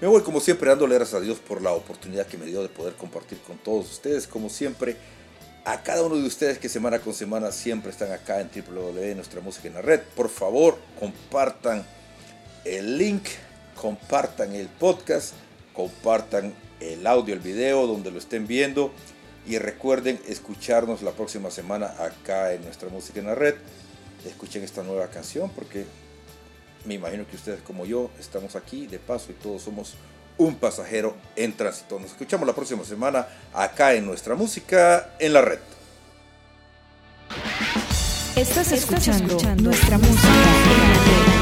Me 0.00 0.08
voy 0.08 0.22
como 0.22 0.40
siempre 0.40 0.68
dándole 0.68 0.96
gracias 0.96 1.20
a 1.20 1.24
Dios 1.24 1.38
por 1.38 1.62
la 1.62 1.72
oportunidad 1.72 2.26
que 2.26 2.36
me 2.38 2.46
dio 2.46 2.62
de 2.62 2.68
poder 2.68 2.94
compartir 2.94 3.38
con 3.38 3.56
todos 3.58 3.90
ustedes, 3.90 4.26
como 4.26 4.48
siempre. 4.48 4.96
A 5.64 5.82
cada 5.84 6.02
uno 6.02 6.16
de 6.16 6.26
ustedes 6.26 6.58
que 6.58 6.68
semana 6.68 6.98
con 6.98 7.14
semana 7.14 7.52
siempre 7.52 7.92
están 7.92 8.10
acá 8.10 8.40
en 8.40 8.50
www 8.52 9.14
Nuestra 9.14 9.40
Música 9.40 9.68
en 9.68 9.74
la 9.74 9.82
Red. 9.82 10.00
Por 10.16 10.28
favor, 10.28 10.76
compartan 10.98 11.86
el 12.64 12.98
link, 12.98 13.22
compartan 13.80 14.56
el 14.56 14.66
podcast, 14.66 15.34
compartan 15.72 16.52
el 16.82 17.06
audio, 17.06 17.34
el 17.34 17.40
video 17.40 17.86
donde 17.86 18.10
lo 18.10 18.18
estén 18.18 18.46
viendo 18.46 18.92
y 19.46 19.58
recuerden 19.58 20.20
escucharnos 20.28 21.02
la 21.02 21.12
próxima 21.12 21.50
semana 21.50 21.94
acá 21.98 22.52
en 22.52 22.64
Nuestra 22.64 22.88
Música 22.88 23.20
en 23.20 23.26
la 23.26 23.34
Red. 23.34 23.54
Escuchen 24.26 24.62
esta 24.62 24.82
nueva 24.82 25.08
canción 25.08 25.50
porque 25.50 25.84
me 26.84 26.94
imagino 26.94 27.26
que 27.26 27.36
ustedes 27.36 27.60
como 27.62 27.84
yo 27.84 28.10
estamos 28.18 28.56
aquí 28.56 28.86
de 28.86 28.98
paso 28.98 29.30
y 29.30 29.34
todos 29.34 29.62
somos 29.62 29.94
un 30.38 30.56
pasajero 30.56 31.16
en 31.36 31.52
tránsito. 31.56 31.98
Nos 31.98 32.10
escuchamos 32.10 32.46
la 32.46 32.54
próxima 32.54 32.84
semana 32.84 33.26
acá 33.52 33.94
en 33.94 34.06
Nuestra 34.06 34.34
Música 34.34 35.14
en 35.18 35.32
la 35.32 35.42
Red. 35.42 35.58
Estás 38.36 38.72
escuchando 38.72 39.38
nuestra 39.56 39.98
música 39.98 40.28
en 40.28 40.78
la 40.78 40.94
red. 40.94 41.41